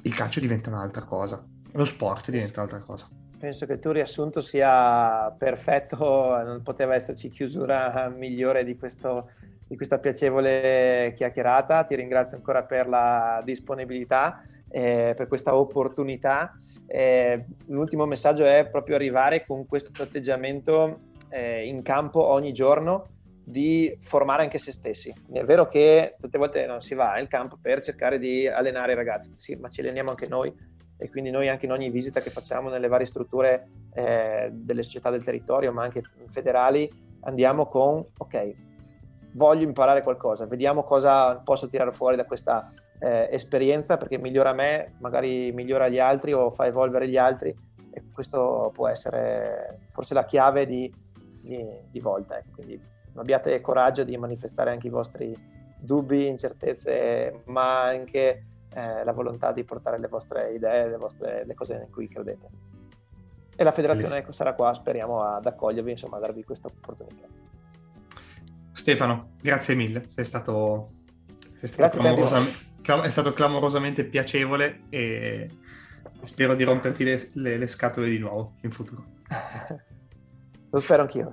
il 0.00 0.14
calcio 0.14 0.40
diventa 0.40 0.70
un'altra 0.70 1.04
cosa, 1.04 1.46
lo 1.72 1.84
sport 1.84 2.30
diventa 2.30 2.62
un'altra 2.62 2.80
cosa. 2.80 3.06
Penso 3.38 3.66
che 3.66 3.74
il 3.74 3.78
tuo 3.78 3.92
riassunto 3.92 4.40
sia 4.40 5.30
perfetto, 5.36 6.42
non 6.42 6.62
poteva 6.62 6.94
esserci 6.94 7.28
chiusura 7.28 8.08
migliore 8.08 8.64
di, 8.64 8.76
questo, 8.76 9.30
di 9.68 9.76
questa 9.76 9.98
piacevole 9.98 11.12
chiacchierata. 11.14 11.84
Ti 11.84 11.94
ringrazio 11.96 12.38
ancora 12.38 12.64
per 12.64 12.88
la 12.88 13.42
disponibilità, 13.44 14.42
eh, 14.70 15.12
per 15.14 15.28
questa 15.28 15.54
opportunità. 15.54 16.56
Eh, 16.86 17.44
l'ultimo 17.66 18.06
messaggio 18.06 18.44
è 18.44 18.68
proprio 18.70 18.96
arrivare 18.96 19.44
con 19.44 19.66
questo 19.66 19.90
atteggiamento 20.02 21.00
eh, 21.28 21.66
in 21.66 21.82
campo 21.82 22.24
ogni 22.24 22.52
giorno 22.52 23.08
di 23.44 23.94
formare 24.00 24.44
anche 24.44 24.58
se 24.58 24.72
stessi. 24.72 25.14
È 25.30 25.42
vero 25.42 25.68
che 25.68 26.16
tante 26.18 26.38
volte 26.38 26.64
non 26.64 26.80
si 26.80 26.94
va 26.94 27.20
in 27.20 27.28
campo 27.28 27.58
per 27.60 27.82
cercare 27.82 28.18
di 28.18 28.48
allenare 28.48 28.92
i 28.92 28.96
ragazzi, 28.96 29.32
sì, 29.36 29.54
ma 29.56 29.68
ci 29.68 29.80
alleniamo 29.80 30.08
anche 30.08 30.26
noi 30.26 30.74
e 30.98 31.10
quindi 31.10 31.30
noi 31.30 31.48
anche 31.48 31.66
in 31.66 31.72
ogni 31.72 31.90
visita 31.90 32.20
che 32.20 32.30
facciamo 32.30 32.68
nelle 32.68 32.88
varie 32.88 33.06
strutture 33.06 33.68
eh, 33.92 34.50
delle 34.52 34.82
società 34.82 35.10
del 35.10 35.22
territorio, 35.22 35.72
ma 35.72 35.82
anche 35.82 36.02
federali, 36.26 36.90
andiamo 37.20 37.66
con, 37.66 38.04
ok, 38.16 38.54
voglio 39.32 39.64
imparare 39.64 40.02
qualcosa, 40.02 40.46
vediamo 40.46 40.82
cosa 40.82 41.36
posso 41.36 41.68
tirare 41.68 41.92
fuori 41.92 42.16
da 42.16 42.24
questa 42.24 42.72
eh, 42.98 43.28
esperienza 43.30 43.96
perché 43.96 44.18
migliora 44.18 44.52
me, 44.52 44.94
magari 45.00 45.52
migliora 45.52 45.88
gli 45.88 45.98
altri 45.98 46.32
o 46.32 46.50
fa 46.50 46.66
evolvere 46.66 47.08
gli 47.08 47.18
altri 47.18 47.54
e 47.90 48.04
questo 48.12 48.70
può 48.72 48.88
essere 48.88 49.80
forse 49.88 50.14
la 50.14 50.24
chiave 50.24 50.66
di, 50.66 50.92
di, 51.42 51.66
di 51.90 52.00
volta. 52.00 52.38
Ecco. 52.38 52.56
Quindi 52.56 52.80
abbiate 53.14 53.60
coraggio 53.60 54.04
di 54.04 54.16
manifestare 54.16 54.70
anche 54.70 54.86
i 54.86 54.90
vostri 54.90 55.34
dubbi, 55.78 56.26
incertezze, 56.26 57.42
ma 57.46 57.84
anche 57.84 58.44
eh, 58.74 59.04
la 59.04 59.12
volontà 59.12 59.52
di 59.52 59.64
portare 59.64 59.98
le 59.98 60.08
vostre 60.08 60.52
idee, 60.52 60.88
le, 60.88 60.96
vostre, 60.96 61.44
le 61.44 61.54
cose 61.54 61.82
in 61.86 61.90
cui 61.90 62.08
credete. 62.08 62.48
E 63.56 63.64
la 63.64 63.72
federazione 63.72 64.18
ecco, 64.18 64.32
sarà 64.32 64.54
qua, 64.54 64.74
speriamo, 64.74 65.22
ad 65.22 65.46
accogliervi, 65.46 65.92
insomma, 65.92 66.18
a 66.18 66.20
darvi 66.20 66.44
questa 66.44 66.68
opportunità. 66.68 67.26
Stefano, 68.72 69.30
grazie 69.40 69.74
mille, 69.74 70.04
sei 70.08 70.24
stato, 70.24 70.90
sei 71.58 71.68
stato, 71.68 71.98
clamorosa, 71.98 72.42
è 73.02 73.08
stato 73.08 73.32
clamorosamente 73.32 74.04
piacevole 74.04 74.82
e 74.90 75.50
spero 76.22 76.54
di 76.54 76.64
romperti 76.64 77.04
le, 77.04 77.30
le, 77.32 77.56
le 77.56 77.66
scatole 77.66 78.10
di 78.10 78.18
nuovo 78.18 78.56
in 78.62 78.70
futuro. 78.70 79.04
Lo 80.70 80.78
spero 80.78 81.02
anch'io. 81.02 81.32